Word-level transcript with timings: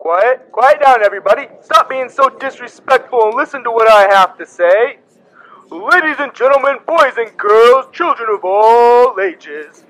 Quiet, 0.00 0.50
quiet 0.50 0.80
down, 0.80 1.02
everybody. 1.04 1.46
Stop 1.60 1.90
being 1.90 2.08
so 2.08 2.30
disrespectful 2.30 3.22
and 3.26 3.34
listen 3.36 3.62
to 3.64 3.70
what 3.70 3.86
I 3.86 4.08
have 4.14 4.38
to 4.38 4.46
say. 4.46 4.98
Ladies 5.70 6.16
and 6.18 6.34
gentlemen, 6.34 6.78
boys 6.86 7.12
and 7.18 7.36
girls, 7.36 7.84
children 7.92 8.30
of 8.32 8.40
all 8.42 9.20
ages, 9.20 9.84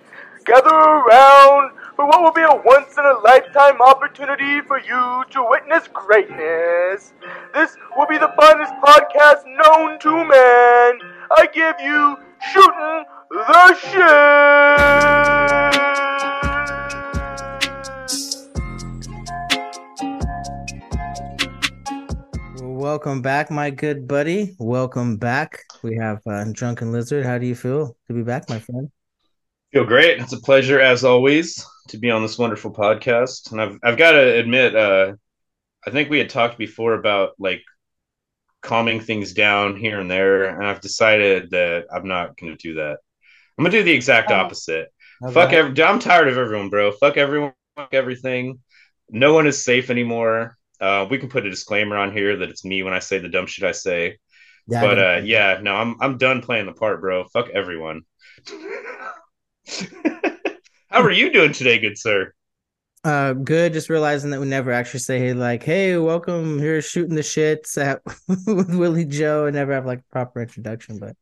gather 0.44 0.68
around 0.68 1.70
for 1.94 2.08
what 2.08 2.22
will 2.22 2.32
be 2.32 2.42
a 2.42 2.60
once 2.64 2.98
in 2.98 3.04
a 3.04 3.20
lifetime 3.20 3.80
opportunity 3.80 4.60
for 4.62 4.80
you 4.80 5.22
to 5.30 5.46
witness 5.48 5.87
greatness. 5.92 7.13
This 7.54 7.77
will 7.97 8.08
be 8.08 8.19
the 8.19 8.35
finest 8.37 8.74
podcast 8.83 9.45
known 9.47 10.01
to 10.01 10.11
man. 10.11 10.99
I 11.38 11.47
give 11.54 11.77
you 11.79 12.19
Shooting 12.51 13.04
the 13.31 13.74
Shit! 16.34 16.39
Welcome 22.80 23.20
back, 23.20 23.50
my 23.50 23.68
good 23.68 24.08
buddy. 24.08 24.56
Welcome 24.58 25.18
back. 25.18 25.64
We 25.82 25.96
have 25.96 26.22
uh, 26.26 26.46
Drunken 26.50 26.92
Lizard. 26.92 27.26
How 27.26 27.36
do 27.36 27.46
you 27.46 27.54
feel 27.54 27.94
to 28.06 28.14
be 28.14 28.22
back, 28.22 28.48
my 28.48 28.58
friend? 28.58 28.90
Feel 29.70 29.84
great. 29.84 30.18
It's 30.18 30.32
a 30.32 30.40
pleasure, 30.40 30.80
as 30.80 31.04
always, 31.04 31.62
to 31.88 31.98
be 31.98 32.10
on 32.10 32.22
this 32.22 32.38
wonderful 32.38 32.72
podcast. 32.72 33.52
And 33.52 33.60
I've 33.60 33.78
I've 33.82 33.98
got 33.98 34.12
to 34.12 34.38
admit, 34.38 34.74
uh, 34.74 35.12
I 35.86 35.90
think 35.90 36.08
we 36.08 36.16
had 36.16 36.30
talked 36.30 36.56
before 36.56 36.94
about 36.94 37.32
like 37.38 37.60
calming 38.62 39.00
things 39.00 39.34
down 39.34 39.76
here 39.76 40.00
and 40.00 40.10
there, 40.10 40.44
and 40.44 40.66
I've 40.66 40.80
decided 40.80 41.50
that 41.50 41.84
I'm 41.92 42.08
not 42.08 42.38
going 42.38 42.56
to 42.56 42.68
do 42.68 42.76
that. 42.76 43.00
I'm 43.58 43.64
gonna 43.64 43.72
do 43.76 43.82
the 43.82 43.92
exact 43.92 44.30
opposite. 44.30 44.88
Okay. 45.22 45.34
Fuck 45.34 45.52
every. 45.52 45.82
I'm 45.82 45.98
tired 45.98 46.28
of 46.28 46.38
everyone, 46.38 46.70
bro. 46.70 46.92
Fuck 46.92 47.18
everyone. 47.18 47.52
Fuck 47.76 47.92
everything. 47.92 48.60
No 49.10 49.34
one 49.34 49.46
is 49.46 49.62
safe 49.62 49.90
anymore. 49.90 50.56
Uh, 50.80 51.06
we 51.10 51.18
can 51.18 51.28
put 51.28 51.46
a 51.46 51.50
disclaimer 51.50 51.96
on 51.96 52.12
here 52.12 52.36
that 52.38 52.48
it's 52.48 52.64
me 52.64 52.82
when 52.82 52.94
I 52.94 53.00
say 53.00 53.18
the 53.18 53.28
dumb 53.28 53.46
shit 53.46 53.64
I 53.64 53.73
say. 53.73 54.18
Yeah, 54.66 54.80
but 54.80 54.98
uh, 54.98 55.20
yeah, 55.24 55.59
no, 55.60 55.74
I'm 55.74 55.96
I'm 56.00 56.18
done 56.18 56.42
playing 56.42 56.66
the 56.66 56.72
part, 56.72 57.00
bro. 57.00 57.24
Fuck 57.24 57.48
everyone. 57.50 58.02
How 60.88 61.02
are 61.02 61.10
you 61.10 61.32
doing 61.32 61.52
today, 61.52 61.78
good 61.78 61.98
sir? 61.98 62.32
Uh, 63.02 63.32
good. 63.32 63.72
Just 63.72 63.88
realizing 63.88 64.31
that 64.31 64.41
we 64.41 64.47
never 64.47 64.72
actually 64.72 65.00
say, 65.00 65.33
like, 65.33 65.62
hey, 65.62 65.97
welcome 65.97 66.59
here, 66.59 66.83
shooting 66.83 67.15
the 67.15 67.22
shits 67.22 67.83
at 67.83 68.03
with 68.47 68.75
Willie 68.75 69.06
Joe," 69.06 69.47
and 69.47 69.56
never 69.56 69.72
have 69.72 69.87
like 69.87 70.00
a 70.00 70.12
proper 70.12 70.42
introduction. 70.42 70.98
But 70.98 71.17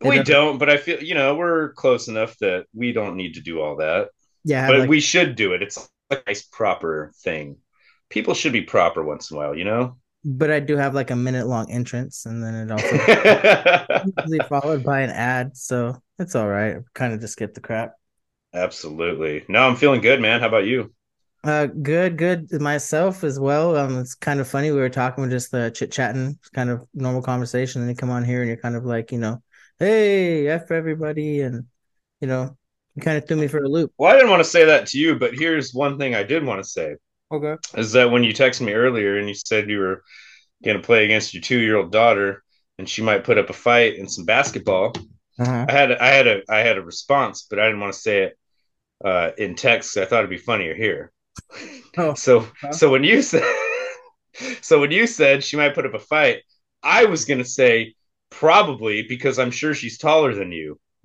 we 0.00 0.22
don't, 0.22 0.58
but 0.58 0.70
I 0.70 0.76
feel 0.76 1.02
you 1.02 1.14
know 1.14 1.34
we're 1.34 1.72
close 1.72 2.08
enough 2.08 2.38
that 2.38 2.66
we 2.72 2.92
don't 2.92 3.16
need 3.16 3.34
to 3.34 3.40
do 3.40 3.60
all 3.60 3.76
that. 3.76 4.08
Yeah, 4.44 4.68
but 4.68 4.80
like, 4.80 4.88
we 4.88 5.00
should 5.00 5.34
do 5.34 5.54
it. 5.54 5.62
It's 5.62 5.88
a 6.10 6.18
nice 6.26 6.42
proper 6.42 7.12
thing. 7.22 7.56
People 8.10 8.34
should 8.34 8.52
be 8.52 8.62
proper 8.62 9.02
once 9.02 9.30
in 9.30 9.36
a 9.36 9.40
while, 9.40 9.56
you 9.56 9.64
know. 9.64 9.96
But 10.24 10.50
I 10.50 10.60
do 10.60 10.76
have 10.76 10.94
like 10.94 11.10
a 11.10 11.16
minute 11.16 11.46
long 11.46 11.70
entrance, 11.70 12.24
and 12.24 12.42
then 12.42 12.54
it 12.54 12.70
also 12.70 14.46
followed 14.48 14.82
by 14.82 15.00
an 15.00 15.10
ad, 15.10 15.56
so 15.56 16.00
it's 16.18 16.34
all 16.34 16.48
right. 16.48 16.78
Kind 16.94 17.12
of 17.12 17.20
just 17.20 17.36
get 17.36 17.54
the 17.54 17.60
crap. 17.60 17.94
Absolutely. 18.54 19.44
No, 19.48 19.66
I'm 19.66 19.76
feeling 19.76 20.00
good, 20.00 20.20
man. 20.20 20.40
How 20.40 20.48
about 20.48 20.64
you? 20.64 20.94
Uh, 21.42 21.66
good, 21.66 22.16
good. 22.16 22.50
Myself 22.52 23.22
as 23.22 23.38
well. 23.38 23.76
Um, 23.76 23.98
it's 23.98 24.14
kind 24.14 24.40
of 24.40 24.48
funny. 24.48 24.70
We 24.70 24.78
were 24.78 24.88
talking, 24.88 25.22
with 25.22 25.30
just 25.30 25.52
uh, 25.52 25.70
chit 25.70 25.92
chatting, 25.92 26.38
kind 26.54 26.70
of 26.70 26.86
normal 26.94 27.20
conversation, 27.20 27.82
and 27.82 27.90
you 27.90 27.96
come 27.96 28.10
on 28.10 28.24
here 28.24 28.40
and 28.40 28.48
you're 28.48 28.56
kind 28.56 28.76
of 28.76 28.86
like, 28.86 29.12
you 29.12 29.18
know, 29.18 29.42
hey, 29.78 30.48
F 30.48 30.70
everybody. 30.70 31.42
And, 31.42 31.66
you 32.20 32.28
know, 32.28 32.56
you 32.94 33.02
kind 33.02 33.18
of 33.18 33.28
threw 33.28 33.36
me 33.36 33.48
for 33.48 33.58
a 33.58 33.68
loop. 33.68 33.92
Well, 33.98 34.10
I 34.10 34.14
didn't 34.14 34.30
want 34.30 34.42
to 34.42 34.48
say 34.48 34.64
that 34.64 34.86
to 34.88 34.98
you, 34.98 35.18
but 35.18 35.34
here's 35.34 35.74
one 35.74 35.98
thing 35.98 36.14
I 36.14 36.22
did 36.22 36.44
want 36.44 36.62
to 36.62 36.68
say. 36.68 36.96
Okay. 37.34 37.56
Is 37.76 37.92
that 37.92 38.10
when 38.10 38.24
you 38.24 38.32
texted 38.32 38.62
me 38.62 38.72
earlier 38.72 39.18
and 39.18 39.28
you 39.28 39.34
said 39.34 39.68
you 39.68 39.78
were 39.78 40.02
going 40.64 40.76
to 40.76 40.82
play 40.82 41.04
against 41.04 41.34
your 41.34 41.42
two 41.42 41.58
year 41.58 41.76
old 41.76 41.92
daughter 41.92 42.42
and 42.78 42.88
she 42.88 43.02
might 43.02 43.24
put 43.24 43.38
up 43.38 43.50
a 43.50 43.54
fight 43.54 43.96
in 43.96 44.08
some 44.08 44.24
basketball. 44.24 44.92
Uh-huh. 45.38 45.66
I 45.68 45.72
had 45.72 45.92
I 45.92 46.08
had 46.08 46.26
a 46.26 46.42
I 46.48 46.58
had 46.58 46.78
a 46.78 46.82
response, 46.82 47.46
but 47.48 47.58
I 47.58 47.66
didn't 47.66 47.80
want 47.80 47.92
to 47.92 47.98
say 47.98 48.22
it 48.24 48.38
uh, 49.04 49.30
in 49.36 49.54
text. 49.56 49.96
I 49.96 50.04
thought 50.04 50.20
it'd 50.20 50.30
be 50.30 50.38
funnier 50.38 50.74
here. 50.74 51.12
Oh, 51.98 52.14
so 52.26 52.46
huh? 52.60 52.72
so 52.72 52.90
when 52.90 53.04
you 53.04 53.22
said 53.22 53.42
so 54.60 54.80
when 54.80 54.92
you 54.92 55.06
said 55.06 55.42
she 55.42 55.56
might 55.56 55.74
put 55.74 55.86
up 55.86 55.94
a 55.94 55.98
fight, 55.98 56.42
I 56.82 57.06
was 57.06 57.24
gonna 57.24 57.44
say 57.44 57.94
Probably 58.34 59.02
because 59.02 59.38
I'm 59.38 59.52
sure 59.52 59.74
she's 59.74 59.96
taller 59.96 60.34
than 60.34 60.50
you. 60.50 60.78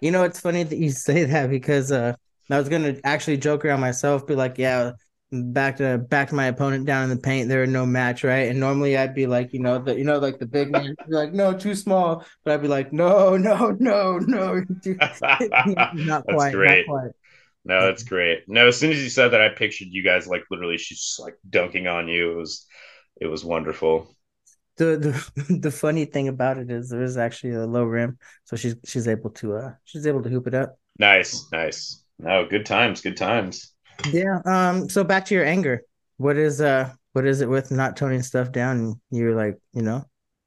you 0.00 0.10
know, 0.10 0.24
it's 0.24 0.40
funny 0.40 0.62
that 0.62 0.78
you 0.78 0.90
say 0.90 1.24
that 1.24 1.50
because 1.50 1.92
uh, 1.92 2.14
I 2.52 2.58
was 2.58 2.68
gonna 2.68 2.96
actually 3.04 3.38
joke 3.38 3.64
around 3.64 3.80
myself, 3.80 4.26
be 4.26 4.34
like, 4.34 4.58
yeah, 4.58 4.92
back 5.32 5.76
to 5.76 5.98
back 5.98 6.28
to 6.28 6.34
my 6.34 6.46
opponent 6.46 6.86
down 6.86 7.04
in 7.04 7.10
the 7.10 7.22
paint. 7.22 7.48
There 7.48 7.62
are 7.62 7.66
no 7.66 7.86
match, 7.86 8.24
right? 8.24 8.48
And 8.48 8.58
normally 8.58 8.96
I'd 8.96 9.14
be 9.14 9.26
like, 9.26 9.52
you 9.52 9.60
know, 9.60 9.78
the 9.78 9.96
you 9.96 10.04
know, 10.04 10.18
like 10.18 10.38
the 10.38 10.46
big 10.46 10.70
man, 10.70 10.94
like, 11.08 11.32
no, 11.32 11.56
too 11.56 11.74
small. 11.74 12.24
But 12.44 12.54
I'd 12.54 12.62
be 12.62 12.68
like, 12.68 12.92
no, 12.92 13.36
no, 13.36 13.76
no, 13.78 14.18
no, 14.18 14.64
not 15.94 16.24
quite, 16.24 16.52
great. 16.52 16.86
not 16.88 16.94
quite. 16.94 17.10
No, 17.64 17.86
that's 17.86 18.04
great. 18.04 18.48
No, 18.48 18.68
as 18.68 18.78
soon 18.78 18.90
as 18.90 19.02
you 19.02 19.10
said 19.10 19.28
that, 19.28 19.42
I 19.42 19.50
pictured 19.50 19.88
you 19.90 20.02
guys 20.02 20.26
like 20.26 20.44
literally 20.50 20.78
she's 20.78 21.00
just 21.00 21.20
like 21.20 21.36
dunking 21.48 21.86
on 21.86 22.08
you. 22.08 22.32
It 22.32 22.36
was 22.36 22.66
it 23.20 23.26
was 23.26 23.44
wonderful. 23.44 24.16
The, 24.76 24.96
the 24.96 25.58
the 25.60 25.70
funny 25.70 26.06
thing 26.06 26.28
about 26.28 26.58
it 26.58 26.70
is 26.70 26.88
there 26.88 27.02
is 27.02 27.18
actually 27.18 27.54
a 27.54 27.66
low 27.66 27.84
rim, 27.84 28.18
so 28.44 28.56
she's 28.56 28.76
she's 28.84 29.06
able 29.06 29.30
to 29.30 29.56
uh 29.56 29.72
she's 29.84 30.06
able 30.06 30.22
to 30.22 30.30
hoop 30.30 30.46
it 30.46 30.54
up. 30.54 30.78
Nice, 30.98 31.46
nice. 31.52 31.99
No, 32.22 32.44
good 32.44 32.66
times, 32.66 33.00
good 33.00 33.16
times. 33.16 33.72
Yeah. 34.10 34.40
Um. 34.44 34.88
So 34.88 35.04
back 35.04 35.26
to 35.26 35.34
your 35.34 35.44
anger. 35.44 35.82
What 36.18 36.36
is 36.36 36.60
uh 36.60 36.92
what 37.12 37.26
is 37.26 37.40
it 37.40 37.48
with 37.48 37.70
not 37.70 37.96
toning 37.96 38.22
stuff 38.22 38.52
down? 38.52 39.00
You're 39.10 39.34
like, 39.34 39.58
you 39.72 39.82
know. 39.82 40.04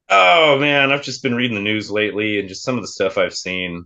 Oh 0.10 0.60
man, 0.60 0.92
I've 0.92 1.02
just 1.02 1.24
been 1.24 1.36
reading 1.36 1.56
the 1.56 1.64
news 1.64 1.90
lately, 1.90 2.40
and 2.40 2.48
just 2.48 2.64
some 2.64 2.76
of 2.76 2.82
the 2.82 2.88
stuff 2.88 3.18
I've 3.18 3.36
seen, 3.36 3.86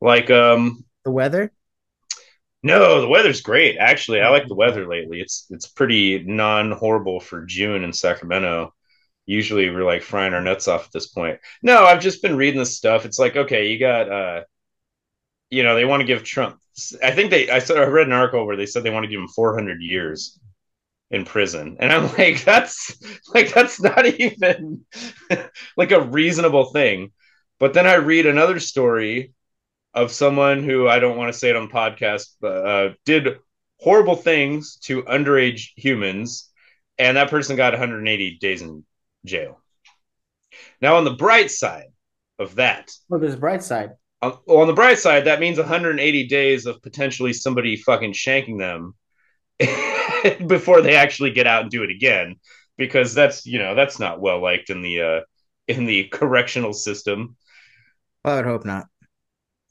like 0.00 0.30
um 0.30 0.84
the 1.04 1.10
weather. 1.10 1.52
No, 2.62 3.00
the 3.02 3.08
weather's 3.08 3.42
great. 3.42 3.76
Actually, 3.78 4.20
I 4.20 4.30
like 4.30 4.48
the 4.48 4.54
weather 4.54 4.88
lately. 4.88 5.20
It's 5.20 5.46
it's 5.50 5.66
pretty 5.66 6.24
non 6.24 6.72
horrible 6.72 7.20
for 7.20 7.44
June 7.44 7.84
in 7.84 7.92
Sacramento. 7.92 8.74
Usually 9.26 9.68
we're 9.68 9.84
like 9.84 10.02
frying 10.02 10.32
our 10.32 10.40
nuts 10.40 10.66
off 10.66 10.86
at 10.86 10.92
this 10.92 11.08
point. 11.08 11.40
No, 11.62 11.84
I've 11.84 12.00
just 12.00 12.22
been 12.22 12.36
reading 12.36 12.58
this 12.58 12.76
stuff. 12.76 13.04
It's 13.04 13.18
like, 13.18 13.36
okay, 13.36 13.70
you 13.70 13.78
got 13.78 14.10
uh 14.10 14.44
you 15.50 15.62
know, 15.62 15.74
they 15.74 15.84
want 15.84 16.00
to 16.00 16.06
give 16.06 16.24
Trump 16.24 16.58
I 17.02 17.10
think 17.10 17.30
they 17.30 17.50
I 17.50 17.58
saw 17.58 17.74
I 17.74 17.86
read 17.86 18.06
an 18.06 18.12
article 18.12 18.46
where 18.46 18.56
they 18.56 18.66
said 18.66 18.82
they 18.82 18.90
want 18.90 19.04
to 19.04 19.10
give 19.10 19.20
him 19.20 19.28
400 19.28 19.80
years 19.80 20.38
in 21.10 21.24
prison. 21.24 21.76
And 21.80 21.92
I'm 21.92 22.04
like 22.18 22.44
that's 22.44 22.96
like 23.34 23.52
that's 23.52 23.80
not 23.80 24.06
even 24.06 24.84
like 25.76 25.92
a 25.92 26.00
reasonable 26.00 26.66
thing. 26.66 27.12
But 27.58 27.74
then 27.74 27.86
I 27.86 27.94
read 27.94 28.26
another 28.26 28.60
story 28.60 29.32
of 29.94 30.12
someone 30.12 30.62
who 30.62 30.88
I 30.88 31.00
don't 31.00 31.16
want 31.16 31.32
to 31.32 31.38
say 31.38 31.50
it 31.50 31.56
on 31.56 31.68
podcast, 31.68 32.28
but 32.40 32.66
uh, 32.66 32.94
did 33.04 33.38
horrible 33.80 34.16
things 34.16 34.76
to 34.84 35.02
underage 35.02 35.70
humans, 35.76 36.50
and 36.98 37.16
that 37.16 37.30
person 37.30 37.56
got 37.56 37.72
180 37.72 38.38
days 38.38 38.62
in 38.62 38.84
jail. 39.24 39.60
Now, 40.80 40.96
on 40.96 41.04
the 41.04 41.14
bright 41.14 41.50
side 41.50 41.88
of 42.38 42.56
that, 42.56 42.90
well, 43.08 43.20
there's 43.20 43.34
a 43.34 43.38
bright 43.38 43.62
side. 43.62 43.90
On, 44.20 44.36
well, 44.46 44.58
on 44.58 44.66
the 44.66 44.74
bright 44.74 44.98
side, 44.98 45.24
that 45.24 45.40
means 45.40 45.58
180 45.58 46.26
days 46.26 46.66
of 46.66 46.82
potentially 46.82 47.32
somebody 47.32 47.76
fucking 47.76 48.12
shanking 48.12 48.58
them 48.58 48.94
before 50.46 50.82
they 50.82 50.96
actually 50.96 51.30
get 51.30 51.46
out 51.46 51.62
and 51.62 51.70
do 51.70 51.84
it 51.84 51.90
again, 51.90 52.36
because 52.76 53.14
that's 53.14 53.46
you 53.46 53.58
know 53.58 53.74
that's 53.74 53.98
not 53.98 54.20
well 54.20 54.42
liked 54.42 54.70
in 54.70 54.82
the 54.82 55.00
uh, 55.00 55.20
in 55.68 55.86
the 55.86 56.04
correctional 56.12 56.72
system. 56.72 57.36
I 58.24 58.36
would 58.36 58.44
hope 58.44 58.64
not. 58.64 58.86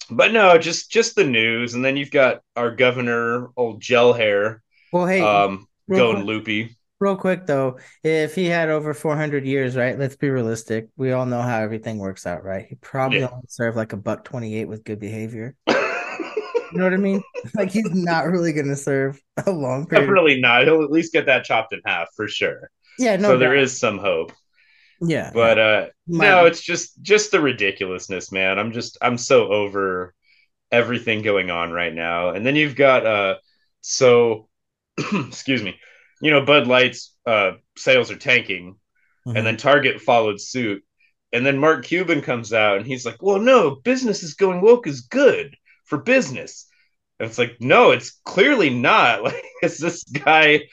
But 0.10 0.32
no, 0.32 0.58
just 0.58 0.90
just 0.90 1.16
the 1.16 1.26
news, 1.26 1.74
and 1.74 1.84
then 1.84 1.98
you've 1.98 2.12
got 2.12 2.42
our 2.56 2.72
governor, 2.74 3.50
old 3.58 3.82
gel 3.82 4.14
hair. 4.14 4.64
Well, 4.94 5.06
hey, 5.06 5.22
um, 5.22 5.68
going 5.90 6.16
quick, 6.16 6.28
loopy. 6.28 6.77
Real 7.00 7.16
quick 7.16 7.46
though, 7.46 7.78
if 8.04 8.34
he 8.34 8.46
had 8.46 8.70
over 8.70 8.94
400 8.94 9.46
years, 9.46 9.76
right? 9.76 9.98
Let's 10.00 10.16
be 10.16 10.30
realistic. 10.30 10.90
We 10.98 11.12
all 11.12 11.28
know 11.28 11.42
how 11.42 11.60
everything 11.60 12.00
works 12.00 12.26
out, 12.26 12.44
right? 12.44 12.66
He 12.68 12.76
probably 12.76 13.20
yeah. 13.20 13.30
only 13.32 13.46
served 13.48 13.78
like 13.78 13.94
a 13.94 13.98
buck 13.98 14.24
28 14.24 14.66
with 14.66 14.84
good 14.84 15.00
behavior. 15.00 15.56
you 15.68 15.76
know 16.74 16.84
what 16.84 16.94
I 16.94 16.98
mean? 16.98 17.22
Like 17.56 17.72
he's 17.72 17.90
not 17.94 18.26
really 18.26 18.52
going 18.52 18.68
to 18.68 18.76
serve 18.76 19.22
a 19.46 19.52
long 19.52 19.86
period. 19.86 20.10
Really 20.10 20.42
not. 20.42 20.64
He'll 20.64 20.84
at 20.84 20.92
least 20.92 21.14
get 21.14 21.28
that 21.28 21.46
chopped 21.46 21.72
in 21.72 21.80
half 21.86 22.10
for 22.14 22.28
sure. 22.28 22.70
Yeah, 23.00 23.16
no. 23.16 23.30
So 23.30 23.32
doubt. 23.34 23.40
there 23.40 23.56
is 23.56 23.80
some 23.80 24.00
hope. 24.00 24.34
Yeah. 25.02 25.32
But 25.34 25.60
uh 25.60 25.86
My, 26.08 26.28
no, 26.28 26.46
it's 26.46 26.62
just 26.62 27.02
just 27.02 27.32
the 27.32 27.40
ridiculousness, 27.40 28.32
man. 28.32 28.60
I'm 28.60 28.72
just 28.72 28.98
I'm 29.02 29.18
so 29.18 29.48
over 29.48 30.14
everything 30.72 31.22
going 31.22 31.50
on 31.50 31.72
right 31.72 31.94
now. 31.94 32.30
And 32.30 32.46
then 32.46 32.56
you've 32.56 32.76
got 32.76 33.06
uh 33.06 33.36
so 33.82 34.50
excuse 34.98 35.64
me. 35.64 35.80
You 36.22 36.32
know, 36.32 36.46
Bud 36.46 36.68
Light's 36.68 37.16
uh 37.26 37.54
sales 37.78 38.12
are 38.12 38.18
tanking 38.18 38.76
mm-hmm. 39.28 39.38
and 39.38 39.46
then 39.46 39.58
Target 39.58 40.02
followed 40.02 40.42
suit. 40.42 40.84
And 41.34 41.46
then 41.46 41.58
Mark 41.58 41.84
Cuban 41.86 42.22
comes 42.22 42.54
out 42.54 42.78
and 42.78 42.86
he's 42.88 43.06
like, 43.06 43.22
"Well, 43.22 43.40
no, 43.40 43.76
business 43.76 44.24
is 44.24 44.36
going 44.36 44.62
woke 44.62 44.88
is 44.88 45.02
good 45.02 45.56
for 45.86 45.98
business." 45.98 46.68
And 47.20 47.28
it's 47.28 47.38
like, 47.38 47.58
no, 47.60 47.92
it's 47.92 48.20
clearly 48.26 48.70
not. 48.70 49.24
Like, 49.24 49.44
it's 49.62 49.80
this 49.80 50.04
guy. 50.04 50.68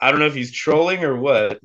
I 0.00 0.10
don't 0.10 0.20
know 0.20 0.26
if 0.26 0.34
he's 0.34 0.50
trolling 0.50 1.04
or 1.04 1.16
what. 1.16 1.60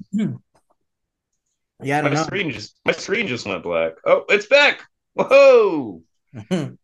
Yeah, 1.81 1.99
I 1.99 2.01
My 2.01 2.09
don't 2.09 2.13
know. 2.15 2.23
screen 2.23 2.51
just 2.51 2.75
my 2.85 2.91
screen 2.91 3.27
just 3.27 3.45
went 3.45 3.63
black. 3.63 3.93
Oh, 4.05 4.25
it's 4.29 4.47
back. 4.47 4.83
Whoa! 5.13 6.01
Damn, 6.49 6.77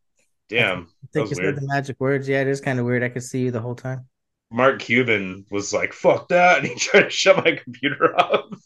that 0.49 0.87
think 1.13 1.29
you 1.31 1.37
weird. 1.37 1.55
said 1.55 1.55
the 1.55 1.67
magic 1.67 1.99
words. 1.99 2.27
Yeah, 2.27 2.41
it 2.41 2.47
is 2.47 2.61
kind 2.61 2.79
of 2.79 2.85
weird. 2.85 3.03
I 3.03 3.09
could 3.09 3.23
see 3.23 3.41
you 3.41 3.51
the 3.51 3.59
whole 3.61 3.75
time. 3.75 4.07
Mark 4.53 4.79
Cuban 4.79 5.45
was 5.51 5.73
like, 5.73 5.93
"Fuck 5.93 6.29
that," 6.29 6.59
and 6.59 6.67
he 6.67 6.75
tried 6.75 7.03
to 7.03 7.09
shut 7.09 7.43
my 7.43 7.53
computer 7.53 8.15
off. 8.15 8.59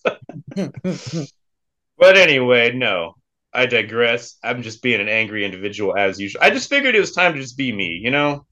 But 1.97 2.17
anyway, 2.17 2.73
no, 2.73 3.15
I 3.53 3.65
digress. 3.65 4.37
I'm 4.43 4.61
just 4.61 4.81
being 4.83 5.01
an 5.01 5.09
angry 5.09 5.45
individual 5.45 5.95
as 5.97 6.19
usual. 6.19 6.41
I 6.43 6.49
just 6.51 6.69
figured 6.69 6.95
it 6.95 6.99
was 6.99 7.11
time 7.11 7.33
to 7.33 7.41
just 7.41 7.57
be 7.57 7.71
me, 7.71 7.99
you 8.03 8.11
know? 8.11 8.45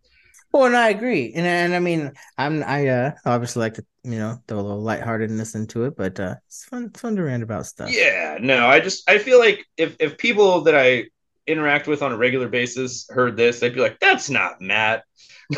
well, 0.51 0.65
and 0.65 0.75
I 0.75 0.89
agree, 0.89 1.33
and 1.35 1.45
and 1.45 1.75
I 1.75 1.79
mean, 1.79 2.13
I'm 2.37 2.63
I 2.63 2.87
uh 2.87 3.11
obviously 3.25 3.59
like 3.61 3.73
to 3.75 3.85
you 4.03 4.17
know 4.17 4.37
throw 4.47 4.59
a 4.59 4.61
little 4.61 4.81
lightheartedness 4.81 5.55
into 5.55 5.83
it, 5.83 5.97
but 5.97 6.19
uh 6.19 6.35
it's 6.47 6.65
fun 6.65 6.85
it's 6.85 7.01
fun 7.01 7.15
to 7.17 7.23
rant 7.23 7.43
about 7.43 7.65
stuff. 7.65 7.89
Yeah, 7.91 8.37
no, 8.39 8.67
I 8.67 8.79
just 8.79 9.09
I 9.09 9.17
feel 9.17 9.39
like 9.39 9.65
if 9.77 9.95
if 9.99 10.17
people 10.17 10.61
that 10.61 10.75
I 10.75 11.05
interact 11.45 11.87
with 11.87 12.01
on 12.01 12.13
a 12.13 12.17
regular 12.17 12.47
basis 12.47 13.05
heard 13.09 13.35
this, 13.35 13.59
they'd 13.59 13.73
be 13.73 13.81
like, 13.81 13.99
"That's 13.99 14.29
not 14.29 14.61
Matt." 14.61 15.03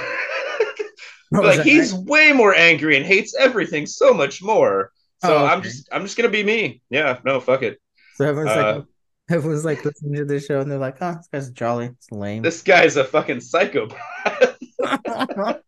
Like 1.31 1.62
he's 1.62 1.94
right? 1.94 2.03
way 2.06 2.31
more 2.31 2.56
angry 2.56 2.95
and 2.97 3.06
hates 3.06 3.35
everything 3.38 3.85
so 3.85 4.13
much 4.13 4.41
more. 4.41 4.91
So 5.19 5.38
Oh, 5.38 5.45
I'm 5.45 5.62
just 5.62 5.89
I'm 5.91 6.03
just 6.03 6.18
gonna 6.18 6.29
be 6.29 6.44
me. 6.44 6.81
Yeah, 6.89 7.19
no, 7.25 7.39
fuck 7.39 7.63
it. 7.63 7.79
So 8.15 8.25
everyone's 8.25 8.56
Uh, 8.56 8.81
like, 8.81 8.85
everyone's 9.29 9.65
like 9.65 9.83
listening 9.85 10.15
to 10.15 10.25
this 10.25 10.45
show, 10.45 10.59
and 10.62 10.69
they're 10.71 10.77
like, 10.79 10.97
"Oh, 11.01 11.15
this 11.15 11.27
guy's 11.31 11.50
jolly. 11.51 11.88
It's 11.88 12.12
lame." 12.12 12.41
This 12.44 12.62
guy's 12.62 12.97
a 12.97 13.03
fucking 13.03 13.41
psychopath. 13.41 14.57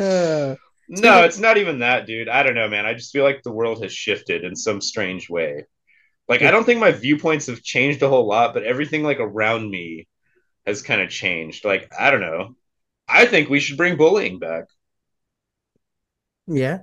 Uh, 0.00 0.56
No, 0.88 1.24
it's 1.24 1.38
not 1.38 1.58
even 1.58 1.80
that, 1.80 2.06
dude. 2.06 2.28
I 2.28 2.42
don't 2.42 2.54
know, 2.54 2.68
man. 2.68 2.86
I 2.86 2.94
just 2.94 3.12
feel 3.12 3.24
like 3.24 3.42
the 3.42 3.52
world 3.52 3.82
has 3.82 3.92
shifted 3.92 4.44
in 4.44 4.56
some 4.56 4.80
strange 4.80 5.28
way. 5.28 5.66
Like 6.28 6.42
I 6.42 6.50
don't 6.50 6.64
think 6.64 6.80
my 6.80 6.92
viewpoints 6.92 7.46
have 7.46 7.62
changed 7.62 8.02
a 8.02 8.08
whole 8.08 8.26
lot, 8.26 8.54
but 8.54 8.64
everything 8.64 9.02
like 9.02 9.20
around 9.20 9.70
me 9.70 10.08
has 10.66 10.82
kind 10.82 11.00
of 11.02 11.10
changed. 11.10 11.64
Like 11.64 11.92
I 11.98 12.10
don't 12.10 12.20
know. 12.22 12.56
I 13.08 13.26
think 13.26 13.50
we 13.50 13.60
should 13.60 13.78
bring 13.78 13.96
bullying 13.96 14.38
back. 14.38 14.64
Yeah. 16.48 16.78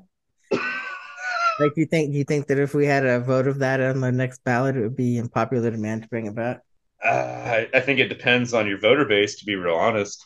Like 1.60 1.72
you 1.78 1.86
think 1.86 2.14
you 2.14 2.24
think 2.24 2.48
that 2.48 2.60
if 2.60 2.74
we 2.74 2.86
had 2.86 3.06
a 3.06 3.20
vote 3.20 3.48
of 3.48 3.60
that 3.60 3.80
on 3.80 4.02
the 4.02 4.12
next 4.12 4.44
ballot, 4.44 4.76
it 4.76 4.82
would 4.82 4.96
be 4.96 5.18
in 5.18 5.30
popular 5.30 5.72
demand 5.72 6.04
to 6.04 6.10
bring 6.10 6.26
it 6.26 6.36
back? 6.36 6.62
Uh, 7.04 7.08
I, 7.08 7.70
I 7.74 7.80
think 7.80 8.00
it 8.00 8.10
depends 8.10 8.54
on 8.54 8.68
your 8.68 8.80
voter 8.80 9.06
base, 9.06 9.40
to 9.40 9.46
be 9.46 9.56
real 9.56 9.76
honest. 9.76 10.26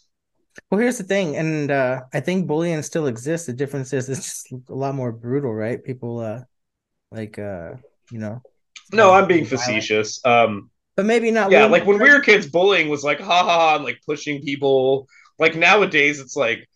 Well, 0.70 0.82
here's 0.82 0.98
the 0.98 1.04
thing, 1.04 1.36
and 1.36 1.70
uh, 1.72 2.02
I 2.14 2.20
think 2.20 2.48
bullying 2.48 2.82
still 2.82 3.08
exists. 3.08 3.48
The 3.48 3.54
difference 3.54 3.94
is 3.94 4.10
it's 4.10 4.26
just 4.26 4.70
a 4.70 4.74
lot 4.74 4.96
more 4.96 5.12
brutal, 5.12 5.54
right? 5.54 5.84
People, 5.84 6.20
uh, 6.20 6.42
like, 7.12 7.38
uh, 7.38 7.74
you 8.12 8.20
know. 8.20 8.42
No, 8.92 9.12
I'm 9.12 9.28
being 9.28 9.46
violent. 9.46 9.62
facetious. 9.62 10.24
Um, 10.26 10.72
but 10.96 11.06
maybe 11.06 11.32
not. 11.32 11.52
yeah, 11.52 11.66
like 11.66 11.86
when 11.86 12.02
we 12.02 12.10
were 12.10 12.20
kids, 12.20 12.48
bullying 12.48 12.90
was 12.90 13.04
like 13.04 13.20
ha 13.20 13.44
ha 13.44 13.44
ha 13.44 13.76
and 13.76 13.86
like 13.86 14.02
pushing 14.06 14.42
people. 14.42 15.08
Like 15.38 15.56
nowadays, 15.56 16.20
it's 16.20 16.36
like 16.36 16.68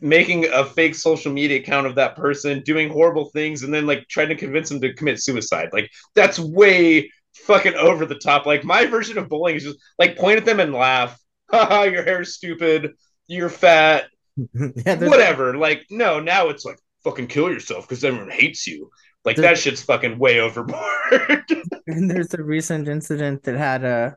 making 0.00 0.46
a 0.52 0.64
fake 0.64 0.94
social 0.94 1.32
media 1.32 1.58
account 1.60 1.86
of 1.86 1.94
that 1.96 2.16
person, 2.16 2.60
doing 2.64 2.88
horrible 2.90 3.26
things, 3.30 3.62
and 3.62 3.72
then 3.72 3.86
like 3.86 4.06
trying 4.08 4.28
to 4.28 4.34
convince 4.36 4.68
them 4.68 4.80
to 4.80 4.94
commit 4.94 5.22
suicide. 5.22 5.70
Like 5.72 5.90
that's 6.14 6.38
way 6.38 7.10
fucking 7.34 7.74
over 7.74 8.06
the 8.06 8.14
top. 8.18 8.46
Like 8.46 8.64
my 8.64 8.86
version 8.86 9.18
of 9.18 9.28
bullying 9.28 9.56
is 9.56 9.64
just 9.64 9.78
like 9.98 10.16
point 10.16 10.38
at 10.38 10.44
them 10.44 10.60
and 10.60 10.72
laugh. 10.72 11.18
Haha, 11.50 11.84
your 11.84 12.02
hair's 12.02 12.34
stupid. 12.34 12.92
You're 13.28 13.48
fat. 13.48 14.06
yeah, 14.54 14.96
Whatever. 14.96 15.56
Like 15.56 15.84
no, 15.90 16.20
now 16.20 16.48
it's 16.48 16.64
like 16.64 16.78
fucking 17.04 17.28
kill 17.28 17.50
yourself 17.50 17.88
because 17.88 18.02
everyone 18.04 18.30
hates 18.30 18.66
you. 18.66 18.90
Like 19.24 19.36
There's- 19.36 19.58
that 19.58 19.62
shit's 19.62 19.82
fucking 19.82 20.18
way 20.18 20.40
overboard. 20.40 21.44
And 21.88 22.10
there's 22.10 22.34
a 22.34 22.42
recent 22.42 22.88
incident 22.88 23.44
that 23.44 23.56
had 23.56 23.84
uh 23.84 24.10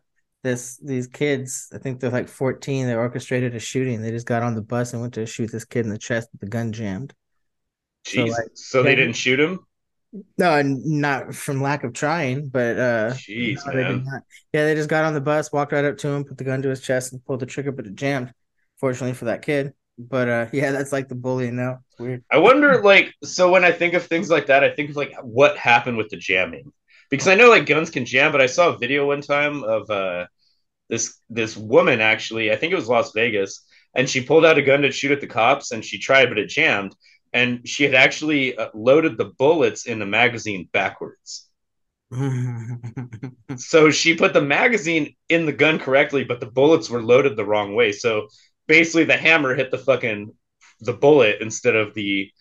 this 0.43 0.77
these 0.77 1.07
kids, 1.07 1.69
I 1.73 1.77
think 1.77 1.99
they're 1.99 2.09
like 2.09 2.29
14, 2.29 2.87
they 2.87 2.95
orchestrated 2.95 3.55
a 3.55 3.59
shooting. 3.59 4.01
They 4.01 4.11
just 4.11 4.25
got 4.25 4.43
on 4.43 4.55
the 4.55 4.61
bus 4.61 4.93
and 4.93 5.01
went 5.01 5.13
to 5.15 5.25
shoot 5.25 5.51
this 5.51 5.65
kid 5.65 5.85
in 5.85 5.91
the 5.91 5.97
chest 5.97 6.29
with 6.31 6.41
the 6.41 6.47
gun 6.47 6.71
jammed. 6.71 7.13
So, 8.05 8.25
Jeez. 8.25 8.31
like, 8.31 8.49
so 8.53 8.83
they 8.83 8.95
didn't 8.95 9.15
shoot 9.15 9.39
him. 9.39 9.59
No, 10.37 10.61
not 10.63 11.35
from 11.35 11.61
lack 11.61 11.83
of 11.83 11.93
trying, 11.93 12.47
but 12.47 12.79
uh 12.79 13.11
Jeez, 13.11 13.65
no, 13.67 13.73
man. 13.73 14.05
Yeah, 14.53 14.65
they 14.65 14.75
just 14.75 14.89
got 14.89 15.05
on 15.05 15.13
the 15.13 15.21
bus, 15.21 15.51
walked 15.51 15.71
right 15.71 15.85
up 15.85 15.97
to 15.97 16.07
him, 16.07 16.23
put 16.23 16.37
the 16.37 16.43
gun 16.43 16.61
to 16.63 16.69
his 16.69 16.81
chest, 16.81 17.13
and 17.13 17.23
pulled 17.23 17.41
the 17.41 17.45
trigger, 17.45 17.71
but 17.71 17.85
it 17.85 17.95
jammed. 17.95 18.33
Fortunately 18.77 19.13
for 19.13 19.25
that 19.25 19.43
kid. 19.43 19.73
But 19.99 20.29
uh 20.29 20.45
yeah, 20.53 20.71
that's 20.71 20.91
like 20.91 21.09
the 21.09 21.15
bullying 21.15 21.55
now. 21.55 21.79
Weird. 21.99 22.23
I 22.31 22.37
wonder, 22.37 22.81
like, 22.81 23.13
so 23.23 23.51
when 23.51 23.65
I 23.65 23.71
think 23.71 23.93
of 23.93 24.05
things 24.05 24.29
like 24.29 24.47
that, 24.47 24.63
I 24.63 24.69
think 24.69 24.89
of 24.89 24.95
like 24.95 25.13
what 25.21 25.57
happened 25.57 25.97
with 25.97 26.09
the 26.09 26.17
jamming, 26.17 26.71
because 27.09 27.27
I 27.27 27.35
know 27.35 27.49
like 27.49 27.65
guns 27.65 27.89
can 27.89 28.05
jam, 28.05 28.31
but 28.31 28.41
I 28.41 28.45
saw 28.47 28.69
a 28.69 28.77
video 28.77 29.07
one 29.07 29.21
time 29.21 29.63
of 29.63 29.89
uh 29.89 30.27
this 30.89 31.19
this 31.29 31.57
woman 31.57 32.01
actually, 32.01 32.51
I 32.51 32.55
think 32.55 32.73
it 32.73 32.77
was 32.77 32.89
Las 32.89 33.11
Vegas, 33.13 33.65
and 33.95 34.09
she 34.09 34.21
pulled 34.23 34.45
out 34.45 34.57
a 34.57 34.61
gun 34.61 34.81
to 34.83 34.91
shoot 34.91 35.11
at 35.11 35.21
the 35.21 35.27
cops, 35.27 35.71
and 35.71 35.83
she 35.85 35.99
tried, 35.99 36.27
but 36.29 36.39
it 36.39 36.49
jammed, 36.49 36.95
and 37.33 37.67
she 37.67 37.83
had 37.83 37.95
actually 37.95 38.57
uh, 38.57 38.69
loaded 38.73 39.17
the 39.17 39.25
bullets 39.37 39.85
in 39.87 39.99
the 39.99 40.05
magazine 40.05 40.69
backwards. 40.73 41.49
So 43.57 43.91
she 43.91 44.15
put 44.15 44.33
the 44.33 44.41
magazine 44.41 45.15
in 45.27 45.45
the 45.45 45.51
gun 45.53 45.79
correctly, 45.79 46.23
but 46.23 46.39
the 46.39 46.45
bullets 46.45 46.89
were 46.89 47.01
loaded 47.01 47.35
the 47.35 47.45
wrong 47.45 47.75
way. 47.75 47.91
So 47.91 48.27
basically, 48.67 49.05
the 49.05 49.17
hammer 49.17 49.55
hit 49.55 49.71
the 49.71 49.77
fucking 49.77 50.33
the 50.81 50.93
bullet 50.93 51.41
instead 51.41 51.75
of 51.75 51.93
the 51.93 52.31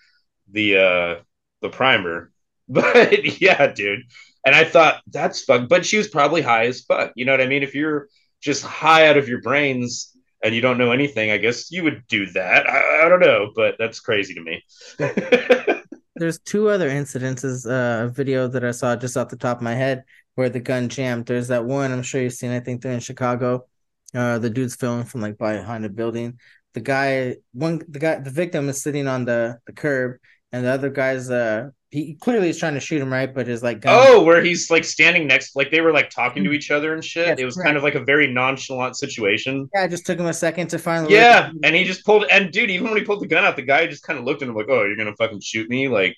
the 0.53 0.79
uh 0.79 1.23
the 1.62 1.71
primer. 1.71 2.32
But 2.71 3.41
yeah, 3.41 3.69
dude. 3.69 4.03
And 4.49 4.56
I 4.56 4.65
thought 4.65 5.03
that's. 5.09 5.45
But 5.45 5.85
she 5.85 5.99
was 5.99 6.09
probably 6.09 6.41
high 6.41 6.65
as 6.65 6.81
fuck. 6.81 7.12
You 7.15 7.27
know 7.27 7.33
what 7.33 7.43
I 7.43 7.47
mean? 7.47 7.62
If 7.62 7.75
you're 7.75 8.09
just 8.41 8.62
high 8.65 9.06
out 9.06 9.19
of 9.19 9.29
your 9.29 9.43
brains 9.43 10.17
and 10.43 10.55
you 10.55 10.62
don't 10.62 10.79
know 10.79 10.91
anything, 10.91 11.31
I 11.31 11.37
guess 11.37 11.71
you 11.71 11.85
would 11.85 12.03
do 12.09 12.25
that. 12.31 12.67
I, 12.67 13.05
I 13.05 13.09
don't 13.11 13.21
know, 13.21 13.50
but 13.55 13.75
that's 13.79 14.00
crazy 14.00 14.33
to 14.33 14.41
me. 14.41 14.65
There's 16.17 16.39
two 16.39 16.71
other 16.71 16.89
incidences, 16.89 17.67
uh, 17.71 18.06
a 18.06 18.09
video 18.09 18.49
that 18.49 18.65
I 18.65 18.71
saw 18.71 18.97
just 18.97 19.19
off 19.19 19.29
the 19.29 19.37
top 19.37 19.59
of 19.59 19.62
my 19.62 19.75
head 19.75 20.05
where 20.35 20.49
the 20.49 20.61
gun 20.61 20.89
jammed. 20.89 21.27
There's 21.27 21.49
that 21.49 21.67
one 21.67 21.93
I'm 21.93 22.03
sure 22.03 22.23
you've 22.23 22.33
seen. 22.33 22.50
I 22.50 22.61
think 22.61 22.81
they're 22.81 22.93
in 22.93 23.00
Chicago. 23.00 23.67
Uh, 24.15 24.39
the 24.39 24.49
dude's 24.49 24.77
filming 24.77 25.05
from 25.05 25.21
like 25.21 25.37
behind 25.37 25.85
a 25.85 25.91
building. 25.91 26.39
The 26.73 26.81
guy, 26.81 27.37
one, 27.53 27.83
the 27.87 27.99
guy, 27.99 28.15
the 28.21 28.31
victim 28.31 28.71
is 28.71 28.83
sitting 28.83 29.06
on 29.09 29.27
the 29.27 29.59
the 29.67 29.75
curb, 29.75 30.21
and 30.52 30.64
the 30.64 30.71
other 30.71 30.90
guy's 30.90 31.31
uh, 31.31 31.71
he 31.90 32.14
clearly 32.21 32.49
is 32.50 32.59
trying 32.59 32.75
to 32.75 32.81
shoot 32.81 33.00
him 33.00 33.11
right, 33.12 33.35
but 33.35 33.47
his 33.47 33.62
like 33.62 33.81
gun. 33.81 33.95
Oh, 33.97 34.23
where 34.23 34.43
he's 34.43 34.71
like 34.71 34.85
standing 34.85 35.26
next, 35.26 35.57
like 35.57 35.71
they 35.71 35.81
were 35.81 35.93
like 35.93 36.11
talking 36.11 36.45
to 36.45 36.52
each 36.52 36.71
other 36.71 36.93
and 36.95 37.02
shit. 37.05 37.26
Yes, 37.28 37.38
it 37.38 37.45
was 37.45 37.55
correct. 37.55 37.67
kind 37.67 37.76
of 37.76 37.83
like 37.83 37.95
a 37.95 38.05
very 38.05 38.26
nonchalant 38.33 38.97
situation. 38.97 39.69
yeah, 39.75 39.85
it 39.85 39.88
just 39.90 40.05
took 40.05 40.19
him 40.19 40.26
a 40.26 40.33
second 40.35 40.69
to 40.69 40.78
finally. 40.78 41.14
Yeah, 41.14 41.50
and 41.62 41.75
he 41.75 41.85
just 41.85 42.05
pulled, 42.05 42.25
and 42.31 42.52
dude, 42.52 42.71
even 42.71 42.88
when 42.88 42.99
he 42.99 43.05
pulled 43.05 43.23
the 43.23 43.26
gun 43.26 43.45
out, 43.45 43.57
the 43.57 43.62
guy 43.62 43.87
just 43.87 44.02
kind 44.02 44.19
of 44.19 44.25
looked 44.25 44.43
at 44.43 44.49
him 44.49 44.55
like, 44.55 44.67
"Oh, 44.69 44.85
you're 44.85 44.97
gonna 44.97 45.17
fucking 45.17 45.40
shoot 45.40 45.69
me?" 45.71 45.88
Like, 45.88 46.14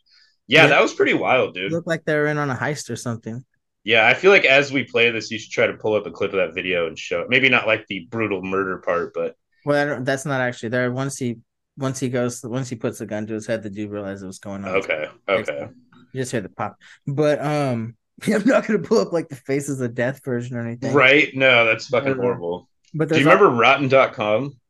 yeah, 0.48 0.62
Yeah. 0.64 0.68
that 0.70 0.82
was 0.82 0.92
pretty 0.94 1.14
wild, 1.14 1.56
It 1.56 1.60
dude. 1.60 1.72
looked 1.72 1.86
like 1.86 2.04
they 2.04 2.16
were 2.16 2.26
in 2.26 2.38
on 2.38 2.50
a 2.50 2.56
heist 2.56 2.90
or 2.90 2.96
something. 2.96 3.44
Yeah, 3.84 4.06
I 4.06 4.12
feel 4.14 4.30
like 4.32 4.44
as 4.44 4.70
we 4.72 4.84
play 4.84 5.10
this, 5.10 5.30
you 5.30 5.38
should 5.38 5.52
try 5.52 5.66
to 5.66 5.74
pull 5.74 5.94
up 5.94 6.04
a 6.06 6.10
clip 6.10 6.32
of 6.32 6.36
that 6.38 6.54
video 6.54 6.86
and 6.88 6.98
show 6.98 7.20
it. 7.20 7.28
Maybe 7.30 7.48
not 7.48 7.66
like 7.66 7.86
the 7.88 8.06
brutal 8.10 8.42
murder 8.42 8.78
part, 8.78 9.12
but 9.14 9.36
Well, 9.64 9.80
I 9.80 9.84
don't, 9.88 10.04
that's 10.04 10.26
not 10.26 10.40
actually 10.42 10.68
there. 10.70 10.90
Once 10.92 11.16
he 11.16 11.36
once 11.80 11.98
he 11.98 12.08
goes 12.08 12.44
once 12.44 12.68
he 12.68 12.76
puts 12.76 12.98
the 12.98 13.06
gun 13.06 13.26
to 13.26 13.34
his 13.34 13.46
head, 13.46 13.62
the 13.62 13.70
dude 13.70 13.90
realizes 13.90 14.24
what's 14.24 14.38
going 14.38 14.64
on. 14.64 14.76
okay, 14.76 15.06
okay. 15.28 15.68
You 16.12 16.20
just 16.20 16.30
hear 16.32 16.40
the 16.40 16.48
pop. 16.48 16.76
But 17.06 17.44
um 17.44 17.96
I'm 18.26 18.44
not 18.46 18.66
gonna 18.66 18.78
pull 18.80 18.98
up 19.00 19.12
like 19.12 19.28
the 19.28 19.36
faces 19.36 19.80
of 19.80 19.94
death 19.94 20.22
version 20.24 20.56
or 20.56 20.60
anything. 20.66 20.92
Right? 20.94 21.34
No, 21.34 21.64
that's 21.64 21.88
fucking 21.88 22.12
Uh, 22.12 22.16
horrible. 22.16 22.68
But 22.94 23.08
Do 23.08 23.18
you 23.18 23.24
remember 23.24 23.48
Rotten.com? 23.50 24.54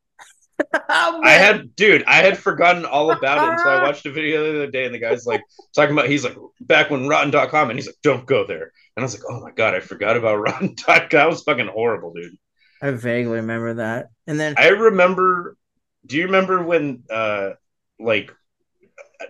Oh, 0.90 1.20
I 1.24 1.30
had, 1.30 1.74
dude, 1.74 2.04
I 2.04 2.16
had 2.16 2.36
forgotten 2.36 2.84
all 2.84 3.10
about 3.12 3.38
it 3.38 3.52
until 3.54 3.70
I 3.70 3.82
watched 3.86 4.04
a 4.04 4.12
video 4.12 4.42
the 4.42 4.58
other 4.62 4.70
day, 4.70 4.84
and 4.84 4.94
the 4.94 4.98
guy's 4.98 5.24
like 5.24 5.40
talking 5.74 5.94
about, 5.94 6.06
he's 6.06 6.22
like, 6.22 6.36
back 6.60 6.90
when 6.90 7.08
Rotten.com, 7.08 7.70
and 7.70 7.78
he's 7.78 7.86
like, 7.86 7.96
don't 8.02 8.26
go 8.26 8.46
there. 8.46 8.70
And 8.94 9.02
I 9.02 9.02
was 9.02 9.14
like, 9.14 9.22
oh 9.30 9.40
my 9.40 9.52
God, 9.52 9.74
I 9.74 9.80
forgot 9.80 10.18
about 10.18 10.36
Rotten.com. 10.36 11.08
That 11.12 11.28
was 11.30 11.42
fucking 11.44 11.68
horrible, 11.68 12.12
dude. 12.12 12.36
I 12.82 12.90
vaguely 12.90 13.36
remember 13.36 13.74
that. 13.74 14.08
And 14.26 14.38
then 14.38 14.54
I 14.58 14.68
remember. 14.68 15.56
Do 16.06 16.16
you 16.16 16.24
remember 16.26 16.62
when, 16.62 17.04
uh, 17.10 17.50
like, 17.98 18.32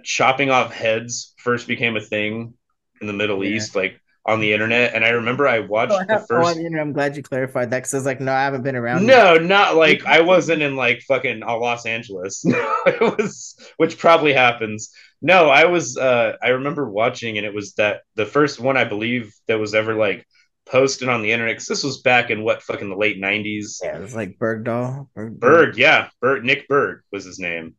chopping 0.04 0.50
off 0.50 0.72
heads 0.72 1.34
first 1.38 1.66
became 1.66 1.96
a 1.96 2.00
thing 2.00 2.54
in 3.00 3.06
the 3.06 3.12
Middle 3.12 3.44
Yeah. 3.44 3.50
East, 3.56 3.74
like 3.76 4.00
on 4.26 4.40
the 4.40 4.52
internet? 4.52 4.94
And 4.94 5.04
I 5.04 5.10
remember 5.10 5.48
I 5.48 5.60
watched 5.60 5.92
Oh, 5.92 6.04
the 6.08 6.18
oh, 6.18 6.26
first. 6.28 6.56
Mean, 6.56 6.78
I'm 6.78 6.92
glad 6.92 7.16
you 7.16 7.22
clarified 7.22 7.70
that 7.70 7.78
because 7.80 7.94
I 7.94 7.96
was 7.98 8.06
like, 8.06 8.20
no, 8.20 8.32
I 8.32 8.44
haven't 8.44 8.62
been 8.62 8.76
around. 8.76 9.06
No, 9.06 9.36
not 9.36 9.76
like 9.76 10.04
I 10.06 10.20
wasn't 10.22 10.62
in 10.62 10.74
like 10.76 11.00
fucking 11.06 11.42
uh, 11.42 11.56
Los 11.58 11.86
Angeles. 11.86 12.44
It 12.86 13.00
was, 13.18 13.56
which 13.76 13.98
probably 13.98 14.32
happens. 14.32 14.90
No, 15.22 15.48
I 15.50 15.66
was. 15.66 15.96
uh 15.98 16.36
I 16.42 16.48
remember 16.48 16.88
watching, 16.90 17.36
and 17.36 17.46
it 17.46 17.54
was 17.54 17.74
that 17.74 18.02
the 18.16 18.24
first 18.26 18.58
one 18.58 18.76
I 18.76 18.84
believe 18.84 19.32
that 19.48 19.60
was 19.60 19.74
ever 19.74 19.94
like 19.94 20.26
posted 20.70 21.08
on 21.08 21.22
the 21.22 21.32
internet 21.32 21.56
because 21.56 21.66
this 21.66 21.84
was 21.84 22.00
back 22.02 22.30
in 22.30 22.42
what 22.42 22.62
fucking 22.62 22.88
the 22.88 22.96
late 22.96 23.20
'90s. 23.20 23.78
Yeah, 23.82 23.96
it 23.96 24.02
was 24.02 24.14
like 24.14 24.38
Bergdahl. 24.38 25.08
Berg, 25.14 25.40
Berg, 25.40 25.76
yeah, 25.76 26.08
Berg, 26.20 26.44
Nick 26.44 26.68
Berg 26.68 27.02
was 27.12 27.24
his 27.24 27.38
name, 27.38 27.74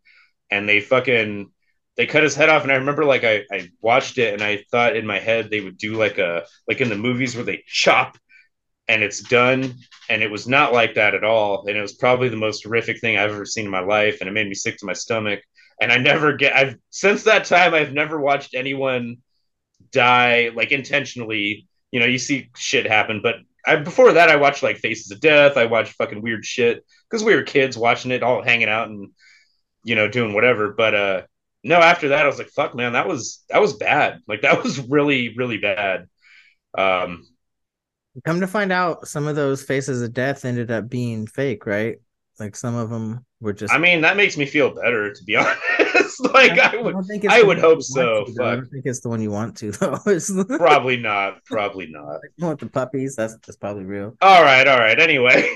and 0.50 0.67
they 0.67 0.81
fucking 0.81 1.51
they 1.98 2.05
cut 2.05 2.24
his 2.24 2.36
head 2.36 2.50
off. 2.50 2.63
And 2.63 2.71
I 2.71 2.75
remember 2.75 3.05
like 3.05 3.24
I 3.24 3.43
I 3.51 3.69
watched 3.81 4.17
it 4.17 4.33
and 4.33 4.41
I 4.41 4.63
thought 4.71 4.95
in 4.95 5.05
my 5.05 5.19
head 5.19 5.50
they 5.50 5.62
would 5.62 5.77
do 5.77 5.95
like 5.95 6.17
a 6.17 6.45
like 6.67 6.81
in 6.81 6.89
the 6.89 6.95
movies 6.95 7.36
where 7.36 7.45
they 7.45 7.63
chop 7.67 8.17
and 8.91 9.03
it's 9.03 9.21
done. 9.21 9.75
And 10.10 10.21
it 10.21 10.29
was 10.29 10.48
not 10.48 10.74
like 10.74 10.95
that 10.95 11.15
at 11.15 11.24
all. 11.24 11.65
And 11.65 11.77
it 11.77 11.81
was 11.81 11.93
probably 11.93 12.27
the 12.27 12.36
most 12.36 12.63
horrific 12.63 13.00
thing 13.00 13.17
I've 13.17 13.31
ever 13.31 13.45
seen 13.45 13.65
in 13.65 13.71
my 13.71 13.79
life. 13.79 14.17
And 14.19 14.27
it 14.27 14.33
made 14.33 14.48
me 14.48 14.53
sick 14.53 14.77
to 14.77 14.86
my 14.86 14.93
stomach. 14.93 15.41
And 15.79 15.91
I 15.91 15.98
never 15.98 16.33
get, 16.33 16.55
I've, 16.55 16.75
since 16.89 17.24
that 17.24 17.45
time, 17.45 17.74
I've 17.74 17.93
never 17.93 18.19
watched 18.19 18.53
anyone 18.53 19.17
die 19.91 20.51
like 20.53 20.71
intentionally. 20.71 21.67
You 21.91 22.00
know, 22.00 22.05
you 22.05 22.17
see 22.17 22.50
shit 22.55 22.86
happen, 22.86 23.21
but 23.21 23.36
I, 23.65 23.75
before 23.75 24.13
that, 24.13 24.29
I 24.29 24.38
watched 24.38 24.63
like 24.63 24.77
Faces 24.77 25.12
of 25.12 25.19
Death. 25.19 25.57
I 25.57 25.65
watched 25.65 25.93
fucking 25.93 26.21
weird 26.21 26.45
shit 26.45 26.86
because 27.10 27.24
we 27.24 27.36
were 27.36 27.43
kids 27.43 27.77
watching 27.77 28.12
it, 28.12 28.24
all 28.24 28.41
hanging 28.41 28.69
out 28.69 28.89
and, 28.89 29.12
you 29.83 29.95
know, 29.95 30.07
doing 30.07 30.33
whatever. 30.33 30.74
But, 30.74 30.95
uh, 30.95 31.21
no, 31.63 31.75
after 31.75 32.10
that, 32.10 32.25
I 32.25 32.27
was 32.27 32.39
like, 32.39 32.50
fuck, 32.50 32.74
man, 32.74 32.93
that 32.93 33.07
was, 33.07 33.43
that 33.50 33.62
was 33.62 33.74
bad. 33.74 34.19
Like, 34.27 34.41
that 34.41 34.63
was 34.63 34.79
really, 34.79 35.36
really 35.36 35.57
bad. 35.57 36.07
Um, 36.77 37.27
Come 38.25 38.41
to 38.41 38.48
find 38.48 38.71
out, 38.71 39.07
some 39.07 39.27
of 39.27 39.36
those 39.36 39.63
faces 39.63 40.01
of 40.01 40.13
death 40.13 40.43
ended 40.43 40.71
up 40.71 40.89
being 40.89 41.27
fake, 41.27 41.65
right? 41.65 41.98
Like 42.41 42.55
some 42.55 42.75
of 42.75 42.89
them 42.89 43.24
were 43.39 43.53
just. 43.53 43.71
I 43.74 43.77
mean, 43.77 44.01
that 44.01 44.17
makes 44.17 44.36
me 44.36 44.45
feel 44.48 44.74
better, 44.74 45.13
to 45.13 45.24
be 45.24 45.36
honest. 45.38 46.24
like 46.33 46.57
I, 46.60 46.75
would, 46.81 46.93
don't 46.93 47.03
think 47.03 47.25
I 47.29 47.43
would 47.43 47.60
hope 47.60 47.81
so. 47.83 48.25
to. 48.25 48.43
I 48.43 48.55
don't 48.55 48.65
think 48.65 48.86
it's 48.86 49.00
the 49.01 49.10
one 49.10 49.21
you 49.21 49.29
want 49.31 49.55
to 49.57 49.71
though. 49.71 49.98
Probably 50.57 50.98
not. 50.98 51.43
Probably 51.45 51.88
not. 51.91 52.19
one 52.39 52.50
with 52.51 52.60
the 52.60 52.65
puppies. 52.67 53.15
That's 53.15 53.36
that's 53.45 53.57
probably 53.57 53.86
real. 53.86 54.17
All 54.21 54.41
right, 54.43 54.67
all 54.67 54.79
right. 54.79 55.00
Anyway, 55.00 55.48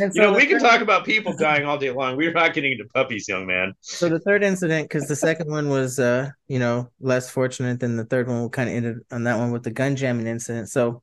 And 0.00 0.12
you 0.14 0.22
know, 0.22 0.32
we 0.32 0.46
can 0.46 0.58
third- 0.58 0.68
talk 0.70 0.80
about 0.80 1.04
people 1.04 1.34
dying 1.36 1.64
all 1.64 1.78
day 1.78 1.90
long. 1.90 2.16
We're 2.16 2.32
not 2.32 2.52
getting 2.54 2.72
into 2.72 2.84
puppies, 2.94 3.28
young 3.28 3.46
man. 3.46 3.74
So 3.80 4.08
the 4.08 4.18
third 4.20 4.42
incident, 4.42 4.88
because 4.88 5.06
the 5.08 5.16
second 5.16 5.50
one 5.50 5.68
was, 5.68 5.98
uh, 5.98 6.30
you 6.48 6.58
know, 6.58 6.90
less 7.00 7.30
fortunate 7.30 7.80
than 7.80 7.96
the 7.96 8.04
third 8.04 8.28
one. 8.28 8.42
We 8.42 8.48
Kind 8.48 8.68
of 8.70 8.74
ended 8.76 8.96
on 9.12 9.24
that 9.24 9.38
one 9.38 9.50
with 9.52 9.62
the 9.62 9.70
gun 9.70 9.94
jamming 9.96 10.26
incident. 10.26 10.68
So 10.68 11.02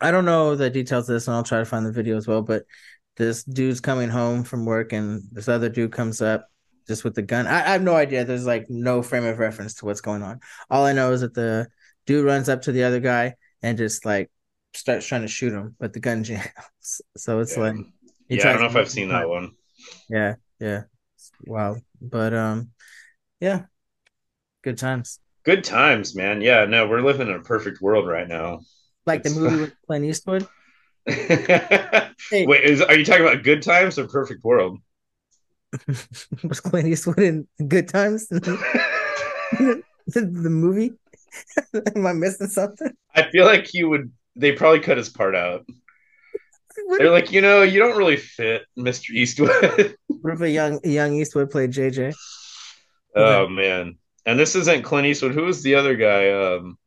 I 0.00 0.10
don't 0.12 0.24
know 0.24 0.56
the 0.56 0.70
details 0.70 1.08
of 1.10 1.14
this, 1.14 1.28
and 1.28 1.36
I'll 1.36 1.42
try 1.42 1.58
to 1.58 1.64
find 1.66 1.84
the 1.84 1.92
video 1.92 2.16
as 2.16 2.26
well. 2.26 2.40
But 2.40 2.64
this 3.20 3.44
dude's 3.44 3.80
coming 3.80 4.08
home 4.08 4.44
from 4.44 4.64
work, 4.64 4.92
and 4.92 5.22
this 5.32 5.48
other 5.48 5.68
dude 5.68 5.92
comes 5.92 6.22
up 6.22 6.48
just 6.88 7.04
with 7.04 7.14
the 7.14 7.22
gun. 7.22 7.46
I, 7.46 7.60
I 7.60 7.72
have 7.72 7.82
no 7.82 7.94
idea. 7.94 8.24
There's 8.24 8.46
like 8.46 8.66
no 8.68 9.02
frame 9.02 9.24
of 9.24 9.38
reference 9.38 9.74
to 9.76 9.84
what's 9.86 10.00
going 10.00 10.22
on. 10.22 10.40
All 10.70 10.84
I 10.86 10.92
know 10.92 11.12
is 11.12 11.20
that 11.22 11.34
the 11.34 11.68
dude 12.06 12.24
runs 12.26 12.48
up 12.48 12.62
to 12.62 12.72
the 12.72 12.84
other 12.84 13.00
guy 13.00 13.34
and 13.62 13.78
just 13.78 14.04
like 14.04 14.30
starts 14.74 15.06
trying 15.06 15.22
to 15.22 15.28
shoot 15.28 15.52
him, 15.52 15.76
but 15.78 15.92
the 15.92 16.00
gun 16.00 16.24
jams. 16.28 17.02
So 17.16 17.40
it's 17.40 17.56
Yeah. 17.56 17.62
like 17.62 17.76
Yeah, 18.28 18.48
I 18.48 18.52
don't 18.52 18.62
know 18.62 18.68
if 18.68 18.76
I've 18.76 18.90
seen 18.90 19.08
that 19.10 19.28
one. 19.28 19.52
yeah, 20.08 20.36
yeah. 20.60 20.82
Wow. 21.46 21.76
But 22.00 22.34
um 22.34 22.70
yeah. 23.40 23.64
Good 24.62 24.78
times. 24.78 25.20
Good 25.44 25.64
times, 25.64 26.14
man. 26.14 26.42
Yeah, 26.42 26.66
no, 26.66 26.86
we're 26.86 27.00
living 27.00 27.28
in 27.28 27.34
a 27.34 27.40
perfect 27.42 27.80
world 27.80 28.06
right 28.06 28.28
now. 28.28 28.60
Like 29.06 29.22
the 29.22 29.30
movie 29.30 29.56
with 29.62 29.74
Clint 29.86 30.04
Eastwood. 30.04 30.46
Wait, 31.06 32.64
is 32.64 32.82
are 32.82 32.96
you 32.96 33.04
talking 33.04 33.26
about 33.26 33.42
good 33.42 33.62
times 33.62 33.98
or 33.98 34.06
perfect 34.06 34.44
world? 34.44 34.78
was 36.42 36.60
Clint 36.60 36.88
Eastwood 36.88 37.18
in 37.20 37.46
Good 37.68 37.88
Times? 37.88 38.26
the, 38.28 38.40
the 40.06 40.50
movie? 40.50 40.92
Am 41.94 42.06
I 42.06 42.12
missing 42.12 42.48
something? 42.48 42.92
I 43.14 43.30
feel 43.30 43.44
like 43.44 43.72
you 43.72 43.88
would. 43.88 44.12
They 44.36 44.52
probably 44.52 44.80
cut 44.80 44.96
his 44.96 45.08
part 45.08 45.34
out. 45.34 45.66
What 46.86 46.98
They're 46.98 47.10
like, 47.10 47.32
you 47.32 47.40
know, 47.40 47.62
you 47.62 47.78
don't 47.78 47.96
really 47.96 48.16
fit, 48.16 48.62
Mr. 48.78 49.10
Eastwood. 49.10 49.96
what 50.08 50.34
if 50.34 50.40
a 50.40 50.50
young 50.50 50.80
young 50.84 51.14
Eastwood 51.14 51.50
played 51.50 51.72
JJ? 51.72 52.14
oh 53.14 53.48
man. 53.48 53.96
And 54.26 54.38
this 54.38 54.54
isn't 54.54 54.82
Clint 54.82 55.06
Eastwood. 55.06 55.34
Who 55.34 55.44
was 55.44 55.62
the 55.62 55.74
other 55.74 55.96
guy? 55.96 56.30
Um 56.30 56.78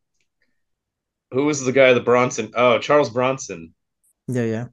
who 1.32 1.46
was 1.46 1.64
the 1.64 1.72
guy 1.72 1.94
the 1.94 2.00
Bronson? 2.00 2.52
Oh, 2.56 2.80
Charles 2.80 3.10
Bronson. 3.10 3.74
Yeah, 4.28 4.44
yeah. 4.44 4.66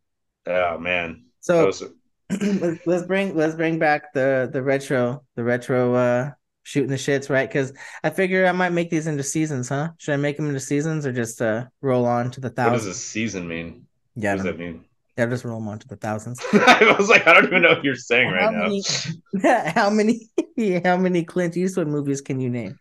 Oh 0.46 0.78
man. 0.78 1.24
So 1.40 1.66
was- 1.66 1.82
let's, 2.30 2.86
let's 2.86 3.06
bring 3.06 3.34
let's 3.36 3.54
bring 3.54 3.78
back 3.78 4.12
the 4.12 4.48
the 4.52 4.62
retro 4.62 5.24
the 5.34 5.42
retro 5.44 5.94
uh 5.94 6.30
shooting 6.62 6.90
the 6.90 6.96
shits 6.96 7.28
right 7.28 7.48
because 7.48 7.72
I 8.04 8.10
figure 8.10 8.46
I 8.46 8.52
might 8.52 8.70
make 8.72 8.90
these 8.90 9.06
into 9.06 9.22
seasons, 9.24 9.68
huh? 9.68 9.90
Should 9.98 10.14
I 10.14 10.16
make 10.16 10.36
them 10.36 10.46
into 10.46 10.60
seasons 10.60 11.06
or 11.06 11.12
just 11.12 11.42
uh 11.42 11.66
roll 11.80 12.04
on 12.06 12.30
to 12.32 12.40
the 12.40 12.50
thousands? 12.50 12.84
what 12.86 12.90
does 12.92 12.96
a 12.96 13.00
season 13.00 13.48
mean? 13.48 13.86
Yeah, 14.14 14.32
What 14.34 14.36
does 14.36 14.44
that 14.44 14.58
mean? 14.58 14.84
yeah, 15.18 15.26
just 15.26 15.44
roll 15.44 15.58
them 15.58 15.68
on 15.68 15.78
to 15.80 15.88
the 15.88 15.96
thousands. 15.96 16.40
I 16.52 16.94
was 16.98 17.08
like, 17.08 17.26
I 17.26 17.34
don't 17.34 17.46
even 17.46 17.62
know 17.62 17.70
what 17.70 17.84
you're 17.84 17.96
saying 17.96 18.30
right 18.30 18.42
how 18.42 18.50
now. 18.50 19.72
how 19.74 19.90
many 19.90 20.30
how 20.84 20.96
many 20.96 21.24
Clint 21.24 21.56
Eastwood 21.56 21.88
movies 21.88 22.20
can 22.20 22.38
you 22.40 22.50
name? 22.50 22.78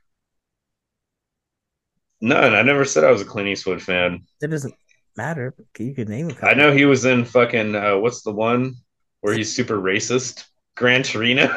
None. 2.22 2.54
I 2.54 2.62
never 2.62 2.86
said 2.86 3.04
I 3.04 3.12
was 3.12 3.22
a 3.22 3.26
Clint 3.26 3.48
Eastwood 3.48 3.82
fan. 3.82 4.26
It 4.42 4.48
doesn't 4.48 4.74
matter. 5.20 5.54
You 5.78 5.94
could 5.94 6.10
name 6.10 6.32
a. 6.32 6.46
I 6.46 6.54
know 6.54 6.72
he 6.72 6.86
was 6.86 7.04
in 7.04 7.26
fucking 7.26 7.76
uh, 7.76 7.98
what's 7.98 8.22
the 8.22 8.32
one 8.32 8.76
where 9.22 9.34
he's 9.34 9.54
super 9.54 9.78
racist? 9.78 10.46
Gran 10.76 11.04
Torino. 11.04 11.48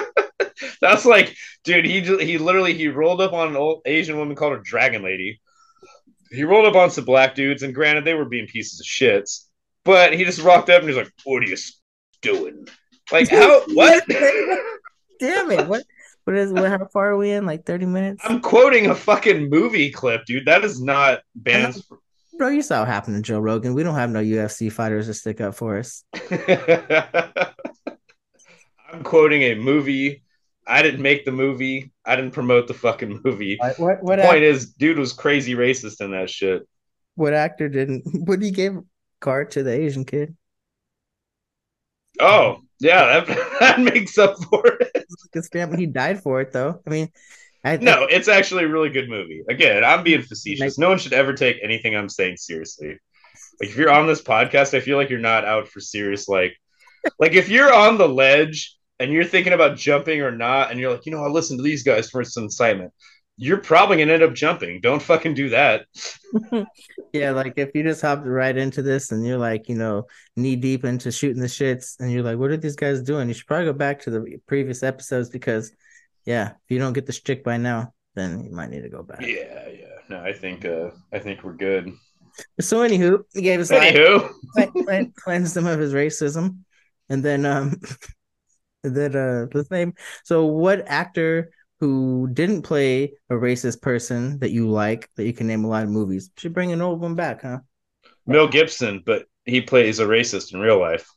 That's 0.80 1.04
like, 1.04 1.34
dude. 1.62 1.84
He 1.84 2.00
he 2.00 2.38
literally 2.38 2.74
he 2.74 2.88
rolled 2.88 3.20
up 3.20 3.32
on 3.32 3.48
an 3.48 3.56
old 3.56 3.82
Asian 3.86 4.16
woman 4.16 4.34
called 4.34 4.54
her 4.54 4.62
Dragon 4.64 5.02
Lady. 5.02 5.40
He 6.30 6.42
rolled 6.42 6.66
up 6.66 6.74
on 6.74 6.90
some 6.90 7.04
black 7.04 7.34
dudes, 7.36 7.62
and 7.62 7.74
granted, 7.74 8.04
they 8.04 8.14
were 8.14 8.24
being 8.24 8.46
pieces 8.46 8.80
of 8.80 8.86
shits. 8.86 9.46
But 9.84 10.12
he 10.14 10.24
just 10.24 10.40
rocked 10.40 10.70
up 10.70 10.80
and 10.80 10.88
he's 10.88 10.96
like, 10.96 11.12
"What 11.24 11.42
are 11.42 11.46
you 11.46 11.56
doing?" 12.20 12.66
Like, 13.12 13.28
how? 13.38 13.62
What? 13.68 14.04
Damn 15.20 15.52
it! 15.52 15.68
What? 15.68 15.84
What 16.24 16.36
is? 16.36 16.52
What? 16.52 16.68
How 16.68 16.86
far 16.86 17.10
are 17.12 17.16
we 17.16 17.30
in? 17.30 17.46
Like 17.46 17.64
thirty 17.64 17.86
minutes? 17.86 18.22
I'm 18.24 18.40
quoting 18.40 18.86
a 18.86 18.94
fucking 18.94 19.50
movie 19.50 19.92
clip, 19.92 20.24
dude. 20.24 20.46
That 20.46 20.64
is 20.64 20.80
not 20.80 21.20
bands. 21.36 21.88
Bro, 22.38 22.48
you 22.48 22.62
saw 22.62 22.80
what 22.80 22.88
happened 22.88 23.16
to 23.16 23.22
Joe 23.22 23.38
Rogan. 23.40 23.74
We 23.74 23.82
don't 23.82 23.94
have 23.94 24.10
no 24.10 24.20
UFC 24.20 24.70
fighters 24.72 25.06
to 25.06 25.14
stick 25.14 25.40
up 25.40 25.54
for 25.54 25.78
us. 25.78 26.04
I'm 28.92 29.02
quoting 29.04 29.42
a 29.42 29.54
movie. 29.54 30.22
I 30.66 30.82
didn't 30.82 31.02
make 31.02 31.24
the 31.24 31.32
movie. 31.32 31.92
I 32.04 32.16
didn't 32.16 32.32
promote 32.32 32.68
the 32.68 32.74
fucking 32.74 33.20
movie. 33.24 33.56
What? 33.58 33.78
What? 33.78 34.02
What, 34.02 34.16
The 34.16 34.22
point 34.22 34.36
act- 34.38 34.42
is, 34.44 34.70
dude 34.72 34.98
was 34.98 35.12
crazy 35.12 35.54
racist 35.54 36.00
in 36.00 36.10
that 36.12 36.30
shit. 36.30 36.66
what 37.14 37.34
actor 37.34 37.68
didn't? 37.68 38.02
What 38.26 38.40
he 38.42 38.50
gave 38.50 38.76
a 38.76 38.82
card 39.20 39.50
to 39.52 39.62
the 39.62 39.72
Asian 39.72 40.04
kid? 40.04 40.36
Oh, 42.20 42.58
yeah, 42.80 43.20
that, 43.20 43.56
that 43.60 43.80
makes 43.80 44.18
up 44.18 44.36
for 44.44 44.66
it. 44.66 45.04
His 45.32 45.48
family. 45.48 45.78
He 45.78 45.86
died 45.86 46.22
for 46.22 46.40
it, 46.40 46.52
though. 46.52 46.80
I 46.86 46.90
mean, 46.90 47.08
I 47.64 47.76
No, 47.76 48.04
it's 48.04 48.28
actually 48.28 48.64
a 48.64 48.68
really 48.68 48.90
good 48.90 49.08
movie. 49.08 49.42
Again, 49.48 49.84
I'm 49.84 50.02
being 50.02 50.22
facetious. 50.22 50.78
No 50.78 50.88
one 50.88 50.98
should 50.98 51.12
ever 51.12 51.32
take 51.32 51.58
anything 51.62 51.94
I'm 51.94 52.08
saying 52.08 52.36
seriously. 52.36 52.98
Like 53.60 53.70
if 53.70 53.76
you're 53.76 53.92
on 53.92 54.06
this 54.06 54.22
podcast, 54.22 54.74
I 54.74 54.80
feel 54.80 54.96
like 54.96 55.10
you're 55.10 55.20
not 55.20 55.44
out 55.44 55.68
for 55.68 55.80
serious. 55.80 56.28
Like, 56.28 56.56
like 57.18 57.34
if 57.34 57.48
you're 57.48 57.72
on 57.72 57.98
the 57.98 58.08
ledge 58.08 58.76
and 58.98 59.12
you're 59.12 59.24
thinking 59.24 59.52
about 59.52 59.76
jumping 59.76 60.20
or 60.22 60.32
not, 60.32 60.70
and 60.70 60.80
you're 60.80 60.92
like, 60.92 61.06
you 61.06 61.12
know, 61.12 61.22
I'll 61.22 61.32
listen 61.32 61.56
to 61.56 61.62
these 61.62 61.82
guys 61.82 62.10
for 62.10 62.24
some 62.24 62.44
excitement. 62.44 62.92
You're 63.36 63.58
probably 63.58 63.96
gonna 63.98 64.12
end 64.12 64.22
up 64.22 64.34
jumping. 64.34 64.80
Don't 64.80 65.02
fucking 65.02 65.34
do 65.34 65.50
that. 65.50 65.86
Yeah, 67.12 67.32
like 67.32 67.54
if 67.58 67.74
you 67.74 67.82
just 67.82 68.00
hopped 68.00 68.26
right 68.26 68.56
into 68.56 68.80
this 68.80 69.12
and 69.12 69.24
you're 69.24 69.36
like, 69.36 69.68
you 69.68 69.74
know, 69.74 70.06
knee 70.34 70.56
deep 70.56 70.82
into 70.84 71.12
shooting 71.12 71.42
the 71.42 71.46
shits, 71.46 72.00
and 72.00 72.10
you're 72.10 72.22
like, 72.22 72.38
what 72.38 72.50
are 72.50 72.56
these 72.56 72.76
guys 72.76 73.02
doing? 73.02 73.28
You 73.28 73.34
should 73.34 73.46
probably 73.46 73.66
go 73.66 73.74
back 73.74 74.00
to 74.02 74.10
the 74.10 74.38
previous 74.46 74.82
episodes 74.82 75.28
because, 75.28 75.72
yeah, 76.24 76.50
if 76.50 76.70
you 76.70 76.78
don't 76.78 76.92
get 76.92 77.06
the 77.06 77.12
stick 77.12 77.44
by 77.44 77.56
now, 77.56 77.92
then 78.14 78.44
you 78.44 78.52
might 78.52 78.70
need 78.70 78.82
to 78.82 78.88
go 78.88 79.02
back. 79.02 79.20
Yeah, 79.22 79.68
yeah. 79.68 79.86
No, 80.08 80.22
I 80.22 80.32
think 80.32 80.64
uh 80.64 80.90
I 81.12 81.18
think 81.18 81.42
we're 81.42 81.54
good. 81.54 81.92
So, 82.60 82.78
anywho, 82.78 83.24
he 83.34 83.42
gave 83.42 83.58
his 83.58 83.70
life, 83.70 83.94
Anywho, 83.94 84.30
clean- 84.86 85.12
cleansed 85.12 85.56
him 85.56 85.66
of 85.66 85.78
his 85.78 85.92
racism, 85.92 86.60
and 87.08 87.22
then, 87.22 87.44
um, 87.44 87.80
and 88.84 88.96
then, 88.96 89.14
uh, 89.14 89.46
let's 89.52 89.70
name. 89.70 89.94
So, 90.24 90.46
what 90.46 90.84
actor 90.86 91.50
who 91.80 92.30
didn't 92.32 92.62
play 92.62 93.14
a 93.28 93.34
racist 93.34 93.82
person 93.82 94.38
that 94.38 94.50
you 94.50 94.70
like 94.70 95.10
that 95.16 95.24
you 95.24 95.32
can 95.32 95.46
name 95.46 95.64
a 95.64 95.68
lot 95.68 95.82
of 95.82 95.90
movies 95.90 96.30
should 96.36 96.54
bring 96.54 96.72
an 96.72 96.80
old 96.80 97.00
one 97.00 97.16
back, 97.16 97.42
huh? 97.42 97.58
Mel 98.26 98.48
Gibson, 98.48 99.02
but 99.04 99.26
he 99.44 99.60
plays 99.60 99.98
a 99.98 100.06
racist 100.06 100.54
in 100.54 100.60
real 100.60 100.78
life. 100.78 101.08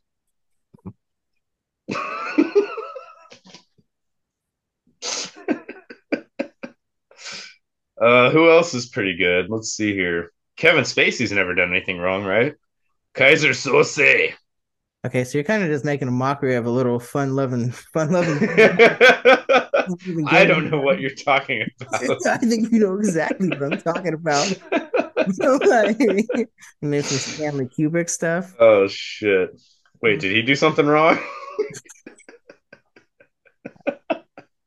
uh, 7.99 8.29
who 8.31 8.49
else 8.49 8.73
is 8.73 8.87
pretty 8.87 9.15
good? 9.15 9.49
Let's 9.49 9.69
see 9.69 9.93
here. 9.93 10.31
Kevin 10.57 10.83
Spacey's 10.83 11.31
never 11.31 11.53
done 11.53 11.71
anything 11.71 11.97
wrong, 11.97 12.23
right? 12.23 12.55
Keyser 13.13 13.51
Söze. 13.51 14.33
Okay, 15.05 15.23
so 15.23 15.37
you're 15.37 15.45
kind 15.45 15.61
of 15.61 15.69
just 15.69 15.85
making 15.85 16.07
a 16.07 16.11
mockery 16.11 16.55
of 16.55 16.65
a 16.65 16.69
little 16.69 16.99
fun-loving, 16.99 17.71
fun-loving. 17.93 18.49
I 20.27 20.45
don't 20.45 20.71
know 20.71 20.81
what 20.81 20.99
you're 20.99 21.11
talking 21.11 21.63
about. 21.79 22.25
I 22.25 22.37
think 22.37 22.71
you 22.71 22.79
know 22.79 22.95
exactly 22.95 23.49
what 23.49 23.61
I'm 23.61 23.81
talking 23.81 24.13
about. 24.13 24.51
like, 25.67 25.97
he 25.99 26.47
made 26.81 27.05
some 27.05 27.17
Stanley 27.19 27.65
Kubrick 27.65 28.09
stuff. 28.09 28.55
Oh 28.59 28.87
shit! 28.87 29.61
Wait, 30.01 30.19
did 30.19 30.31
he 30.31 30.41
do 30.41 30.55
something 30.55 30.85
wrong? 30.85 31.19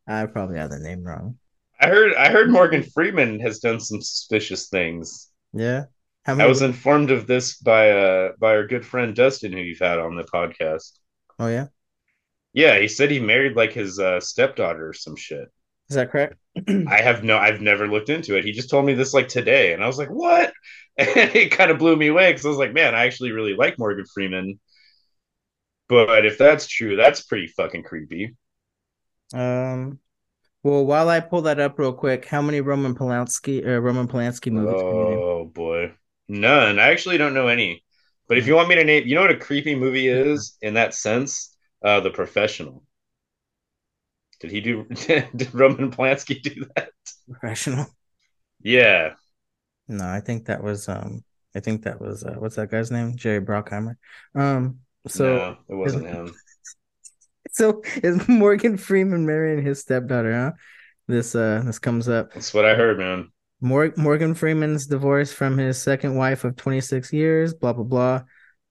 I 0.07 0.27
probably 0.27 0.59
have 0.59 0.71
the 0.71 0.79
name 0.79 1.03
wrong. 1.03 1.37
I 1.81 1.89
heard 1.89 2.15
I 2.15 2.31
heard 2.31 2.51
Morgan 2.51 2.83
Freeman 2.83 3.41
has 3.41 3.61
done 3.61 3.81
some 3.81 4.01
suspicious 4.01 4.69
things. 4.69 5.31
Yeah. 5.53 5.85
How 6.25 6.39
I 6.39 6.47
was 6.47 6.63
informed 6.63 7.11
of 7.11 7.27
this 7.27 7.57
by 7.57 7.91
uh 7.91 8.33
by 8.39 8.55
our 8.57 8.67
good 8.67 8.85
friend 8.85 9.15
Dustin, 9.15 9.53
who 9.53 9.61
you've 9.61 9.79
had 9.79 9.99
on 9.99 10.17
the 10.17 10.25
podcast. 10.25 10.99
oh 11.39 11.47
yeah, 11.49 11.67
Yeah, 12.53 12.79
he 12.79 12.89
said 12.89 13.11
he 13.11 13.21
married 13.21 13.57
like 13.57 13.73
his 13.73 13.99
uh, 13.99 14.21
stepdaughter 14.21 14.89
or 14.89 14.93
some 14.93 15.17
shit. 15.17 15.49
is 15.89 15.97
that 15.97 16.11
correct? 16.11 16.37
I 16.69 17.01
have 17.01 17.23
no, 17.25 17.39
I've 17.39 17.61
never 17.61 17.87
looked 17.89 18.11
into 18.11 18.37
it. 18.37 18.45
He 18.45 18.53
just 18.53 18.71
told 18.71 18.85
me 18.85 18.95
this 18.95 19.15
like 19.15 19.29
today, 19.29 19.73
and 19.73 19.83
I 19.83 19.87
was 19.87 19.99
like, 19.99 20.11
"What?" 20.11 20.53
And 20.99 21.31
it 21.37 21.53
kind 21.53 21.71
of 21.71 21.79
blew 21.79 21.95
me 21.95 22.09
away 22.09 22.33
because 22.33 22.45
I 22.45 22.49
was 22.49 22.59
like, 22.59 22.73
"Man, 22.75 22.95
I 22.95 23.07
actually 23.07 23.31
really 23.31 23.55
like 23.55 23.79
Morgan 23.79 24.05
Freeman." 24.13 24.59
But 25.89 26.27
if 26.27 26.37
that's 26.39 26.67
true, 26.67 26.97
that's 26.97 27.23
pretty 27.23 27.47
fucking 27.47 27.85
creepy. 27.85 28.35
Um. 29.33 30.01
Well, 30.63 30.85
while 30.85 31.09
I 31.09 31.21
pull 31.21 31.43
that 31.43 31.61
up 31.61 31.79
real 31.79 31.93
quick, 31.93 32.27
how 32.27 32.43
many 32.43 32.61
Roman 32.61 32.95
Polanski 32.95 33.65
uh, 33.67 33.81
Roman 33.81 34.09
Polanski 34.09 34.51
movies? 34.53 34.83
Oh 34.83 35.45
boy, 35.45 35.95
none. 36.29 36.79
I 36.79 36.91
actually 36.91 37.19
don't 37.19 37.35
know 37.35 37.49
any. 37.49 37.85
But 38.27 38.39
if 38.39 38.47
you 38.47 38.55
want 38.55 38.69
me 38.69 38.75
to 38.75 38.85
name, 38.85 39.07
you 39.07 39.15
know 39.15 39.23
what 39.23 39.31
a 39.31 39.37
creepy 39.39 39.75
movie 39.75 40.09
is 40.09 40.57
in 40.61 40.75
that 40.75 40.95
sense? 40.95 41.57
Uh, 41.83 42.01
The 42.01 42.11
Professional. 42.11 42.83
Did 44.41 44.51
he 44.51 44.61
do? 44.61 44.85
did 45.37 45.55
Roman 45.55 45.91
Polanski 45.91 46.41
do 46.43 46.65
that? 46.77 46.91
Professional. 47.27 47.87
Yeah. 48.63 49.15
No, 49.89 50.07
I 50.07 50.21
think 50.21 50.47
that 50.47 50.63
was 50.63 50.89
um. 50.89 51.25
I 51.55 51.61
think 51.61 51.83
that 51.85 52.01
was 52.01 52.23
uh, 52.25 52.35
what's 52.39 52.57
that 52.57 52.71
guy's 52.71 52.91
name? 52.91 53.17
Jerry 53.17 53.41
Bruckheimer. 53.45 53.97
Um. 54.35 54.81
So 55.07 55.25
no, 55.25 55.57
it 55.69 55.75
wasn't 55.75 56.07
him. 56.09 56.35
so 57.53 57.83
is 58.03 58.27
Morgan 58.29 58.77
Freeman 58.77 59.27
marrying 59.27 59.65
his 59.65 59.81
stepdaughter? 59.81 60.33
Huh? 60.33 60.53
This 61.07 61.35
uh, 61.35 61.63
this 61.65 61.79
comes 61.79 62.09
up. 62.09 62.35
That's 62.35 62.53
what 62.53 62.65
I 62.65 62.75
heard, 62.75 62.99
man. 62.99 63.31
Mor- 63.61 63.95
Morgan 63.97 64.35
Freeman's 64.35 64.87
divorce 64.87 65.33
from 65.33 65.59
his 65.59 65.81
second 65.81 66.17
wife 66.17 66.45
of 66.45 66.57
26 66.57 67.13
years. 67.13 67.55
Blah 67.55 67.73
blah 67.73 67.85
blah, 67.85 68.23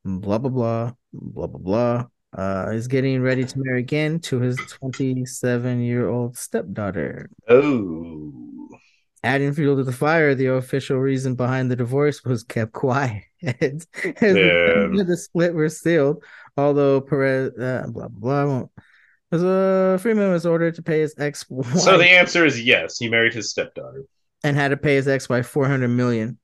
blah 0.05 0.37
blah 0.37 0.49
blah, 0.49 0.91
blah 1.13 1.47
blah 1.47 1.59
blah. 1.59 2.05
Uh, 2.37 2.69
is 2.73 2.87
getting 2.87 3.21
ready 3.21 3.43
to 3.43 3.59
marry 3.59 3.79
again 3.79 4.19
to 4.19 4.39
his 4.39 4.57
27 4.67 5.81
year 5.81 6.07
old 6.07 6.37
stepdaughter. 6.37 7.29
Oh. 7.49 8.33
Adding 9.23 9.53
fuel 9.53 9.77
to 9.77 9.83
the 9.83 9.91
fire, 9.91 10.35
the 10.35 10.47
official 10.47 10.99
reason 10.99 11.35
behind 11.35 11.71
the 11.71 11.75
divorce 11.75 12.23
was 12.23 12.43
kept 12.43 12.73
quiet. 12.73 13.23
As 13.43 13.87
yeah. 14.21 14.87
the 15.03 15.17
split 15.19 15.53
were 15.53 15.69
sealed, 15.69 16.23
although 16.57 17.01
Perez, 17.01 17.51
uh, 17.57 17.85
blah, 17.89 18.07
blah, 18.07 18.19
blah, 18.19 18.41
I 18.41 18.45
won't. 18.45 18.71
As, 19.31 19.43
uh, 19.43 19.97
Freeman 20.01 20.31
was 20.31 20.45
ordered 20.45 20.75
to 20.75 20.81
pay 20.83 21.01
his 21.01 21.13
ex 21.17 21.45
so 21.75 21.97
the 21.97 22.09
answer 22.09 22.45
is 22.45 22.61
yes. 22.63 22.97
He 22.97 23.09
married 23.09 23.33
his 23.33 23.49
stepdaughter. 23.49 24.05
and 24.43 24.55
had 24.55 24.69
to 24.69 24.77
pay 24.77 24.95
his 24.95 25.07
ex 25.07 25.27
wife 25.29 25.47
400 25.47 25.89
million. 25.89 26.37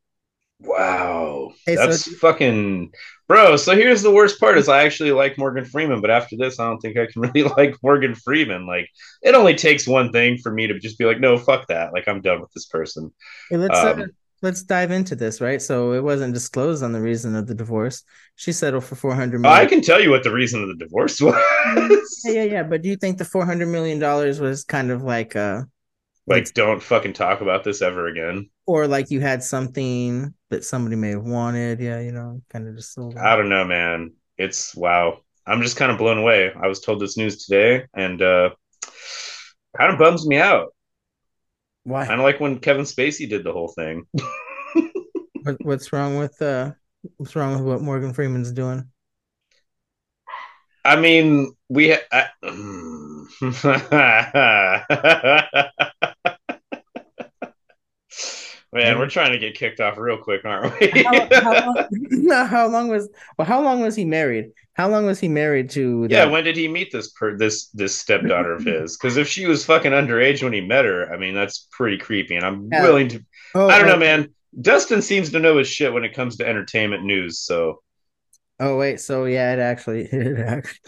Wow, 0.59 1.51
Hey, 1.65 1.75
that's 1.75 2.05
do- 2.05 2.15
fucking 2.15 2.91
bro. 3.27 3.57
So 3.57 3.75
here's 3.75 4.01
the 4.01 4.11
worst 4.11 4.39
part: 4.39 4.57
is 4.57 4.69
I 4.69 4.83
actually 4.85 5.11
like 5.11 5.37
Morgan 5.37 5.65
Freeman, 5.65 5.99
but 6.01 6.09
after 6.11 6.37
this, 6.37 6.59
I 6.59 6.65
don't 6.65 6.79
think 6.79 6.97
I 6.97 7.05
can 7.07 7.21
really 7.33 7.43
like 7.43 7.75
Morgan 7.83 8.15
Freeman. 8.15 8.65
Like, 8.65 8.87
it 9.21 9.35
only 9.35 9.55
takes 9.55 9.87
one 9.87 10.11
thing 10.11 10.37
for 10.37 10.51
me 10.53 10.67
to 10.67 10.79
just 10.79 10.97
be 10.97 11.05
like, 11.05 11.19
no, 11.19 11.37
fuck 11.37 11.67
that. 11.67 11.91
Like, 11.93 12.07
I'm 12.07 12.21
done 12.21 12.39
with 12.41 12.51
this 12.53 12.65
person. 12.67 13.11
Hey, 13.49 13.57
let's 13.57 13.77
uh, 13.77 13.93
Um, 13.93 14.11
let's 14.43 14.61
dive 14.61 14.91
into 14.91 15.15
this, 15.15 15.41
right? 15.41 15.61
So 15.61 15.93
it 15.93 16.03
wasn't 16.03 16.35
disclosed 16.35 16.83
on 16.83 16.91
the 16.91 17.01
reason 17.01 17.35
of 17.35 17.47
the 17.47 17.55
divorce. 17.55 18.03
She 18.35 18.51
settled 18.51 18.83
for 18.83 18.95
four 18.95 19.15
hundred 19.15 19.45
I 19.45 19.65
can 19.65 19.81
tell 19.81 20.01
you 20.01 20.11
what 20.11 20.23
the 20.23 20.33
reason 20.33 20.61
of 20.61 20.67
the 20.67 20.75
divorce 20.75 21.19
was. 21.19 21.35
yeah, 22.25 22.31
yeah, 22.33 22.43
yeah. 22.43 22.63
But 22.63 22.83
do 22.83 22.89
you 22.89 22.97
think 22.97 23.17
the 23.17 23.25
four 23.25 23.45
hundred 23.45 23.69
million 23.69 23.97
dollars 23.97 24.39
was 24.39 24.63
kind 24.63 24.91
of 24.91 25.01
like 25.01 25.35
uh 25.35 25.63
like, 26.25 26.53
don't 26.53 26.81
fucking 26.81 27.13
talk 27.13 27.41
about 27.41 27.63
this 27.63 27.81
ever 27.81 28.07
again. 28.07 28.49
or 28.65 28.87
like 28.87 29.11
you 29.11 29.19
had 29.19 29.43
something 29.43 30.33
that 30.49 30.63
somebody 30.63 30.95
may 30.95 31.09
have 31.09 31.25
wanted? 31.25 31.79
Yeah, 31.79 31.99
you 31.99 32.11
know, 32.11 32.41
kind 32.49 32.67
of 32.67 32.75
just. 32.75 32.97
I 33.17 33.35
don't 33.35 33.49
know, 33.49 33.65
man. 33.65 34.13
It's 34.37 34.75
wow. 34.75 35.19
I'm 35.45 35.61
just 35.61 35.75
kind 35.75 35.91
of 35.91 35.97
blown 35.97 36.17
away. 36.17 36.51
I 36.55 36.67
was 36.67 36.79
told 36.79 37.01
this 37.01 37.17
news 37.17 37.45
today, 37.45 37.85
and 37.93 38.21
uh 38.21 38.51
kind 39.77 39.91
of 39.91 39.99
bums 39.99 40.25
me 40.27 40.37
out. 40.37 40.73
Why? 41.83 42.05
Kind 42.05 42.19
of 42.19 42.25
like 42.25 42.39
when 42.39 42.59
Kevin 42.59 42.85
Spacey 42.85 43.29
did 43.29 43.43
the 43.43 43.53
whole 43.53 43.69
thing. 43.69 44.05
What, 45.43 45.57
what's 45.65 45.91
wrong 45.91 46.17
with 46.17 46.41
uh 46.41 46.71
what's 47.17 47.35
wrong 47.35 47.55
with 47.55 47.63
what 47.63 47.81
Morgan 47.81 48.13
Freeman's 48.13 48.53
doing? 48.53 48.89
I 50.85 50.95
mean, 50.95 51.53
we. 51.69 51.91
Ha- 51.91 52.07
I- 52.11 52.29
Man, 58.73 58.97
we're 58.97 59.09
trying 59.09 59.31
to 59.31 59.37
get 59.39 59.55
kicked 59.55 59.79
off 59.79 59.97
real 59.97 60.17
quick, 60.17 60.45
aren't 60.45 60.79
we? 60.79 60.89
How, 61.03 61.27
how, 61.31 61.53
long, 61.65 61.87
no, 61.91 62.45
how 62.45 62.67
long 62.67 62.87
was 62.89 63.09
well? 63.37 63.47
How 63.47 63.61
long 63.61 63.81
was 63.81 63.95
he 63.95 64.05
married? 64.05 64.51
How 64.73 64.89
long 64.89 65.05
was 65.05 65.19
he 65.19 65.27
married 65.27 65.69
to? 65.71 66.07
yeah, 66.09 66.25
when 66.25 66.43
did 66.43 66.57
he 66.57 66.67
meet 66.67 66.91
this 66.91 67.11
per 67.11 67.37
this 67.37 67.67
this 67.69 67.93
stepdaughter 67.95 68.53
of 68.53 68.63
his? 68.63 68.97
Because 68.97 69.17
if 69.17 69.27
she 69.27 69.45
was 69.45 69.63
fucking 69.65 69.91
underage 69.91 70.41
when 70.41 70.53
he 70.53 70.61
met 70.61 70.85
her, 70.85 71.13
I 71.13 71.17
mean, 71.17 71.35
that's 71.35 71.67
pretty 71.71 71.97
creepy. 71.97 72.35
And 72.35 72.45
I'm 72.45 72.69
Yeah. 72.71 72.81
willing 72.81 73.07
to. 73.09 73.23
Oh, 73.53 73.67
I 73.69 73.77
don't 73.77 73.87
know, 73.87 73.93
oh, 73.95 73.99
man. 73.99 74.33
Dustin 74.59 75.01
seems 75.01 75.31
to 75.31 75.39
know 75.39 75.57
his 75.57 75.67
shit 75.67 75.93
when 75.93 76.03
it 76.03 76.13
comes 76.13 76.37
to 76.37 76.47
entertainment 76.47 77.03
news. 77.03 77.39
So, 77.39 77.81
Oh 78.59 78.77
wait, 78.77 78.99
so 78.99 79.25
yeah, 79.25 79.53
it 79.53 79.59
actually, 79.59 80.01
it 80.11 80.39
actually. 80.39 80.79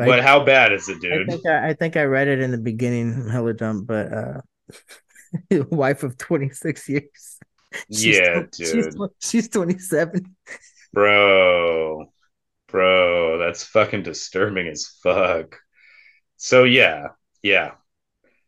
I- 0.00 0.06
but 0.06 0.22
how 0.22 0.44
bad 0.44 0.72
is 0.72 0.88
it, 0.88 0.96
I 0.96 0.98
dude? 1.00 1.26
think 1.26 1.46
I, 1.46 1.68
I 1.70 1.74
think 1.74 1.96
I 1.96 2.04
read 2.04 2.28
it 2.28 2.40
in 2.40 2.50
the 2.52 2.58
beginning, 2.58 3.28
hella 3.28 3.54
dumb, 3.54 3.84
but 3.84 4.12
uh 4.12 4.40
wife 5.70 6.02
of 6.02 6.16
26 6.18 6.88
years. 6.88 7.38
Yeah, 7.88 8.44
She's, 8.56 8.72
dude. 8.72 8.94
tw- 8.94 9.24
she's 9.24 9.48
27. 9.48 10.36
Bro, 10.92 12.06
bro, 12.68 13.38
that's 13.38 13.64
fucking 13.64 14.04
disturbing 14.04 14.68
as 14.68 14.86
fuck. 15.02 15.56
So 16.36 16.64
yeah, 16.64 17.08
yeah. 17.42 17.72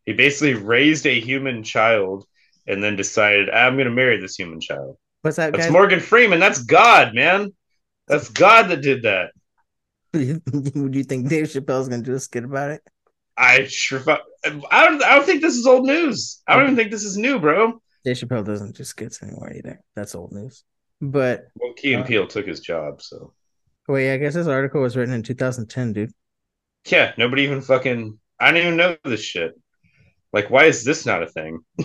He 0.04 0.12
basically 0.12 0.54
raised 0.54 1.06
a 1.06 1.20
human 1.20 1.64
child 1.64 2.24
and 2.66 2.82
then 2.82 2.94
decided, 2.94 3.50
I'm 3.50 3.76
gonna 3.76 3.90
marry 3.90 4.18
this 4.18 4.36
human 4.36 4.60
child. 4.60 4.96
What's 5.22 5.38
that 5.38 5.52
That's? 5.52 5.70
Morgan 5.72 6.00
Freeman. 6.00 6.38
That's 6.38 6.62
God, 6.62 7.14
man. 7.14 7.52
That's 8.06 8.28
God 8.28 8.68
that 8.68 8.82
did 8.82 9.02
that. 9.02 9.32
Would 10.12 10.94
you 10.94 11.04
think 11.04 11.28
Dave 11.28 11.46
Chappelle's 11.46 11.88
gonna 11.88 12.02
do 12.02 12.14
a 12.14 12.20
skit 12.20 12.44
about 12.44 12.70
it? 12.70 12.82
I 13.38 13.64
sure. 13.66 14.02
I 14.06 14.18
don't. 14.44 15.02
I 15.04 15.14
don't 15.14 15.24
think 15.26 15.42
this 15.42 15.56
is 15.56 15.66
old 15.66 15.86
news. 15.86 16.42
I 16.46 16.54
don't 16.54 16.64
even 16.64 16.76
think 16.76 16.90
this 16.90 17.04
is 17.04 17.16
new, 17.16 17.38
bro. 17.38 17.80
Dave 18.04 18.16
Chappelle 18.16 18.44
doesn't 18.44 18.76
do 18.76 18.84
skits 18.84 19.22
anymore 19.22 19.52
either. 19.52 19.80
That's 19.94 20.14
old 20.14 20.32
news. 20.32 20.64
But 21.00 21.48
Well, 21.56 21.72
Key 21.74 21.92
and 21.94 22.04
Uh, 22.04 22.06
Peele 22.06 22.26
took 22.26 22.46
his 22.46 22.60
job, 22.60 23.02
so 23.02 23.34
wait, 23.88 24.12
I 24.14 24.16
guess 24.16 24.34
this 24.34 24.46
article 24.46 24.80
was 24.80 24.96
written 24.96 25.14
in 25.14 25.22
2010, 25.22 25.92
dude. 25.92 26.12
yeah. 26.86 27.12
Nobody 27.18 27.42
even 27.42 27.60
fucking. 27.60 28.18
I 28.40 28.50
don't 28.50 28.60
even 28.60 28.76
know 28.76 28.96
this 29.04 29.20
shit. 29.22 29.52
Like, 30.32 30.50
why 30.50 30.64
is 30.64 30.84
this 30.84 31.04
not 31.06 31.22
a 31.22 31.26
thing? 31.26 31.60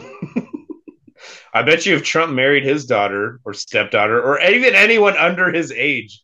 I 1.53 1.63
bet 1.63 1.85
you 1.85 1.95
if 1.95 2.03
Trump 2.03 2.33
married 2.33 2.63
his 2.63 2.85
daughter 2.85 3.39
or 3.43 3.53
stepdaughter 3.53 4.21
or 4.21 4.39
even 4.41 4.73
anyone 4.73 5.17
under 5.17 5.51
his 5.51 5.71
age, 5.71 6.23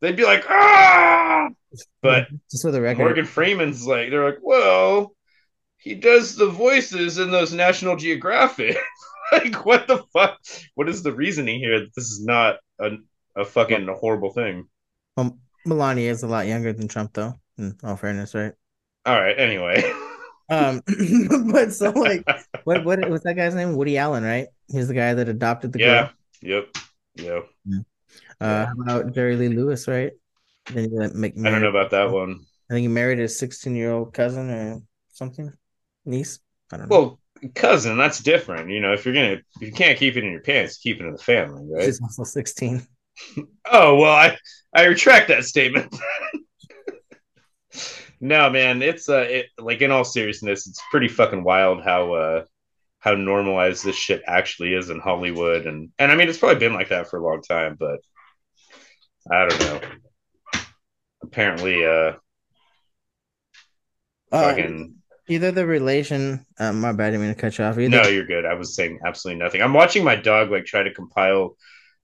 they'd 0.00 0.16
be 0.16 0.24
like, 0.24 0.44
ah. 0.48 1.48
But 2.02 2.28
just 2.50 2.62
for 2.62 2.70
the 2.70 2.80
record, 2.80 3.02
Morgan 3.02 3.24
Freeman's 3.24 3.86
like, 3.86 4.10
they're 4.10 4.24
like, 4.24 4.38
well, 4.42 5.12
he 5.78 5.94
does 5.94 6.36
the 6.36 6.48
voices 6.48 7.18
in 7.18 7.30
those 7.30 7.52
National 7.52 7.96
Geographic. 7.96 8.76
like, 9.32 9.64
what 9.64 9.86
the 9.86 10.02
fuck? 10.12 10.38
What 10.74 10.88
is 10.88 11.02
the 11.02 11.12
reasoning 11.12 11.60
here 11.60 11.80
that 11.80 11.94
this 11.94 12.10
is 12.10 12.24
not 12.24 12.56
a, 12.78 12.92
a 13.36 13.44
fucking 13.44 13.88
horrible 13.88 14.32
thing? 14.32 14.68
well, 15.16 15.38
Melania 15.64 16.10
is 16.10 16.22
a 16.22 16.28
lot 16.28 16.46
younger 16.46 16.72
than 16.72 16.88
Trump, 16.88 17.12
though. 17.14 17.34
In 17.58 17.76
all 17.82 17.96
fairness, 17.96 18.34
right? 18.34 18.52
All 19.04 19.18
right, 19.20 19.38
anyway. 19.38 19.82
Um, 20.48 20.80
but 21.50 21.72
so 21.72 21.90
like, 21.90 22.24
what 22.64 22.84
what 22.84 23.10
was 23.10 23.22
that 23.22 23.34
guy's 23.34 23.54
name? 23.54 23.74
Woody 23.74 23.98
Allen, 23.98 24.22
right? 24.22 24.46
He's 24.68 24.86
the 24.86 24.94
guy 24.94 25.14
that 25.14 25.28
adopted 25.28 25.72
the 25.72 25.80
yeah, 25.80 25.86
girl. 25.86 26.10
yep, 26.40 26.76
yep. 27.16 27.48
Uh, 28.40 28.66
how 28.66 28.72
about 28.78 29.12
Jerry 29.12 29.36
Lee 29.36 29.48
Lewis, 29.48 29.88
right? 29.88 30.12
Then 30.72 30.90
he 30.90 30.96
like, 30.98 31.34
I 31.38 31.50
don't 31.50 31.62
know 31.62 31.68
about 31.68 31.90
that 31.90 32.10
one. 32.10 32.44
I 32.70 32.74
think 32.74 32.82
he 32.82 32.88
married 32.88 33.18
his 33.18 33.38
16 33.38 33.74
year 33.76 33.92
old 33.92 34.12
cousin 34.12 34.50
or 34.50 34.82
something, 35.12 35.52
niece. 36.04 36.40
I 36.72 36.78
don't 36.78 36.88
know. 36.88 36.96
Well, 36.96 37.20
cousin, 37.54 37.96
that's 37.96 38.20
different. 38.20 38.70
You 38.70 38.80
know, 38.80 38.92
if 38.92 39.04
you're 39.04 39.14
gonna, 39.14 39.40
if 39.60 39.62
you 39.62 39.72
can't 39.72 39.98
keep 39.98 40.16
it 40.16 40.24
in 40.24 40.32
your 40.32 40.40
pants, 40.40 40.78
keep 40.78 41.00
it 41.00 41.06
in 41.06 41.12
the 41.12 41.18
family, 41.18 41.62
right? 41.70 41.84
she's 41.84 42.00
also 42.00 42.24
16. 42.24 42.86
Oh 43.72 43.96
well, 43.96 44.12
I 44.12 44.36
I 44.74 44.84
retract 44.84 45.28
that 45.28 45.46
statement. 45.46 45.92
no, 48.20 48.50
man, 48.50 48.82
it's 48.82 49.08
uh, 49.08 49.26
it, 49.28 49.46
like 49.58 49.80
in 49.80 49.90
all 49.90 50.04
seriousness, 50.04 50.66
it's 50.66 50.82
pretty 50.90 51.08
fucking 51.08 51.42
wild 51.42 51.82
how 51.82 52.12
uh 52.12 52.44
how 52.98 53.14
normalized 53.14 53.84
this 53.84 53.96
shit 53.96 54.22
actually 54.26 54.74
is 54.74 54.90
in 54.90 55.00
Hollywood, 55.00 55.66
and 55.66 55.90
and 55.98 56.12
I 56.12 56.14
mean 56.14 56.28
it's 56.28 56.36
probably 56.36 56.58
been 56.58 56.74
like 56.74 56.90
that 56.90 57.08
for 57.08 57.18
a 57.18 57.24
long 57.24 57.40
time, 57.40 57.76
but 57.80 58.00
I 59.30 59.48
don't 59.48 59.60
know. 59.60 59.80
Apparently, 61.26 61.84
uh, 61.84 62.12
Uh, 64.32 64.42
fucking 64.42 64.94
either 65.28 65.52
the 65.52 65.66
relation. 65.66 66.44
Um, 66.58 66.80
my 66.80 66.92
bad. 66.92 67.08
I 67.08 67.10
didn't 67.12 67.22
mean 67.26 67.34
to 67.34 67.40
cut 67.40 67.58
you 67.58 67.64
off. 67.64 67.78
Either, 67.78 67.88
no, 67.88 68.08
you're 68.08 68.26
good. 68.26 68.44
I 68.44 68.54
was 68.54 68.74
saying 68.74 69.00
absolutely 69.06 69.42
nothing. 69.42 69.62
I'm 69.62 69.72
watching 69.72 70.04
my 70.04 70.16
dog 70.16 70.50
like 70.50 70.64
try 70.64 70.82
to 70.82 70.92
compile 70.92 71.56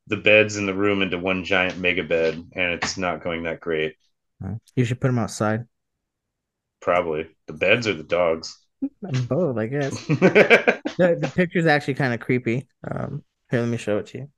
the 0.09 0.17
beds 0.17 0.57
in 0.57 0.67
the 0.67 0.75
room 0.75 1.03
into 1.03 1.19
one 1.19 1.45
giant 1.45 1.79
mega 1.79 2.03
bed, 2.03 2.35
and 2.55 2.73
it's 2.73 2.97
not 2.97 3.23
going 3.23 3.45
that 3.45 3.61
great. 3.61 3.95
you 4.77 4.85
should 4.85 5.01
put 5.01 5.09
them 5.09 5.19
outside. 5.19 5.67
Probably 6.81 7.29
the 7.47 7.53
beds 7.53 7.87
or 7.87 7.95
the 7.95 8.03
dogs. 8.03 8.59
Both, 9.29 9.57
I 9.59 9.67
guess. 9.67 10.07
the, 10.07 10.83
the 11.21 11.33
picture's 11.35 11.67
actually 11.67 11.95
kind 11.95 12.13
of 12.13 12.21
creepy. 12.21 12.67
Um, 12.89 13.23
here, 13.51 13.61
let 13.61 13.69
me 13.69 13.77
show 13.77 13.99
it 13.99 14.07
to 14.07 14.19
you. 14.19 14.29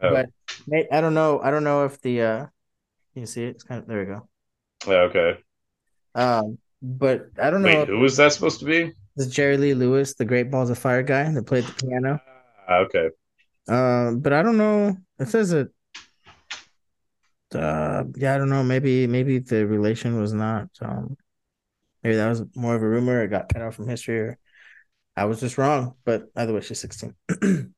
Oh, 0.00 0.10
But 0.10 0.30
I 0.92 1.00
don't 1.00 1.14
know. 1.14 1.40
I 1.40 1.50
don't 1.50 1.64
know 1.64 1.84
if 1.84 2.00
the 2.00 2.22
uh, 2.22 2.46
you 3.20 3.26
see 3.26 3.44
it. 3.44 3.50
It's 3.50 3.64
kind 3.64 3.80
of 3.80 3.88
there. 3.88 4.00
We 4.00 4.06
go. 4.06 4.28
Yeah, 4.86 5.02
okay. 5.08 5.38
Um, 6.14 6.58
but 6.82 7.28
I 7.40 7.50
don't 7.50 7.62
know. 7.62 7.68
Wait, 7.68 7.78
if 7.82 7.88
who 7.88 8.00
was 8.00 8.16
that 8.16 8.32
supposed 8.32 8.60
to 8.60 8.66
be? 8.66 8.92
this 9.16 9.26
is 9.26 9.32
Jerry 9.32 9.56
Lee 9.56 9.74
Lewis, 9.74 10.14
the 10.14 10.24
Great 10.24 10.50
Balls 10.50 10.70
of 10.70 10.78
Fire 10.78 11.02
guy 11.02 11.30
that 11.32 11.46
played 11.46 11.64
the 11.64 11.86
piano. 11.86 12.20
Ah, 12.68 12.78
okay. 12.78 13.10
Um, 13.68 14.20
but 14.20 14.32
I 14.32 14.42
don't 14.42 14.58
know. 14.58 14.96
It 15.18 15.28
says 15.28 15.52
it. 15.52 15.68
Uh, 17.54 18.04
yeah, 18.16 18.34
I 18.34 18.38
don't 18.38 18.50
know. 18.50 18.62
Maybe, 18.62 19.06
maybe 19.06 19.38
the 19.38 19.66
relation 19.66 20.20
was 20.20 20.32
not. 20.32 20.68
Um, 20.80 21.16
maybe 22.02 22.16
that 22.16 22.28
was 22.28 22.42
more 22.54 22.74
of 22.74 22.82
a 22.82 22.88
rumor. 22.88 23.22
It 23.22 23.28
got 23.28 23.48
cut 23.48 23.62
out 23.62 23.74
from 23.74 23.88
history, 23.88 24.18
or 24.18 24.38
I 25.16 25.24
was 25.24 25.40
just 25.40 25.56
wrong. 25.56 25.94
But 26.04 26.26
either 26.36 26.52
way, 26.52 26.60
she's 26.60 26.80
sixteen. 26.80 27.14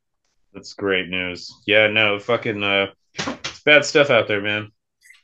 That's 0.52 0.74
great 0.74 1.08
news. 1.08 1.52
Yeah, 1.66 1.86
no, 1.86 2.18
fucking 2.18 2.62
uh 2.62 2.86
it's 3.14 3.60
bad 3.60 3.84
stuff 3.84 4.10
out 4.10 4.26
there, 4.26 4.40
man. 4.40 4.72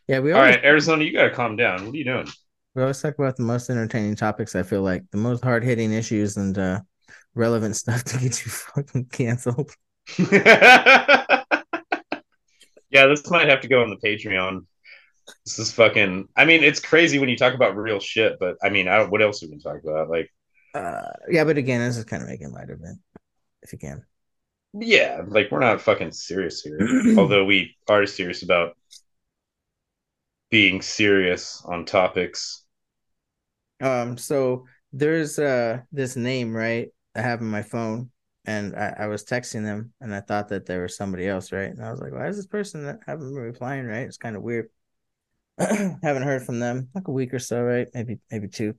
Yeah, 0.09 0.21
we 0.21 0.33
All 0.33 0.40
always 0.40 0.57
right, 0.57 0.62
Arizona, 0.64 1.03
you 1.05 1.12
gotta 1.14 1.31
calm 1.31 1.57
down. 1.57 1.87
What 1.87 1.95
are 1.95 1.99
you 1.99 2.05
doing? 2.05 2.27
we 2.75 2.83
always 2.83 3.01
talk 3.01 3.19
about 3.19 3.37
the 3.37 3.43
most 3.43 3.71
entertaining 3.71 4.17
topics. 4.17 4.55
I 4.55 4.62
feel 4.62 4.83
like 4.83 5.05
the 5.11 5.17
most 5.19 5.45
hard 5.45 5.64
hitting 5.64 5.93
issues 5.93 6.37
and 6.37 6.57
uh, 6.59 6.81
relevant 7.35 7.77
stuff 7.83 8.05
to 8.05 8.19
get 8.19 8.45
you 8.45 8.51
fucking 8.51 9.07
canceled. 9.07 9.73
yeah, 10.19 11.45
this 12.90 13.29
might 13.31 13.49
have 13.49 13.61
to 13.62 13.69
go 13.69 13.83
on 13.83 13.90
the 13.90 13.97
Patreon. 13.97 14.67
This 15.47 15.59
is 15.59 15.73
fucking 15.73 16.29
I 16.37 16.45
mean, 16.45 16.62
it's 16.64 16.81
crazy 16.81 17.19
when 17.19 17.29
you 17.29 17.37
talk 17.37 17.55
about 17.55 17.77
real 17.77 18.01
shit, 18.01 18.38
but 18.38 18.57
I 18.62 18.69
mean, 18.71 18.88
I 18.88 18.99
don't 18.99 19.11
what 19.11 19.23
else 19.23 19.43
are 19.43 19.47
we 19.47 19.53
can 19.53 19.61
talk 19.61 19.83
about? 19.83 20.11
Like 20.11 20.31
Uh, 20.75 21.12
yeah, 21.31 21.45
but 21.45 21.57
again, 21.59 21.81
this 21.81 21.97
is 21.97 22.05
kind 22.05 22.23
of 22.23 22.29
making 22.29 22.53
light 22.53 22.71
of 22.71 22.81
it, 22.83 22.97
if 23.62 23.73
you 23.73 23.79
can. 23.79 24.05
yeah, 24.73 25.23
like 25.27 25.51
we're 25.51 25.61
not 25.61 25.81
fucking 25.81 26.12
serious 26.12 26.62
here. 26.62 26.79
Although 27.19 27.45
we 27.45 27.77
are 27.88 28.07
serious 28.07 28.43
about 28.43 28.77
being 30.55 30.81
serious 30.81 31.61
on 31.64 31.85
topics. 31.85 32.62
Um, 33.81 34.17
so 34.17 34.67
there's 34.93 35.37
uh 35.40 35.81
this 35.90 36.14
name, 36.14 36.55
right? 36.55 36.90
I 37.17 37.23
have 37.23 37.40
in 37.40 37.49
my 37.49 37.62
phone, 37.62 38.12
and 38.45 38.77
I, 38.77 38.95
I 39.01 39.07
was 39.09 39.25
texting 39.25 39.64
them, 39.64 39.93
and 40.01 40.14
I 40.14 40.21
thought 40.21 40.47
that 40.51 40.64
there 40.64 40.83
was 40.83 40.97
somebody 40.97 41.27
else, 41.27 41.51
right? 41.51 41.71
And 41.71 41.85
I 41.85 41.90
was 41.90 41.99
like, 42.01 42.12
why 42.12 42.29
is 42.29 42.37
this 42.37 42.47
person 42.47 42.85
that 42.85 43.01
haven't 43.05 43.35
been 43.35 43.43
replying, 43.43 43.85
right? 43.85 44.07
It's 44.07 44.17
kind 44.17 44.37
of 44.37 44.43
weird. 44.43 44.69
haven't 45.59 46.23
heard 46.23 46.45
from 46.45 46.61
them 46.61 46.88
like 46.95 47.09
a 47.09 47.12
week 47.12 47.35
or 47.35 47.40
so, 47.40 47.61
right? 47.61 47.88
Maybe 47.93 48.21
maybe 48.31 48.47
two. 48.47 48.77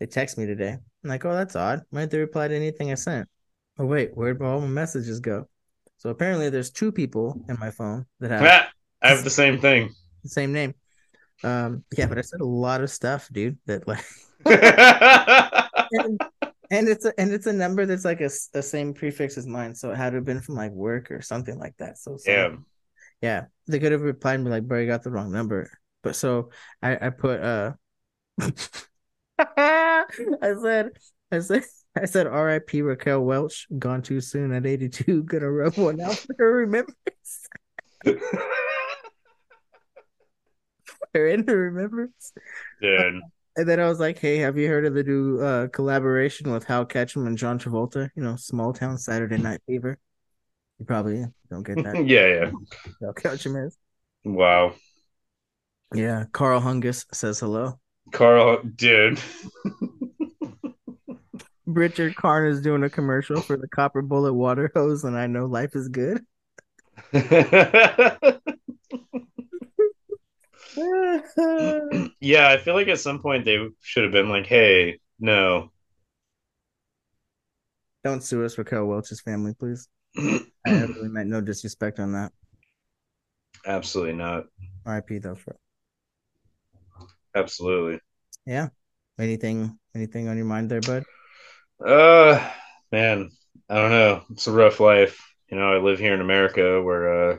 They 0.00 0.04
text 0.04 0.36
me 0.36 0.44
today. 0.44 0.72
I'm 0.72 1.08
like, 1.10 1.24
oh, 1.24 1.32
that's 1.32 1.56
odd. 1.56 1.84
Why 1.88 2.00
didn't 2.00 2.12
they 2.12 2.18
reply 2.18 2.48
to 2.48 2.54
anything 2.54 2.92
I 2.92 2.96
sent? 2.96 3.26
Oh 3.78 3.86
wait, 3.86 4.10
where'd 4.12 4.42
all 4.42 4.60
my 4.60 4.66
messages 4.66 5.20
go? 5.20 5.48
So 5.96 6.10
apparently, 6.10 6.50
there's 6.50 6.70
two 6.70 6.92
people 6.92 7.40
in 7.48 7.58
my 7.58 7.70
phone 7.70 8.04
that 8.20 8.30
have 8.30 8.66
I 9.00 9.08
have 9.08 9.24
the 9.24 9.30
same 9.30 9.58
thing. 9.58 9.94
the 10.22 10.28
same 10.28 10.52
name. 10.52 10.74
Um, 11.44 11.84
yeah, 11.96 12.06
but 12.06 12.18
I 12.18 12.22
said 12.22 12.40
a 12.40 12.46
lot 12.46 12.80
of 12.80 12.90
stuff, 12.90 13.28
dude. 13.32 13.58
That 13.66 13.86
like. 13.86 14.04
and, 14.44 16.20
and 16.70 16.88
it's 16.88 17.04
a 17.04 17.18
and 17.18 17.32
it's 17.32 17.46
a 17.46 17.52
number 17.52 17.86
that's 17.86 18.04
like 18.04 18.20
a, 18.20 18.30
the 18.52 18.62
same 18.62 18.94
prefix 18.94 19.38
as 19.38 19.46
mine, 19.46 19.74
so 19.74 19.90
it 19.90 19.96
had 19.96 20.10
to 20.10 20.16
have 20.16 20.24
been 20.24 20.40
from 20.40 20.54
like 20.54 20.72
work 20.72 21.10
or 21.10 21.22
something 21.22 21.58
like 21.58 21.76
that. 21.78 21.98
So, 21.98 22.16
so 22.16 22.30
yeah. 22.30 22.56
yeah, 23.22 23.44
they 23.66 23.78
could 23.78 23.92
have 23.92 24.02
replied 24.02 24.34
and 24.34 24.44
be 24.44 24.50
like, 24.50 24.64
"Bro, 24.64 24.80
you 24.80 24.86
got 24.86 25.02
the 25.02 25.10
wrong 25.10 25.32
number." 25.32 25.70
But 26.02 26.16
so 26.16 26.50
I 26.82 27.06
I 27.06 27.10
put 27.10 27.40
uh, 27.40 27.72
I 29.38 30.54
said 30.62 30.90
I 31.32 31.38
said 31.40 31.64
I 31.96 32.04
said 32.04 32.26
R.I.P. 32.26 32.82
Raquel 32.82 33.24
Welch, 33.24 33.66
gone 33.78 34.02
too 34.02 34.20
soon 34.20 34.52
at 34.52 34.66
eighty 34.66 34.88
two. 34.88 35.22
Gonna 35.24 35.50
rub 35.50 35.76
one 35.76 36.00
out 36.00 36.16
for 36.16 36.34
her 36.38 36.56
remembrance. 36.56 37.48
Or 41.14 41.26
in 41.26 41.46
her 41.46 41.56
remembrance. 41.70 42.32
Dude. 42.80 43.20
And 43.56 43.68
then 43.68 43.80
I 43.80 43.88
was 43.88 43.98
like, 43.98 44.18
"Hey, 44.18 44.38
have 44.38 44.56
you 44.56 44.68
heard 44.68 44.86
of 44.86 44.94
the 44.94 45.02
new 45.02 45.40
uh, 45.40 45.66
collaboration 45.68 46.52
with 46.52 46.64
Hal 46.64 46.84
Ketchum 46.86 47.26
and 47.26 47.36
John 47.36 47.58
Travolta? 47.58 48.08
You 48.14 48.22
know, 48.22 48.36
Small 48.36 48.72
Town 48.72 48.96
Saturday 48.98 49.36
Night 49.36 49.60
Fever." 49.66 49.98
You 50.78 50.86
probably 50.86 51.24
don't 51.50 51.64
get 51.64 51.82
that. 51.82 51.96
yeah, 52.06 52.26
yeah. 52.26 52.50
Hal 53.02 53.12
Ketchum 53.14 53.56
is. 53.56 53.76
Wow. 54.24 54.74
Yeah, 55.92 56.24
Carl 56.32 56.60
Hungus 56.60 57.04
says 57.12 57.40
hello. 57.40 57.80
Carl, 58.12 58.62
dude. 58.62 59.18
Richard 61.66 62.14
Karn 62.16 62.46
is 62.50 62.60
doing 62.62 62.82
a 62.84 62.90
commercial 62.90 63.40
for 63.40 63.56
the 63.56 63.68
Copper 63.68 64.02
Bullet 64.02 64.34
water 64.34 64.70
hose, 64.74 65.04
and 65.04 65.18
I 65.18 65.26
know 65.26 65.46
life 65.46 65.74
is 65.74 65.88
good. 65.88 66.24
yeah, 72.20 72.48
I 72.48 72.58
feel 72.58 72.74
like 72.74 72.88
at 72.88 73.00
some 73.00 73.20
point 73.20 73.44
they 73.44 73.58
should 73.80 74.04
have 74.04 74.12
been 74.12 74.28
like, 74.28 74.46
hey, 74.46 75.00
no. 75.18 75.70
don't 78.04 78.22
sue 78.22 78.44
us, 78.44 78.54
for 78.54 78.62
Raquel 78.62 78.86
Welch's 78.86 79.20
family, 79.20 79.54
please. 79.54 79.88
I 80.18 80.40
really 80.66 81.08
meant 81.08 81.28
no 81.28 81.40
disrespect 81.40 81.98
on 81.98 82.12
that. 82.12 82.32
Absolutely 83.66 84.14
not. 84.14 84.44
R.I.P. 84.86 85.18
though. 85.18 85.34
For 85.34 85.56
Absolutely. 87.34 88.00
yeah, 88.46 88.68
anything, 89.18 89.78
anything 89.94 90.28
on 90.28 90.36
your 90.36 90.46
mind 90.46 90.70
there, 90.70 90.80
bud? 90.80 91.04
Uh, 91.84 92.50
man, 92.90 93.30
I 93.68 93.74
don't 93.74 93.90
know. 93.90 94.22
It's 94.30 94.46
a 94.46 94.52
rough 94.52 94.80
life. 94.80 95.22
You 95.50 95.58
know, 95.58 95.72
I 95.72 95.78
live 95.78 95.98
here 95.98 96.14
in 96.14 96.20
America 96.20 96.82
where 96.82 97.32
uh, 97.32 97.38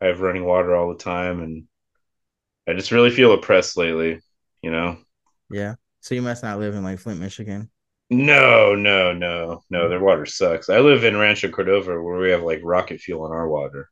I 0.00 0.06
have 0.06 0.20
running 0.20 0.44
water 0.44 0.74
all 0.74 0.90
the 0.90 1.02
time, 1.02 1.40
and 1.40 1.64
I 2.68 2.72
just 2.74 2.92
really 2.92 3.10
feel 3.10 3.32
oppressed 3.32 3.76
lately. 3.76 4.20
You 4.62 4.70
know? 4.70 4.98
Yeah. 5.50 5.74
So 6.00 6.14
you 6.14 6.22
must 6.22 6.42
not 6.42 6.58
live 6.58 6.74
in 6.74 6.82
like 6.84 6.98
Flint, 6.98 7.20
Michigan. 7.20 7.70
No, 8.10 8.74
no, 8.74 9.12
no, 9.12 9.62
no. 9.70 9.88
Their 9.88 10.00
water 10.00 10.26
sucks. 10.26 10.68
I 10.68 10.78
live 10.80 11.04
in 11.04 11.16
Rancho 11.16 11.48
Cordova 11.50 12.00
where 12.02 12.18
we 12.18 12.30
have 12.30 12.42
like 12.42 12.60
rocket 12.62 13.00
fuel 13.00 13.26
in 13.26 13.32
our 13.32 13.48
water, 13.48 13.90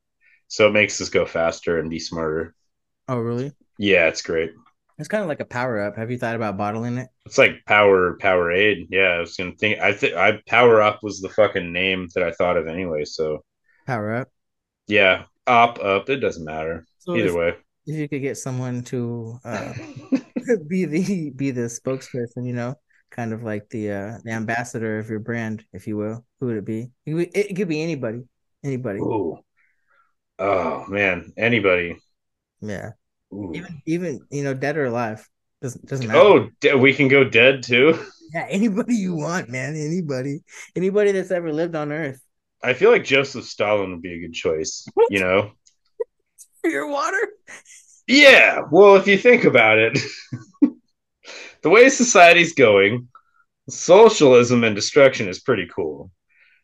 so 0.48 0.68
it 0.68 0.72
makes 0.72 1.00
us 1.00 1.08
go 1.08 1.24
faster 1.26 1.78
and 1.78 1.90
be 1.90 1.98
smarter. 1.98 2.54
Oh, 3.08 3.18
really? 3.18 3.52
Yeah, 3.78 4.08
it's 4.08 4.22
great. 4.22 4.52
It's 4.98 5.08
kind 5.08 5.22
of 5.22 5.28
like 5.28 5.40
a 5.40 5.44
power 5.44 5.80
up. 5.80 5.96
Have 5.96 6.11
you 6.11 6.18
thought 6.18 6.37
about 6.37 6.56
bottling 6.56 6.98
it? 6.98 7.08
It's 7.26 7.38
like 7.38 7.64
Power 7.66 8.16
Powerade. 8.18 8.87
Yeah, 8.90 9.08
I 9.08 9.20
was 9.20 9.37
gonna 9.37 9.52
think. 9.52 9.78
I 9.80 9.92
think 9.92 10.14
I 10.14 10.40
Power 10.46 10.80
Up 10.82 11.00
was 11.02 11.20
the 11.20 11.28
fucking 11.28 11.72
name 11.72 12.08
that 12.14 12.24
I 12.24 12.32
thought 12.32 12.56
of 12.56 12.66
anyway. 12.68 13.04
So 13.04 13.44
Power 13.87 14.14
up. 14.16 14.28
yeah, 14.87 15.24
Op 15.46 15.78
Up. 15.80 16.08
It 16.11 16.16
doesn't 16.16 16.44
matter 16.44 16.87
So 16.98 17.16
either 17.16 17.35
way. 17.35 17.54
If 17.87 17.97
you 17.97 18.09
could 18.09 18.23
get 18.23 18.37
someone 18.37 18.83
to 18.85 19.38
uh, 19.45 19.73
be 20.68 20.85
the 20.85 21.31
be 21.31 21.51
the 21.51 21.62
spokesperson, 21.62 22.47
you 22.47 22.53
know, 22.53 22.75
kind 23.11 23.33
of 23.33 23.42
like 23.42 23.68
the 23.71 23.90
uh, 23.90 24.18
the 24.25 24.33
ambassador 24.33 24.99
of 24.99 25.09
your 25.09 25.21
brand, 25.21 25.64
if 25.73 25.87
you 25.87 25.97
will, 25.97 26.25
who 26.40 26.47
would 26.47 26.57
it 26.57 26.64
be? 26.64 26.90
It 27.07 27.11
could 27.11 27.16
be, 27.16 27.38
it 27.38 27.55
could 27.55 27.68
be 27.68 27.83
anybody, 27.83 28.23
anybody. 28.64 29.01
Ooh. 29.01 29.38
Oh 30.38 30.85
man, 30.88 31.33
anybody. 31.37 31.99
Yeah, 32.61 32.90
Ooh. 33.33 33.53
even 33.55 33.83
even 33.87 34.21
you 34.31 34.45
know, 34.45 34.55
dead 34.55 34.77
or 34.77 34.87
alive, 34.87 35.29
doesn't 35.61 35.87
doesn't 35.87 36.07
matter. 36.07 36.18
Oh, 36.18 36.49
de- 36.61 36.79
we 36.79 36.95
can 36.95 37.09
go 37.09 37.25
dead 37.25 37.62
too. 37.62 37.99
yeah, 38.35 38.47
anybody 38.49 38.95
you 38.95 39.14
want, 39.14 39.49
man, 39.49 39.77
anybody, 39.77 40.40
anybody 40.77 41.12
that's 41.12 41.31
ever 41.31 41.53
lived 41.53 41.75
on 41.75 41.92
Earth. 41.92 42.21
I 42.64 42.75
feel 42.75 42.92
like 42.92 43.05
Joseph 43.05 43.45
Stalin 43.45 43.90
would 43.90 44.03
be 44.03 44.14
a 44.14 44.21
good 44.21 44.35
choice. 44.35 44.87
You 45.11 45.21
know. 45.21 45.53
Your 46.64 46.88
water. 46.88 47.29
Yeah, 48.07 48.62
well, 48.70 48.96
if 48.96 49.07
you 49.07 49.16
think 49.16 49.44
about 49.44 49.79
it, 49.79 49.98
the 51.62 51.70
way 51.70 51.88
society's 51.88 52.55
going, 52.55 53.09
socialism 53.68 54.64
and 54.64 54.75
destruction 54.75 55.29
is 55.29 55.40
pretty 55.40 55.68
cool. 55.75 56.11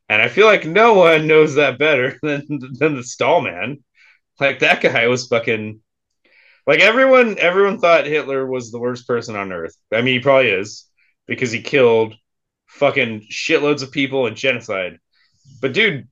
And 0.09 0.23
I 0.23 0.29
feel 0.29 0.47
like 0.47 0.65
no 0.65 0.95
one 0.95 1.27
knows 1.27 1.55
that 1.55 1.79
better 1.79 2.19
than 2.23 2.47
than 2.79 2.97
the 2.97 3.05
Stallman. 3.05 3.85
Like 4.41 4.61
that 4.61 4.81
guy 4.81 5.07
was 5.09 5.27
fucking 5.27 5.81
like 6.67 6.81
everyone 6.81 7.39
everyone 7.39 7.79
thought 7.81 8.07
Hitler 8.07 8.47
was 8.47 8.71
the 8.71 8.79
worst 8.79 9.07
person 9.07 9.37
on 9.37 9.53
earth. 9.53 9.77
I 9.93 10.03
mean, 10.03 10.15
he 10.15 10.21
probably 10.21 10.51
is 10.51 10.87
because 11.27 11.51
he 11.51 11.63
killed 11.63 12.15
fucking 12.69 13.27
shitloads 13.31 13.83
of 13.83 13.93
people 13.93 14.27
and 14.27 14.37
genocide. 14.37 14.99
But 15.61 15.73
dude, 15.73 16.09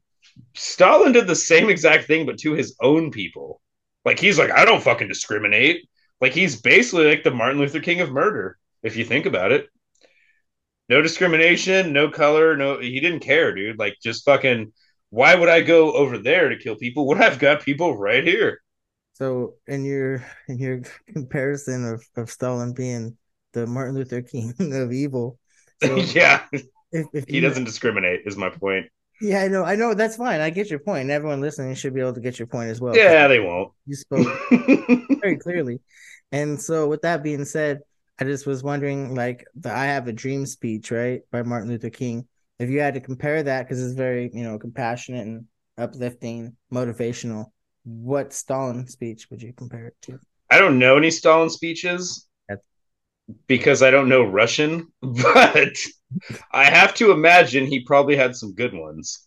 Stalin 0.54 1.12
did 1.12 1.26
the 1.26 1.36
same 1.36 1.68
exact 1.70 2.06
thing, 2.06 2.26
but 2.26 2.38
to 2.38 2.52
his 2.52 2.76
own 2.80 3.10
people. 3.10 3.60
Like 4.06 4.20
he's 4.20 4.38
like, 4.38 4.52
I 4.52 4.64
don't 4.64 4.82
fucking 4.82 5.08
discriminate. 5.08 5.86
Like 6.20 6.32
he's 6.32 6.62
basically 6.62 7.08
like 7.08 7.24
the 7.24 7.32
Martin 7.32 7.58
Luther 7.58 7.80
King 7.80 8.00
of 8.00 8.12
murder, 8.12 8.56
if 8.84 8.96
you 8.96 9.04
think 9.04 9.26
about 9.26 9.50
it. 9.50 9.68
No 10.88 11.02
discrimination, 11.02 11.92
no 11.92 12.08
color, 12.08 12.56
no 12.56 12.78
he 12.78 13.00
didn't 13.00 13.20
care, 13.20 13.52
dude. 13.52 13.80
Like 13.80 13.96
just 14.00 14.24
fucking 14.24 14.72
why 15.10 15.34
would 15.34 15.48
I 15.48 15.60
go 15.60 15.92
over 15.92 16.18
there 16.18 16.48
to 16.48 16.56
kill 16.56 16.76
people 16.76 17.06
when 17.06 17.20
I've 17.20 17.40
got 17.40 17.62
people 17.62 17.98
right 17.98 18.24
here? 18.24 18.60
So 19.14 19.54
in 19.66 19.84
your 19.84 20.24
in 20.46 20.58
your 20.58 20.82
comparison 21.12 21.84
of, 21.84 22.06
of 22.16 22.30
Stalin 22.30 22.74
being 22.74 23.16
the 23.54 23.66
Martin 23.66 23.96
Luther 23.96 24.22
King 24.22 24.54
of 24.72 24.92
evil. 24.92 25.36
So 25.82 25.96
yeah. 26.14 26.44
If, 26.52 27.06
if 27.12 27.24
he 27.26 27.40
doesn't 27.40 27.64
discriminate 27.64 28.20
is 28.24 28.36
my 28.36 28.50
point. 28.50 28.86
Yeah, 29.20 29.42
I 29.42 29.48
know. 29.48 29.64
I 29.64 29.76
know. 29.76 29.94
That's 29.94 30.16
fine. 30.16 30.40
I 30.40 30.50
get 30.50 30.70
your 30.70 30.78
point. 30.78 31.10
Everyone 31.10 31.40
listening 31.40 31.74
should 31.74 31.94
be 31.94 32.00
able 32.00 32.14
to 32.14 32.20
get 32.20 32.38
your 32.38 32.46
point 32.46 32.70
as 32.70 32.80
well. 32.80 32.96
Yeah, 32.96 33.28
they 33.28 33.40
won't. 33.40 33.72
You 33.86 33.96
spoke 33.96 34.26
very 35.20 35.36
clearly. 35.36 35.80
And 36.32 36.60
so, 36.60 36.88
with 36.88 37.02
that 37.02 37.22
being 37.22 37.44
said, 37.44 37.80
I 38.18 38.24
just 38.24 38.46
was 38.46 38.62
wondering, 38.62 39.14
like, 39.14 39.46
the 39.54 39.72
"I 39.72 39.86
Have 39.86 40.08
a 40.08 40.12
Dream" 40.12 40.44
speech, 40.46 40.90
right, 40.90 41.22
by 41.30 41.42
Martin 41.42 41.68
Luther 41.68 41.90
King. 41.90 42.26
If 42.58 42.70
you 42.70 42.80
had 42.80 42.94
to 42.94 43.00
compare 43.00 43.42
that, 43.42 43.64
because 43.64 43.82
it's 43.82 43.94
very, 43.94 44.30
you 44.32 44.42
know, 44.42 44.58
compassionate 44.58 45.26
and 45.26 45.46
uplifting, 45.78 46.56
motivational, 46.72 47.46
what 47.84 48.32
Stalin 48.32 48.86
speech 48.88 49.28
would 49.30 49.42
you 49.42 49.52
compare 49.52 49.86
it 49.86 49.96
to? 50.02 50.18
I 50.50 50.58
don't 50.58 50.78
know 50.78 50.96
any 50.96 51.10
Stalin 51.10 51.50
speeches 51.50 52.26
because 53.46 53.82
I 53.82 53.90
don't 53.90 54.08
know 54.08 54.22
Russian, 54.22 54.92
but 55.02 55.76
I 56.52 56.64
have 56.64 56.94
to 56.94 57.10
imagine 57.10 57.66
he 57.66 57.84
probably 57.84 58.16
had 58.16 58.36
some 58.36 58.54
good 58.54 58.74
ones. 58.74 59.26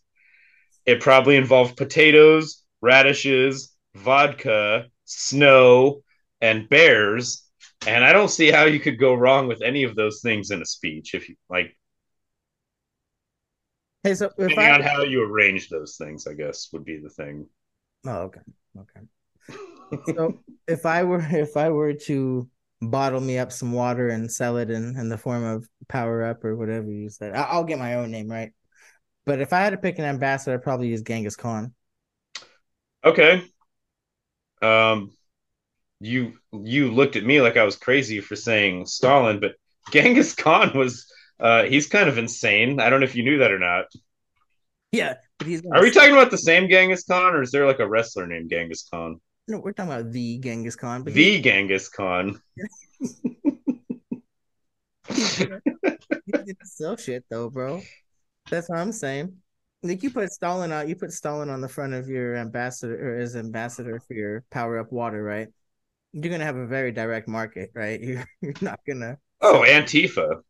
It 0.86 1.02
probably 1.02 1.36
involved 1.36 1.78
potatoes, 1.78 2.64
radishes, 2.82 3.76
vodka, 3.96 4.86
snow, 5.06 6.02
and 6.42 6.70
bears. 6.70 7.44
And 7.88 8.04
I 8.04 8.12
don't 8.12 8.30
see 8.30 8.52
how 8.52 8.66
you 8.66 8.80
could 8.80 9.00
go 9.00 9.14
wrong 9.14 9.48
with 9.48 9.62
any 9.62 9.84
of 9.84 9.96
those 9.96 10.22
things 10.22 10.52
in 10.52 10.62
a 10.62 10.66
speech 10.66 11.14
if 11.14 11.30
you 11.30 11.36
like. 11.50 11.76
Hey, 14.04 14.16
so 14.16 14.30
depending 14.30 14.60
I... 14.60 14.72
on 14.72 14.82
how 14.82 15.04
you 15.04 15.24
arrange 15.24 15.70
those 15.70 15.98
things, 15.98 16.26
I 16.26 16.34
guess 16.34 16.70
would 16.72 16.86
be 16.86 17.00
the 17.00 17.10
thing. 17.10 17.48
Oh, 18.06 18.30
okay, 18.30 18.42
okay. 18.78 19.58
so 20.16 20.40
if 20.68 20.86
I 20.86 21.04
were 21.04 21.26
if 21.32 21.58
I 21.58 21.70
were 21.70 21.94
to 21.94 22.50
bottle 22.82 23.20
me 23.20 23.38
up 23.38 23.52
some 23.52 23.72
water 23.74 24.10
and 24.10 24.32
sell 24.32 24.58
it 24.58 24.70
in, 24.70 24.98
in 24.98 25.10
the 25.10 25.18
form 25.18 25.44
of 25.44 25.68
power 25.88 26.24
up 26.24 26.44
or 26.46 26.56
whatever 26.56 26.90
you 26.90 27.10
said. 27.10 27.36
I'll 27.36 27.64
get 27.64 27.80
my 27.80 27.96
own 27.96 28.12
name 28.12 28.30
right. 28.30 28.52
But 29.26 29.42
if 29.42 29.54
I 29.54 29.60
had 29.60 29.72
to 29.72 29.78
pick 29.78 30.00
an 30.00 30.06
ambassador, 30.06 30.56
I'd 30.56 30.64
probably 30.64 30.88
use 30.88 31.02
Genghis 31.02 31.36
Khan. 31.36 31.74
Okay. 33.04 33.44
Um, 34.62 35.12
you 36.00 36.34
you 36.52 36.92
looked 36.92 37.16
at 37.16 37.26
me 37.26 37.42
like 37.42 37.58
I 37.58 37.64
was 37.64 37.76
crazy 37.76 38.22
for 38.22 38.36
saying 38.36 38.86
Stalin, 38.86 39.40
but 39.40 39.56
Genghis 39.92 40.36
Khan 40.36 40.72
was 40.76 41.12
uh 41.40 41.64
he's 41.64 41.88
kind 41.88 42.10
of 42.10 42.18
insane. 42.18 42.80
I 42.80 42.90
don't 42.90 43.00
know 43.00 43.06
if 43.06 43.16
you 43.16 43.24
knew 43.24 43.40
that 43.40 43.52
or 43.52 43.60
not. 43.60 43.86
Yeah, 44.92 45.16
but 45.38 45.48
he's. 45.48 45.62
Are 45.72 45.82
we 45.82 45.92
talking 45.92 46.14
about 46.14 46.32
the 46.32 46.38
same 46.38 46.68
Genghis 46.68 47.04
Khan, 47.04 47.36
or 47.36 47.42
is 47.42 47.52
there 47.52 47.68
like 47.68 47.80
a 47.80 47.88
wrestler 47.88 48.26
named 48.26 48.50
Genghis 48.50 48.88
Khan? 48.92 49.20
No, 49.50 49.58
we're 49.58 49.74
talking 49.74 49.92
about 49.92 50.12
the 50.12 50.38
Genghis 50.38 50.76
Khan. 50.76 51.02
But 51.02 51.16
the 51.16 51.42
Genghis 51.42 51.90
Khan. 51.90 52.40
he's 55.08 55.48
sell 56.66 56.96
shit 56.96 57.26
though, 57.32 57.50
bro. 57.50 57.82
That's 58.52 58.70
what 58.70 58.78
I'm 58.78 58.92
saying. 58.92 59.34
Like 59.82 60.04
you 60.04 60.12
put 60.12 60.32
Stalin 60.32 60.72
out, 60.72 60.88
you 60.88 60.96
put 60.96 61.12
Stalin 61.12 61.50
on 61.50 61.62
the 61.62 61.68
front 61.68 61.96
of 61.96 62.08
your 62.08 62.36
ambassador 62.36 62.94
or 62.94 63.20
as 63.20 63.36
ambassador 63.36 64.00
for 64.00 64.14
your 64.14 64.44
power 64.52 64.78
up 64.78 64.92
water, 64.92 65.24
right? 65.24 65.48
You're 66.14 66.32
gonna 66.32 66.46
have 66.46 66.58
a 66.58 66.68
very 66.68 66.92
direct 66.92 67.28
market, 67.28 67.72
right? 67.74 68.00
You're, 68.04 68.26
you're 68.42 68.54
not 68.62 68.82
gonna. 68.88 69.18
Oh, 69.42 69.66
Antifa, 69.68 70.42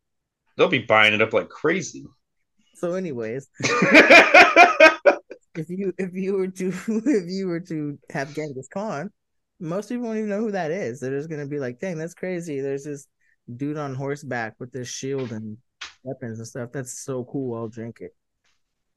they'll 0.58 0.68
be 0.68 0.80
buying 0.80 1.14
it 1.14 1.22
up 1.22 1.32
like 1.32 1.48
crazy. 1.48 2.04
So, 2.74 2.92
anyways, 2.94 3.48
you 5.70 5.92
if 5.98 6.14
you 6.14 6.34
were 6.34 6.48
to 6.48 6.68
if 6.88 7.30
you 7.30 7.46
were 7.48 7.60
to 7.60 7.98
have 8.10 8.34
Genghis 8.34 8.68
Khan, 8.72 9.10
most 9.58 9.88
people 9.88 10.06
won't 10.06 10.18
even 10.18 10.30
know 10.30 10.40
who 10.40 10.52
that 10.52 10.70
is. 10.70 11.00
They're 11.00 11.16
just 11.16 11.30
gonna 11.30 11.46
be 11.46 11.58
like, 11.58 11.80
"Dang, 11.80 11.98
that's 11.98 12.14
crazy." 12.14 12.60
There's 12.60 12.84
this 12.84 13.06
dude 13.56 13.76
on 13.76 13.94
horseback 13.94 14.54
with 14.58 14.72
this 14.72 14.88
shield 14.88 15.32
and 15.32 15.56
weapons 16.02 16.38
and 16.38 16.46
stuff. 16.46 16.70
That's 16.72 17.04
so 17.04 17.24
cool. 17.24 17.56
I'll 17.56 17.68
drink 17.68 17.98
it. 18.00 18.14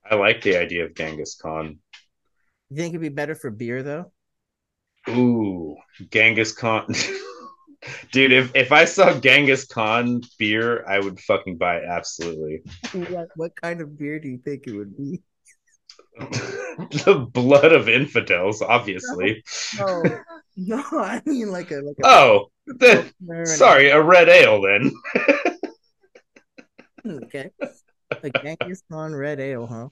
I 0.10 0.16
like 0.16 0.42
the 0.42 0.58
idea 0.58 0.86
of 0.86 0.96
Genghis 0.96 1.36
Khan. 1.36 1.80
You 2.70 2.78
think 2.78 2.90
it'd 2.90 3.02
be 3.02 3.10
better 3.10 3.36
for 3.36 3.50
beer 3.52 3.84
though? 3.84 4.12
Ooh, 5.10 5.76
Genghis 6.12 6.52
Khan. 6.52 6.88
Dude, 8.12 8.32
if, 8.32 8.56
if 8.56 8.72
I 8.72 8.86
saw 8.86 9.20
Genghis 9.20 9.66
Khan 9.66 10.22
beer, 10.38 10.86
I 10.88 11.00
would 11.00 11.20
fucking 11.20 11.58
buy 11.58 11.78
it 11.78 11.84
absolutely. 11.86 12.62
What, 12.94 13.28
what 13.36 13.52
kind 13.62 13.82
of 13.82 13.98
beer 13.98 14.20
do 14.20 14.30
you 14.30 14.38
think 14.38 14.68
it 14.68 14.74
would 14.74 14.96
be? 14.96 15.22
the 17.06 17.28
blood 17.32 17.72
of 17.72 17.90
infidels, 17.90 18.62
obviously. 18.62 19.44
No, 19.78 20.04
no, 20.04 20.20
no 20.56 20.84
I 21.00 21.22
mean 21.26 21.52
like 21.52 21.72
a 21.72 21.76
like 21.76 21.98
a 22.04 22.06
oh, 22.08 22.52
then, 22.68 23.12
sorry, 23.46 23.90
a 23.90 24.02
red 24.02 24.30
ale 24.30 24.62
then. 24.62 24.92
okay, 27.06 27.50
a 28.12 28.30
Genghis 28.30 28.84
Khan 28.92 29.16
red 29.16 29.40
ale, 29.40 29.66
huh? 29.66 29.90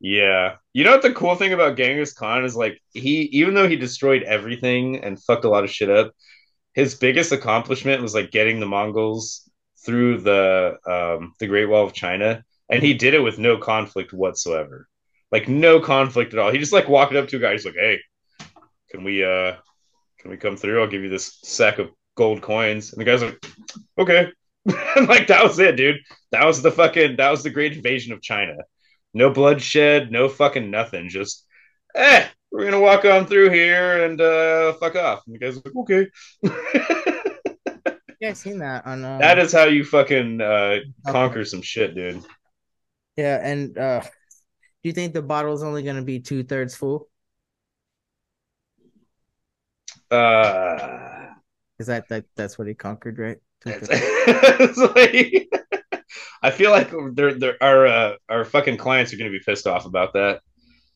Yeah, 0.00 0.56
you 0.74 0.84
know 0.84 0.90
what 0.90 1.02
the 1.02 1.14
cool 1.14 1.34
thing 1.34 1.54
about 1.54 1.78
Genghis 1.78 2.12
Khan 2.12 2.44
is 2.44 2.54
like 2.54 2.78
he, 2.92 3.22
even 3.32 3.54
though 3.54 3.68
he 3.68 3.76
destroyed 3.76 4.22
everything 4.22 5.02
and 5.02 5.22
fucked 5.22 5.46
a 5.46 5.50
lot 5.50 5.64
of 5.64 5.70
shit 5.70 5.88
up, 5.88 6.12
his 6.74 6.94
biggest 6.94 7.32
accomplishment 7.32 8.02
was 8.02 8.14
like 8.14 8.30
getting 8.30 8.60
the 8.60 8.66
Mongols 8.66 9.48
through 9.84 10.20
the 10.20 10.76
um, 10.86 11.32
the 11.40 11.46
Great 11.46 11.70
Wall 11.70 11.86
of 11.86 11.94
China, 11.94 12.44
and 12.68 12.82
he 12.82 12.92
did 12.92 13.14
it 13.14 13.20
with 13.20 13.38
no 13.38 13.56
conflict 13.56 14.12
whatsoever 14.12 14.88
like 15.34 15.48
no 15.48 15.80
conflict 15.80 16.32
at 16.32 16.38
all. 16.38 16.52
He 16.52 16.58
just 16.58 16.72
like 16.72 16.88
walked 16.88 17.16
up 17.16 17.26
to 17.26 17.38
a 17.38 17.40
guy. 17.40 17.50
He's 17.50 17.64
like, 17.64 17.74
"Hey, 17.74 17.98
can 18.88 19.02
we 19.02 19.24
uh 19.24 19.56
can 20.20 20.30
we 20.30 20.36
come 20.36 20.56
through? 20.56 20.80
I'll 20.80 20.88
give 20.88 21.02
you 21.02 21.08
this 21.08 21.40
sack 21.42 21.80
of 21.80 21.90
gold 22.14 22.40
coins." 22.40 22.92
And 22.92 23.00
the 23.00 23.04
guy's 23.04 23.20
like, 23.20 23.44
"Okay." 23.98 24.30
like 25.08 25.26
that 25.26 25.42
was 25.42 25.58
it, 25.58 25.74
dude. 25.74 25.96
That 26.30 26.44
was 26.44 26.62
the 26.62 26.70
fucking 26.70 27.16
that 27.16 27.32
was 27.32 27.42
the 27.42 27.50
great 27.50 27.72
invasion 27.72 28.12
of 28.12 28.22
China. 28.22 28.54
No 29.12 29.28
bloodshed, 29.28 30.12
no 30.12 30.28
fucking 30.28 30.70
nothing. 30.70 31.08
Just 31.08 31.44
eh, 31.96 32.28
we're 32.52 32.66
gonna 32.66 32.80
walk 32.80 33.04
on 33.04 33.26
through 33.26 33.50
here 33.50 34.04
and 34.04 34.20
uh 34.20 34.74
fuck 34.74 34.94
off. 34.94 35.24
And 35.26 35.34
the 35.34 35.40
guy's 35.40 35.56
like, 35.56 35.74
okay. 35.74 36.06
yeah, 38.20 38.28
I've 38.28 38.36
seen 38.36 38.60
that 38.60 38.86
on. 38.86 39.04
Um... 39.04 39.18
That 39.18 39.40
is 39.40 39.50
how 39.50 39.64
you 39.64 39.84
fucking 39.84 40.40
uh 40.40 40.78
conquer 41.08 41.44
some 41.44 41.60
shit, 41.60 41.96
dude. 41.96 42.22
Yeah, 43.16 43.40
and 43.42 43.76
uh 43.76 44.02
do 44.84 44.88
you 44.88 44.92
think 44.92 45.14
the 45.14 45.22
bottle 45.22 45.54
is 45.54 45.62
only 45.62 45.82
going 45.82 45.96
to 45.96 46.02
be 46.02 46.20
two 46.20 46.44
thirds 46.44 46.74
full? 46.76 47.08
Uh, 50.10 51.28
is 51.78 51.86
that, 51.86 52.06
that 52.10 52.26
that's 52.36 52.58
what 52.58 52.68
he 52.68 52.74
conquered, 52.74 53.18
right? 53.18 53.38
like, 53.64 55.48
I 56.42 56.50
feel 56.50 56.70
like 56.70 56.92
there, 57.14 57.32
there, 57.32 57.56
our 57.62 57.86
uh, 57.86 58.12
our 58.28 58.44
fucking 58.44 58.76
clients 58.76 59.10
are 59.14 59.16
going 59.16 59.32
to 59.32 59.36
be 59.36 59.42
pissed 59.42 59.66
off 59.66 59.86
about 59.86 60.12
that. 60.12 60.42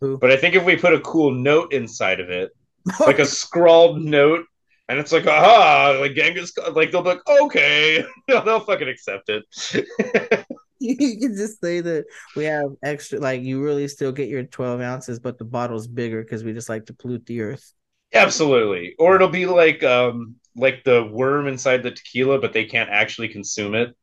Who? 0.03 0.18
But 0.18 0.33
I 0.33 0.37
think 0.37 0.55
if 0.55 0.66
we 0.66 0.77
put 0.77 0.92
a 0.92 1.01
cool 1.01 1.31
note 1.31 1.72
inside 1.72 2.20
of 2.20 2.29
it, 2.29 2.51
like 3.01 3.20
a 3.20 3.24
scrawled 3.24 4.03
note, 4.03 4.44
and 4.90 4.98
it's 4.98 5.12
like, 5.12 5.27
aha, 5.27 5.96
like 5.98 6.12
Genghis, 6.12 6.53
like 6.72 6.92
they'll 6.92 7.01
be 7.01 7.09
like, 7.09 7.27
okay, 7.27 8.05
they'll 8.29 8.61
fucking 8.61 8.88
accept 8.88 9.31
it. 9.31 10.44
you 10.80 11.18
can 11.18 11.34
just 11.34 11.60
say 11.60 11.80
that 11.80 12.04
we 12.36 12.44
have 12.44 12.70
extra 12.82 13.18
like 13.18 13.42
you 13.42 13.62
really 13.62 13.88
still 13.88 14.12
get 14.12 14.28
your 14.28 14.44
12 14.44 14.80
ounces 14.80 15.18
but 15.18 15.36
the 15.36 15.44
bottle's 15.44 15.88
bigger 15.88 16.22
because 16.22 16.44
we 16.44 16.52
just 16.52 16.68
like 16.68 16.86
to 16.86 16.94
pollute 16.94 17.26
the 17.26 17.40
earth. 17.40 17.72
Absolutely. 18.14 18.94
Or 18.98 19.16
it'll 19.16 19.28
be 19.28 19.46
like 19.46 19.82
um 19.82 20.36
like 20.54 20.84
the 20.84 21.04
worm 21.04 21.48
inside 21.48 21.82
the 21.82 21.90
tequila 21.90 22.40
but 22.40 22.52
they 22.52 22.64
can't 22.64 22.90
actually 22.90 23.28
consume 23.28 23.74
it. 23.74 23.96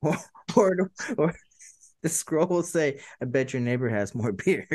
Or 0.00 0.16
or, 0.56 0.90
or 1.18 1.34
the 2.02 2.08
scroll 2.08 2.46
will 2.46 2.62
say 2.62 3.00
i 3.20 3.24
bet 3.24 3.52
your 3.52 3.62
neighbor 3.62 3.88
has 3.88 4.14
more 4.14 4.32
beer. 4.44 4.68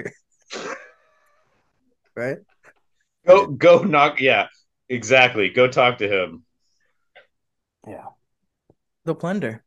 Right? 2.16 2.40
Go 3.26 3.48
go 3.48 3.84
knock 3.84 4.20
yeah 4.20 4.48
exactly. 4.90 5.50
Go 5.50 5.70
talk 5.70 6.00
to 6.00 6.10
him. 6.10 6.44
Yeah. 7.88 8.08
The 9.06 9.16
plunder 9.16 9.64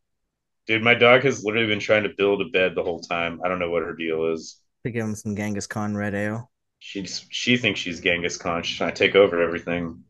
Dude, 0.70 0.85
my 0.85 0.94
dog 0.94 1.24
has 1.24 1.42
literally 1.42 1.66
been 1.66 1.80
trying 1.80 2.04
to 2.04 2.11
build 2.16 2.40
a 2.40 2.44
bed 2.44 2.76
the 2.76 2.85
whole 2.85 3.00
time. 3.00 3.40
I 3.44 3.48
don't 3.48 3.59
know 3.59 3.70
what 3.70 3.83
her 3.83 3.92
deal 3.92 4.33
is. 4.33 4.61
To 4.85 4.92
give 4.92 5.04
him 5.04 5.16
some 5.16 5.35
Genghis 5.35 5.66
Khan 5.66 5.96
red 5.96 6.14
ale. 6.14 6.48
She's 6.78 7.26
she 7.28 7.56
thinks 7.56 7.80
she's 7.80 8.00
Genghis 8.00 8.37
Khan. 8.37 8.62
She's 8.62 8.78
trying 8.78 8.94
to 8.94 8.96
take 8.96 9.16
over 9.16 9.42
everything. 9.42 10.04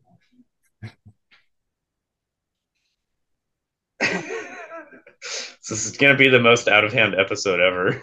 This 5.68 5.86
is 5.86 5.96
gonna 5.96 6.16
be 6.16 6.28
the 6.28 6.40
most 6.40 6.68
out 6.68 6.84
of 6.84 6.92
hand 6.92 7.14
episode 7.14 7.60
ever. 7.60 8.02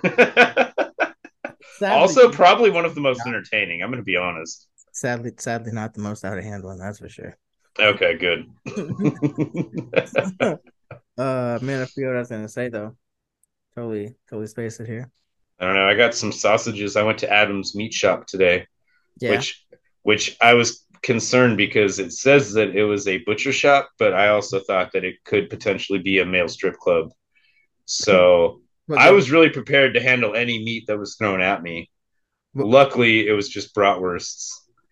Sadly, 1.78 1.96
also, 1.96 2.32
probably 2.32 2.70
one 2.70 2.86
of 2.86 2.96
the 2.96 3.02
most 3.02 3.22
entertaining. 3.28 3.84
I'm 3.84 3.92
gonna 3.92 4.04
be 4.04 4.16
honest. 4.16 4.68
sadly, 4.94 5.32
sadly, 5.38 5.74
not 5.74 5.94
the 5.94 6.02
most 6.02 6.24
out 6.24 6.38
of 6.38 6.44
hand 6.44 6.64
one. 6.64 6.80
That's 6.80 7.00
for 7.00 7.10
sure. 7.10 7.38
Okay, 7.80 8.18
good. 8.18 8.48
Uh, 11.18 11.60
man, 11.62 11.82
I 11.82 11.86
forget 11.86 12.10
what 12.10 12.16
I 12.16 12.20
was 12.20 12.30
gonna 12.30 12.48
say 12.50 12.70
though. 12.70 12.96
Totally, 13.76 14.16
totally 14.30 14.48
spaced 14.48 14.80
it 14.80 14.88
here. 14.88 15.10
I 15.60 15.66
don't 15.66 15.76
know. 15.76 15.88
I 15.88 15.96
got 15.96 16.14
some 16.16 16.32
sausages. 16.32 16.96
I 16.96 17.04
went 17.04 17.20
to 17.20 17.32
Adam's 17.32 17.76
meat 17.76 17.94
shop 17.94 18.28
today, 18.28 18.68
Yeah, 19.20 19.32
which 19.32 19.66
which 20.04 20.38
I 20.42 20.54
was 20.54 20.86
concerned 21.02 21.58
because 21.58 22.00
it 22.00 22.12
says 22.14 22.54
that 22.54 22.76
it 22.76 22.84
was 22.84 23.08
a 23.08 23.20
butcher 23.20 23.52
shop, 23.52 23.90
but 24.00 24.14
I 24.14 24.30
also 24.30 24.60
thought 24.60 24.92
that 24.94 25.04
it 25.04 25.24
could 25.26 25.50
potentially 25.50 26.00
be 26.00 26.20
a 26.20 26.26
male 26.26 26.48
strip 26.48 26.78
club. 26.78 27.12
So 27.86 28.62
What 28.88 29.00
I 29.00 29.12
was 29.12 29.32
really 29.32 29.50
prepared 29.50 29.94
to 29.96 30.02
handle 30.02 30.36
any 30.36 30.64
meat 30.64 30.86
that 30.88 30.98
was 30.98 31.16
thrown 31.16 31.42
at 31.42 31.62
me. 31.62 31.90
What- 32.54 32.68
Luckily, 32.68 33.28
it 33.28 33.34
was 33.34 33.50
just 33.50 33.76
bratwursts. 33.76 34.50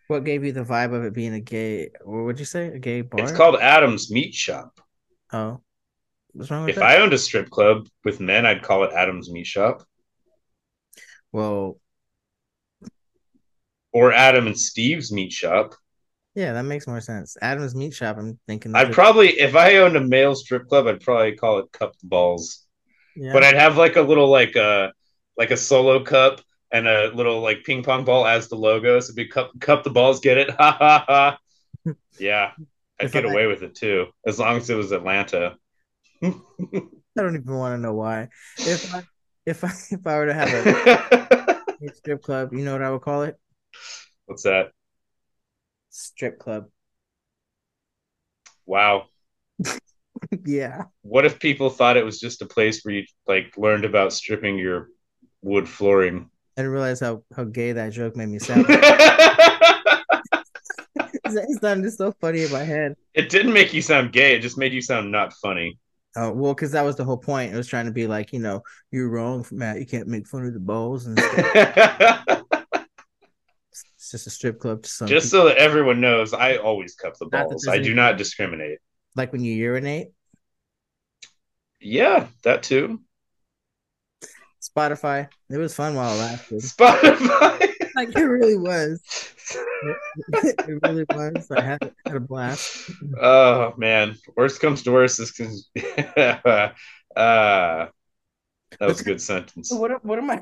What 0.07 0.23
gave 0.23 0.43
you 0.43 0.51
the 0.51 0.63
vibe 0.63 0.93
of 0.93 1.03
it 1.03 1.13
being 1.13 1.33
a 1.33 1.39
gay? 1.39 1.89
What 2.03 2.25
would 2.25 2.39
you 2.39 2.45
say? 2.45 2.67
A 2.67 2.79
gay 2.79 3.01
bar? 3.01 3.21
It's 3.21 3.31
called 3.31 3.59
Adam's 3.59 4.11
Meat 4.11 4.33
Shop. 4.35 4.79
Oh, 5.31 5.61
what's 6.35 6.51
wrong 6.51 6.65
If 6.67 6.75
that? 6.75 6.83
I 6.83 6.97
owned 6.97 7.11
a 7.13 7.17
strip 7.17 7.49
club 7.49 7.87
with 8.03 8.19
men, 8.19 8.45
I'd 8.45 8.61
call 8.63 8.83
it 8.83 8.93
Adam's 8.93 9.31
Meat 9.31 9.47
Shop 9.47 9.83
Well, 11.31 11.79
or 13.93 14.11
Adam 14.13 14.45
and 14.45 14.59
Steve's 14.59 15.11
Meat 15.11 15.31
Shop. 15.33 15.73
yeah, 16.35 16.53
that 16.53 16.63
makes 16.63 16.87
more 16.87 17.01
sense. 17.01 17.37
Adam's 17.41 17.75
Meat 17.75 17.93
Shop. 17.93 18.17
I'm 18.17 18.39
thinking. 18.47 18.73
I'd 18.73 18.91
probably, 18.91 19.39
if 19.39 19.55
I 19.55 19.77
owned 19.77 19.95
a 19.95 20.01
male 20.01 20.35
strip 20.35 20.67
club, 20.67 20.87
I'd 20.87 20.99
probably 21.01 21.33
call 21.35 21.59
it 21.59 21.71
Cup 21.71 21.93
Balls. 22.03 22.65
yeah. 23.15 23.33
But 23.33 23.43
I'd 23.43 23.55
have 23.55 23.77
like 23.77 23.95
a 23.95 24.01
little 24.01 24.29
like 24.29 24.55
a 24.55 24.93
like 25.37 25.51
a 25.51 25.57
solo 25.57 26.03
cup 26.03 26.41
and 26.71 26.87
a 26.87 27.09
little 27.13 27.41
like 27.41 27.63
ping 27.65 27.83
pong 27.83 28.05
ball 28.05 28.27
as 28.27 28.49
the 28.49 28.55
logo. 28.57 28.99
So 28.99 29.07
it'd 29.07 29.15
be 29.17 29.27
cup 29.27 29.51
cup 29.61 29.83
the 29.83 29.91
balls, 29.91 30.19
get 30.21 30.37
it? 30.37 30.49
Ha 30.59 30.71
ha 30.79 31.05
ha. 31.07 31.39
Yeah, 32.17 32.51
I'd 32.99 33.11
get 33.11 33.25
away 33.25 33.47
with 33.47 33.63
it 33.63 33.75
too, 33.75 34.07
as 34.25 34.39
long 34.39 34.57
as 34.57 34.69
it 34.69 34.75
was 34.75 34.91
Atlanta. 34.91 35.57
I 36.31 37.21
don't 37.21 37.35
even 37.35 37.55
want 37.55 37.75
to 37.75 37.77
know 37.81 37.93
why. 37.93 38.29
If 38.57 38.93
I 38.93 39.03
if 39.45 39.63
I 39.63 39.71
if 39.91 40.05
I 40.05 40.17
were 40.17 40.25
to 40.25 40.33
have 40.33 40.49
a 41.81 41.93
strip 41.93 42.23
club, 42.23 42.53
you 42.53 42.63
know 42.63 42.73
what 42.73 42.81
I 42.81 42.91
would 42.91 43.01
call 43.01 43.23
it? 43.23 43.37
What's 44.25 44.43
that? 44.43 44.71
Strip 45.89 46.39
club. 46.39 46.65
Wow. 48.65 49.05
yeah. 50.45 50.83
What 51.03 51.25
if 51.25 51.39
people 51.39 51.69
thought 51.69 51.97
it 51.97 52.05
was 52.05 52.19
just 52.19 52.41
a 52.41 52.45
place 52.45 52.83
where 52.83 52.95
you 52.95 53.05
like 53.27 53.55
learned 53.57 53.85
about 53.85 54.11
stripping 54.13 54.57
your 54.57 54.89
wood 55.41 55.69
flooring? 55.69 56.29
I 56.57 56.61
didn't 56.61 56.71
realize 56.71 56.99
how 56.99 57.23
how 57.35 57.43
gay 57.43 57.73
that 57.73 57.91
joke 57.93 58.15
made 58.15 58.29
me 58.29 58.39
sound. 58.39 58.65
it 61.25 61.61
sounded 61.61 61.91
so 61.91 62.13
funny 62.19 62.43
in 62.43 62.51
my 62.51 62.63
head. 62.63 62.95
it 63.13 63.29
didn't 63.29 63.53
make 63.53 63.73
you 63.73 63.81
sound 63.81 64.11
gay. 64.11 64.35
It 64.35 64.41
just 64.41 64.57
made 64.57 64.73
you 64.73 64.81
sound 64.81 65.11
not 65.11 65.33
funny. 65.33 65.77
Oh 66.17 66.31
well, 66.31 66.53
because 66.53 66.71
that 66.71 66.83
was 66.83 66.95
the 66.95 67.03
whole 67.03 67.17
point. 67.17 67.53
It 67.53 67.57
was 67.57 67.67
trying 67.67 67.85
to 67.85 67.91
be 67.91 68.07
like, 68.07 68.31
you 68.31 68.39
know, 68.39 68.61
you're 68.91 69.09
wrong, 69.09 69.45
Matt. 69.51 69.79
You 69.79 69.85
can't 69.85 70.07
make 70.07 70.27
fun 70.27 70.45
of 70.45 70.53
the 70.53 70.59
balls, 70.59 71.05
and 71.07 71.19
stuff. 71.19 71.45
it's 73.73 74.11
just 74.11 74.27
a 74.27 74.29
strip 74.29 74.59
club. 74.59 74.83
To 74.83 74.89
some 74.89 75.07
Just 75.07 75.27
people. 75.27 75.39
so 75.41 75.47
that 75.49 75.57
everyone 75.57 75.99
knows, 75.99 76.33
I 76.33 76.55
always 76.57 76.95
cup 76.95 77.17
the 77.19 77.27
Not 77.31 77.49
balls. 77.49 77.67
I 77.67 77.79
do 77.79 77.93
not 77.93 78.17
discriminate. 78.17 78.79
like 79.15 79.31
when 79.33 79.43
you 79.43 79.53
urinate. 79.53 80.07
Yeah, 81.81 82.27
that 82.43 82.63
too. 82.63 83.01
Spotify. 84.61 85.27
It 85.49 85.57
was 85.57 85.75
fun 85.75 85.95
while 85.95 86.15
it 86.15 86.19
lasted. 86.19 86.61
Spotify. 86.61 87.74
Like 87.95 88.15
it 88.15 88.21
really 88.21 88.57
was. 88.57 89.01
it 90.33 90.79
really 90.83 91.05
was. 91.09 91.49
I 91.51 91.61
had 91.61 91.93
had 92.05 92.15
a 92.15 92.19
blast. 92.19 92.91
oh 93.21 93.73
man, 93.77 94.17
worst 94.35 94.59
comes 94.59 94.83
to 94.83 94.91
worst. 94.91 95.17
This 95.17 95.31
can. 95.31 95.57
uh, 96.35 96.69
that 97.15 97.91
was 98.81 99.01
a 99.01 99.03
good 99.03 99.21
sentence. 99.21 99.71
What 99.71 100.03
what 100.03 100.19
am 100.19 100.29
I 100.29 100.41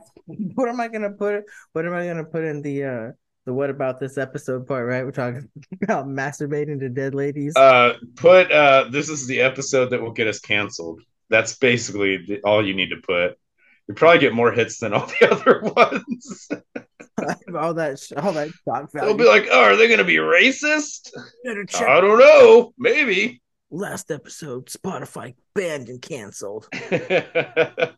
what 0.55 0.69
am 0.69 0.79
I 0.79 0.87
gonna 0.87 1.11
put 1.11 1.43
what 1.73 1.85
am 1.85 1.93
I 1.93 2.07
gonna 2.07 2.23
put 2.23 2.43
in 2.43 2.61
the 2.61 2.83
uh 2.83 3.11
the 3.45 3.53
what 3.53 3.69
about 3.69 3.99
this 3.99 4.17
episode 4.17 4.67
part, 4.67 4.87
right? 4.87 5.03
We're 5.03 5.11
talking 5.11 5.49
about 5.83 6.07
masturbating 6.07 6.79
to 6.79 6.89
dead 6.89 7.13
ladies. 7.13 7.55
Uh, 7.55 7.95
put. 8.15 8.51
Uh, 8.51 8.85
this 8.89 9.09
is 9.09 9.27
the 9.27 9.41
episode 9.41 9.89
that 9.89 10.01
will 10.01 10.11
get 10.11 10.27
us 10.27 10.39
canceled. 10.39 11.01
That's 11.29 11.55
basically 11.57 12.17
the, 12.25 12.41
all 12.41 12.65
you 12.65 12.73
need 12.73 12.89
to 12.89 12.97
put. 12.97 13.37
You 13.87 13.93
probably 13.95 14.19
get 14.19 14.33
more 14.33 14.51
hits 14.51 14.79
than 14.79 14.93
all 14.93 15.05
the 15.19 15.31
other 15.31 15.61
ones. 15.61 16.47
all 17.55 17.73
that 17.73 18.11
all 18.17 18.33
that 18.33 18.49
shock 18.65 18.91
They'll 18.91 19.13
be 19.13 19.25
like, 19.25 19.47
"Oh, 19.51 19.61
are 19.61 19.75
they 19.75 19.87
going 19.87 19.99
to 19.99 20.03
be 20.03 20.15
racist?" 20.15 21.11
I 21.45 22.01
don't 22.01 22.19
know. 22.19 22.73
Maybe. 22.77 23.41
last 23.69 24.11
episode. 24.11 24.67
Spotify 24.67 25.35
banned 25.55 25.89
and 25.89 26.01
canceled. 26.01 26.67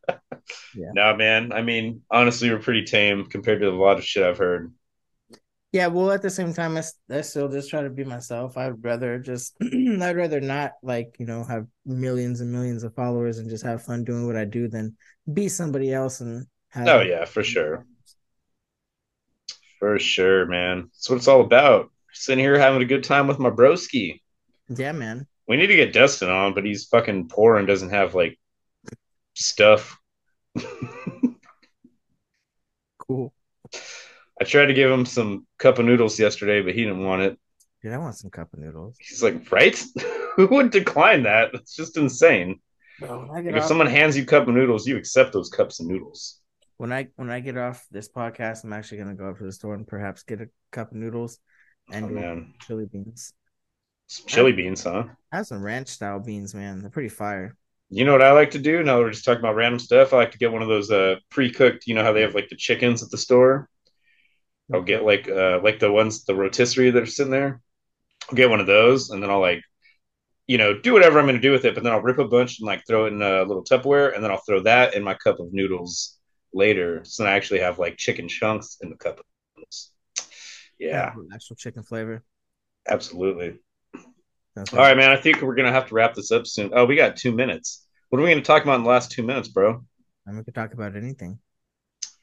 No, 0.76 1.16
man. 1.16 1.52
I 1.52 1.64
mean, 1.64 2.02
honestly, 2.12 2.52
we're 2.52 2.60
pretty 2.60 2.84
tame 2.84 3.26
compared 3.26 3.62
to 3.62 3.70
a 3.70 3.72
lot 3.72 3.98
of 3.98 4.04
shit 4.06 4.22
I've 4.24 4.38
heard. 4.38 4.72
Yeah, 5.76 5.88
well, 5.88 6.10
at 6.12 6.22
the 6.22 6.30
same 6.30 6.54
time, 6.54 6.78
I 6.78 7.20
still 7.20 7.50
just 7.50 7.70
try 7.70 7.82
to 7.82 7.90
be 7.90 8.06
myself. 8.06 8.56
I'd 8.56 8.82
rather 8.82 9.20
just, 9.20 9.58
I'd 9.62 10.16
rather 10.16 10.40
not 10.40 10.72
like 10.82 11.18
you 11.20 11.26
know 11.26 11.44
have 11.44 11.68
millions 11.86 12.40
and 12.40 12.50
millions 12.50 12.86
of 12.86 12.96
followers 12.96 13.40
and 13.40 13.50
just 13.50 13.66
have 13.66 13.84
fun 13.84 14.06
doing 14.06 14.26
what 14.26 14.38
I 14.38 14.46
do 14.46 14.70
than 14.70 14.96
be 15.34 15.50
somebody 15.50 15.92
else 15.92 16.22
and 16.22 16.48
have. 16.70 16.88
Oh 16.88 17.02
yeah, 17.02 17.26
for 17.26 17.44
sure. 17.44 17.86
For 19.80 20.00
sure, 20.00 20.46
man. 20.46 20.84
That's 20.94 21.10
what 21.10 21.18
it's 21.18 21.28
all 21.28 21.42
about. 21.42 21.92
Sitting 22.14 22.42
here 22.42 22.58
having 22.58 22.82
a 22.82 22.86
good 22.86 23.04
time 23.04 23.28
with 23.28 23.40
my 23.40 23.50
broski. 23.50 24.22
Yeah, 24.70 24.94
man. 24.94 25.28
We 25.46 25.58
need 25.58 25.68
to 25.68 25.76
get 25.76 25.92
Dustin 25.92 26.30
on, 26.30 26.54
but 26.54 26.64
he's 26.64 26.86
fucking 26.86 27.28
poor 27.28 27.58
and 27.58 27.68
doesn't 27.68 27.90
have 27.90 28.16
like 28.16 28.40
stuff. 29.34 30.00
Cool. 33.08 33.34
I 34.46 34.48
tried 34.48 34.66
to 34.68 34.74
give 34.76 34.92
him 34.92 35.06
some 35.06 35.48
cup 35.58 35.80
of 35.80 35.86
noodles 35.86 36.20
yesterday, 36.20 36.62
but 36.62 36.76
he 36.76 36.84
didn't 36.84 37.04
want 37.04 37.24
it. 37.24 37.40
Dude, 37.82 37.94
I 37.94 37.98
want 37.98 38.16
some 38.16 38.30
cup 38.30 38.54
of 38.54 38.60
noodles. 38.60 38.96
He's 39.00 39.24
like, 39.24 39.52
right? 39.52 39.84
Who 40.36 40.48
would 40.48 40.70
decline 40.70 41.24
that? 41.24 41.52
That's 41.52 41.76
just 41.76 41.98
insane. 41.98 42.60
Bro, 43.00 43.28
when 43.28 43.28
Like, 43.30 43.46
if 43.56 43.64
off, 43.64 43.68
someone 43.68 43.88
hands 43.88 44.16
you 44.16 44.24
cup 44.26 44.48
of 44.48 44.54
noodles, 44.54 44.88
you 44.88 44.98
accept 44.98 45.34
those 45.34 45.50
cups 45.50 45.80
of 45.80 45.88
noodles. 45.88 46.42
when 46.78 46.94
I 46.94 47.08
when 47.16 47.30
I 47.32 47.40
get 47.40 47.58
off 47.58 47.86
this 47.90 48.08
podcast, 48.08 48.64
I'm 48.64 48.74
actually 48.74 49.00
gonna 49.00 49.16
go 49.16 49.30
up 49.30 49.38
to 49.40 49.44
the 49.46 49.52
store 49.52 49.74
and 49.74 49.88
perhaps 49.88 50.24
get 50.24 50.42
a 50.42 50.50
cup 50.72 50.92
of 50.92 50.98
noodles 50.98 51.40
and 51.92 52.06
Oh, 52.06 52.10
man. 52.10 52.54
chili 52.68 52.86
beans. 52.86 53.34
Some 54.08 54.28
chili 54.28 54.52
beans, 54.52 54.84
huh? 54.84 55.06
I 55.32 55.38
have 55.38 55.48
some 55.48 55.64
ranch 55.64 55.88
style 55.88 56.20
beans, 56.20 56.54
man. 56.54 56.82
They're 56.82 56.92
pretty 56.92 57.10
fire. 57.10 57.58
You 57.90 58.06
know 58.06 58.12
what 58.12 58.22
I 58.22 58.32
like 58.32 58.52
to 58.52 58.60
do? 58.60 58.84
Now 58.84 58.98
that 58.98 59.04
we're 59.04 59.12
just 59.12 59.26
talking 59.26 59.40
about 59.40 59.56
random 59.56 59.80
stuff. 59.80 60.14
I 60.14 60.18
like 60.18 60.32
to 60.34 60.38
get 60.38 60.52
one 60.52 60.62
of 60.62 60.68
those 60.68 60.92
uh, 60.92 61.16
pre-cooked. 61.30 61.88
You 61.88 61.96
know 61.96 62.04
how 62.04 62.14
they 62.14 62.22
have 62.22 62.36
like 62.36 62.50
the 62.50 62.56
chickens 62.56 63.04
at 63.04 63.10
the 63.10 63.18
store. 63.18 63.70
I'll 64.74 64.82
get 64.82 65.04
like 65.04 65.30
uh, 65.30 65.60
like 65.64 65.80
the 65.80 65.92
ones 65.92 66.26
the 66.26 66.36
rotisserie 66.36 66.92
that 66.92 67.04
are 67.04 67.06
sitting 67.06 67.32
there. 67.32 67.62
I'll 68.30 68.36
get 68.36 68.50
one 68.50 68.60
of 68.60 68.68
those, 68.68 69.10
and 69.12 69.22
then 69.22 69.30
I'll 69.30 69.40
like, 69.40 69.62
you 70.48 70.58
know, 70.58 70.80
do 70.80 70.94
whatever 70.94 71.20
I'm 71.20 71.26
going 71.26 71.36
to 71.36 71.42
do 71.42 71.52
with 71.52 71.66
it. 71.66 71.76
But 71.76 71.84
then 71.84 71.94
I'll 71.94 72.02
rip 72.02 72.20
a 72.20 72.28
bunch 72.28 72.60
and 72.60 72.68
like 72.68 72.84
throw 72.88 73.06
it 73.06 73.14
in 73.14 73.22
a 73.22 73.44
little 73.44 73.64
Tupperware, 73.64 74.16
and 74.16 74.24
then 74.24 74.32
I'll 74.32 74.42
throw 74.48 74.62
that 74.62 74.96
in 74.96 75.04
my 75.04 75.14
cup 75.16 75.40
of 75.40 75.54
noodles 75.54 76.18
later. 76.54 77.02
So 77.06 77.24
then 77.24 77.32
I 77.32 77.36
actually 77.36 77.60
have 77.60 77.80
like 77.80 77.98
chicken 77.98 78.28
chunks 78.28 78.78
in 78.82 78.90
the 78.90 78.98
cup 78.98 79.20
of 79.20 79.26
noodles. 79.58 79.92
Yeah, 80.80 81.14
actual 81.34 81.56
chicken 81.56 81.84
flavor. 81.84 82.24
absolutely. 82.88 83.60
That's 84.56 84.74
All 84.74 84.80
right, 84.80 84.96
man. 84.98 85.12
I 85.12 85.18
think 85.18 85.42
we're 85.42 85.56
gonna 85.56 85.72
have 85.72 85.88
to 85.90 85.96
wrap 85.96 86.14
this 86.16 86.32
up 86.32 86.48
soon. 86.48 86.72
Oh, 86.74 86.86
we 86.86 86.96
got 86.96 87.18
two 87.18 87.32
minutes. 87.32 87.86
What 88.10 88.20
are 88.20 88.24
we 88.24 88.30
gonna 88.30 88.42
talk 88.42 88.64
about 88.64 88.76
in 88.76 88.84
the 88.84 88.90
last 88.90 89.12
two 89.12 89.24
minutes, 89.24 89.48
bro? 89.50 89.84
And 90.26 90.38
we 90.38 90.44
could 90.44 90.56
talk 90.56 90.74
about 90.74 90.96
anything. 90.96 91.40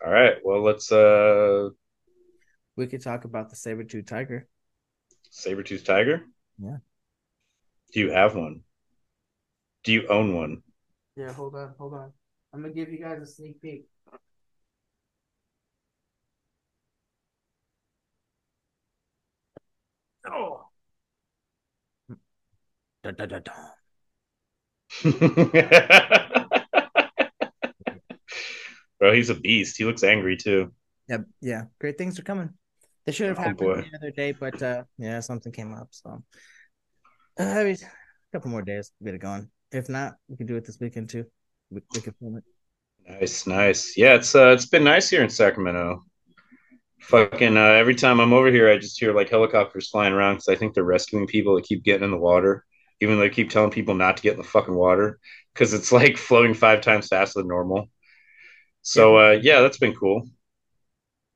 All 0.04 0.10
right. 0.12 0.36
Well, 0.44 0.62
let's 0.62 0.90
uh 0.90 1.70
We 2.76 2.86
could 2.86 3.02
talk 3.02 3.24
about 3.24 3.50
the 3.50 3.56
saber 3.56 3.84
tooth 3.84 4.06
tiger. 4.06 4.48
saber-tooth 5.30 5.84
tiger. 5.84 6.22
Yeah. 6.58 6.78
Do 7.92 8.00
you 8.00 8.10
have 8.10 8.34
one? 8.34 8.62
Do 9.84 9.92
you 9.92 10.06
own 10.08 10.34
one? 10.34 10.62
Yeah, 11.16 11.32
hold 11.32 11.54
on, 11.54 11.74
hold 11.78 11.94
on. 11.94 12.12
I'm 12.52 12.62
gonna 12.62 12.72
give 12.72 12.90
you 12.90 12.98
guys 12.98 13.20
a 13.20 13.26
sneak 13.26 13.60
peek. 13.60 13.86
Oh. 20.26 20.68
Da, 23.02 23.10
da, 23.10 23.26
da, 23.26 23.38
da. 23.40 23.52
bro, 28.98 29.12
he's 29.12 29.30
a 29.30 29.34
beast. 29.34 29.76
He 29.76 29.84
looks 29.84 30.04
angry 30.04 30.36
too. 30.36 30.72
Yeah, 31.08 31.18
yeah. 31.40 31.64
Great 31.80 31.98
things 31.98 32.18
are 32.18 32.22
coming. 32.22 32.50
They 33.04 33.12
should 33.12 33.28
have 33.28 33.38
Oh, 33.44 33.50
happened 33.50 33.74
boy. 33.74 33.84
the 33.90 33.96
other 33.96 34.10
day, 34.10 34.32
but 34.32 34.60
uh 34.62 34.84
yeah, 34.98 35.20
something 35.20 35.52
came 35.52 35.74
up. 35.74 35.88
So 35.92 36.22
uh, 37.38 37.42
I 37.42 37.64
mean, 37.64 37.76
a 37.82 37.88
couple 38.32 38.50
more 38.50 38.62
days, 38.62 38.92
get 39.02 39.14
it 39.14 39.20
going. 39.20 39.50
If 39.70 39.88
not, 39.88 40.16
we 40.28 40.36
can 40.36 40.46
do 40.46 40.56
it 40.56 40.64
this 40.64 40.78
weekend 40.80 41.10
too. 41.10 41.24
we, 41.70 41.80
we 41.92 42.00
can 42.00 42.12
film 42.14 42.36
it. 42.38 42.44
Nice, 43.08 43.46
nice. 43.46 43.96
Yeah, 43.96 44.14
it's 44.14 44.34
uh, 44.34 44.48
it's 44.48 44.66
been 44.66 44.84
nice 44.84 45.08
here 45.10 45.22
in 45.22 45.30
Sacramento. 45.30 46.02
Fucking 47.02 47.56
uh, 47.56 47.60
every 47.60 47.94
time 47.94 48.20
I'm 48.20 48.32
over 48.32 48.50
here, 48.50 48.70
I 48.70 48.78
just 48.78 48.98
hear 49.00 49.14
like 49.14 49.28
helicopters 49.30 49.90
flying 49.90 50.12
around 50.12 50.34
because 50.36 50.48
I 50.48 50.56
think 50.56 50.74
they're 50.74 50.84
rescuing 50.84 51.26
people 51.26 51.56
that 51.56 51.64
keep 51.64 51.82
getting 51.84 52.04
in 52.04 52.10
the 52.12 52.16
water, 52.16 52.64
even 53.00 53.16
though 53.16 53.22
they 53.22 53.30
keep 53.30 53.50
telling 53.50 53.70
people 53.70 53.94
not 53.94 54.16
to 54.18 54.22
get 54.22 54.32
in 54.34 54.38
the 54.38 54.44
fucking 54.44 54.74
water 54.74 55.18
because 55.52 55.74
it's 55.74 55.92
like 55.92 56.16
floating 56.18 56.54
five 56.54 56.80
times 56.80 57.08
faster 57.08 57.40
than 57.40 57.48
normal. 57.48 57.88
So 58.82 59.18
uh, 59.18 59.40
yeah, 59.42 59.60
that's 59.62 59.78
been 59.78 59.94
cool. 59.96 60.28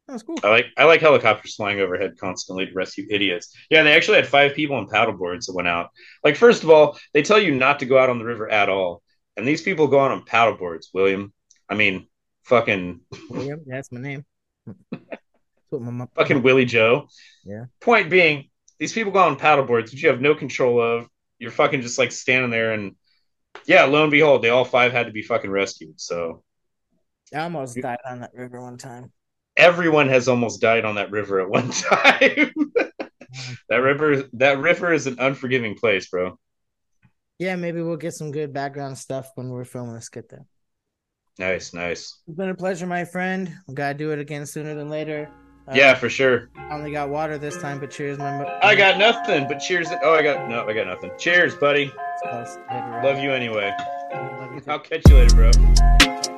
That's 0.09 0.23
cool. 0.23 0.39
I 0.45 0.49
like 0.49 0.67
I 0.77 0.85
like 0.85 1.01
helicopters 1.01 1.57
flying 1.57 1.81
overhead 1.81 2.17
constantly 2.19 2.67
to 2.67 2.73
rescue 2.73 3.07
idiots. 3.11 3.53
Yeah, 3.71 3.83
they 3.83 3.93
actually 3.93 4.19
had 4.19 4.29
five 4.29 4.55
people 4.55 4.77
on 4.77 4.87
paddleboards 4.87 5.47
that 5.47 5.55
went 5.55 5.67
out. 5.67 5.91
Like, 6.23 6.37
first 6.37 6.63
of 6.63 6.71
all, 6.71 6.99
they 7.13 7.23
tell 7.23 7.41
you 7.41 7.55
not 7.55 7.81
to 7.81 7.87
go 7.87 7.99
out 7.99 8.09
on 8.09 8.19
the 8.19 8.25
river 8.25 8.49
at 8.49 8.69
all, 8.69 9.03
and 9.37 9.47
these 9.47 9.63
people 9.63 9.89
go 9.89 10.01
out 10.01 10.13
on 10.13 10.25
paddleboards. 10.25 10.87
William, 10.95 11.33
I 11.69 11.75
mean, 11.75 12.07
fucking 12.45 13.01
William, 13.31 13.63
that's 13.67 13.91
my 13.91 14.01
name. 14.01 14.25
That's 14.93 15.21
what 15.71 15.83
my 15.83 15.91
mom. 15.91 16.09
fucking 16.15 16.43
Willie 16.43 16.67
Joe. 16.67 17.09
Yeah. 17.45 17.65
Point 17.81 18.09
being, 18.09 18.51
these 18.79 18.93
people 18.93 19.11
go 19.11 19.19
on 19.19 19.37
paddleboards, 19.37 19.91
which 19.91 20.03
you 20.03 20.09
have 20.09 20.21
no 20.21 20.37
control 20.37 20.81
of. 20.81 21.09
You're 21.41 21.51
fucking 21.51 21.83
just 21.83 21.99
like 21.99 22.13
standing 22.13 22.51
there, 22.53 22.73
and 22.73 22.95
yeah, 23.67 23.85
lo 23.85 24.03
and 24.03 24.13
behold, 24.13 24.43
they 24.43 24.51
all 24.51 24.65
five 24.65 24.93
had 24.93 25.07
to 25.07 25.13
be 25.13 25.23
fucking 25.23 25.51
rescued. 25.51 26.01
So 26.01 26.45
I 27.35 27.41
almost 27.41 27.77
died 27.77 27.99
on 28.09 28.21
that 28.21 28.33
river 28.35 28.61
one 28.61 28.79
time. 28.79 29.11
Everyone 29.57 30.09
has 30.09 30.29
almost 30.29 30.61
died 30.61 30.85
on 30.85 30.97
that 30.97 31.11
river 31.11 31.41
at 31.41 31.49
one 31.49 31.71
time. 31.71 32.53
that 33.69 33.77
river, 33.77 34.25
that 34.35 34.59
river 34.59 34.93
is 34.93 35.07
an 35.07 35.17
unforgiving 35.19 35.75
place, 35.77 36.09
bro. 36.09 36.39
Yeah, 37.39 37.57
maybe 37.57 37.83
we'll 37.83 37.97
get 37.97 38.15
some 38.15 38.31
good 38.33 38.53
background 38.53 38.97
stuff 38.97 39.31
when 39.35 39.51
we're 39.51 39.65
filming 39.65 39.95
this 39.95 40.07
skit 40.07 40.29
there. 40.31 40.47
Nice, 41.39 41.75
nice. 41.75 42.19
It's 42.27 42.37
been 42.37 42.49
a 42.49 42.55
pleasure, 42.55 42.87
my 42.87 43.05
friend. 43.05 43.53
We 43.69 43.75
gotta 43.75 43.93
do 43.93 44.11
it 44.13 44.19
again 44.19 44.47
sooner 44.47 44.75
than 44.75 44.89
later. 44.89 45.31
Uh, 45.69 45.73
Yeah, 45.75 45.95
for 45.95 46.09
sure. 46.09 46.49
I 46.57 46.73
only 46.75 46.93
got 46.93 47.11
water 47.11 47.37
this 47.37 47.61
time, 47.61 47.79
but 47.79 47.91
cheers, 47.91 48.17
my. 48.17 48.39
mo- 48.39 48.59
I 48.63 48.75
got 48.75 48.97
nothing, 48.99 49.47
but 49.49 49.59
cheers. 49.59 49.89
Oh, 50.03 50.15
I 50.15 50.23
got 50.23 50.49
no, 50.49 50.67
I 50.67 50.73
got 50.73 50.87
nothing. 50.87 51.11
Cheers, 51.19 51.55
buddy. 51.57 51.93
Close. 52.23 52.55
Hit 52.55 52.63
it 52.71 52.71
right. 52.71 53.05
Love 53.05 53.19
you 53.19 53.33
anyway. 53.33 53.75
Love 54.15 54.55
you. 54.55 54.63
I'll 54.67 54.79
catch 54.79 55.03
you 55.11 55.17
later, 55.17 55.35
bro. 55.35 56.36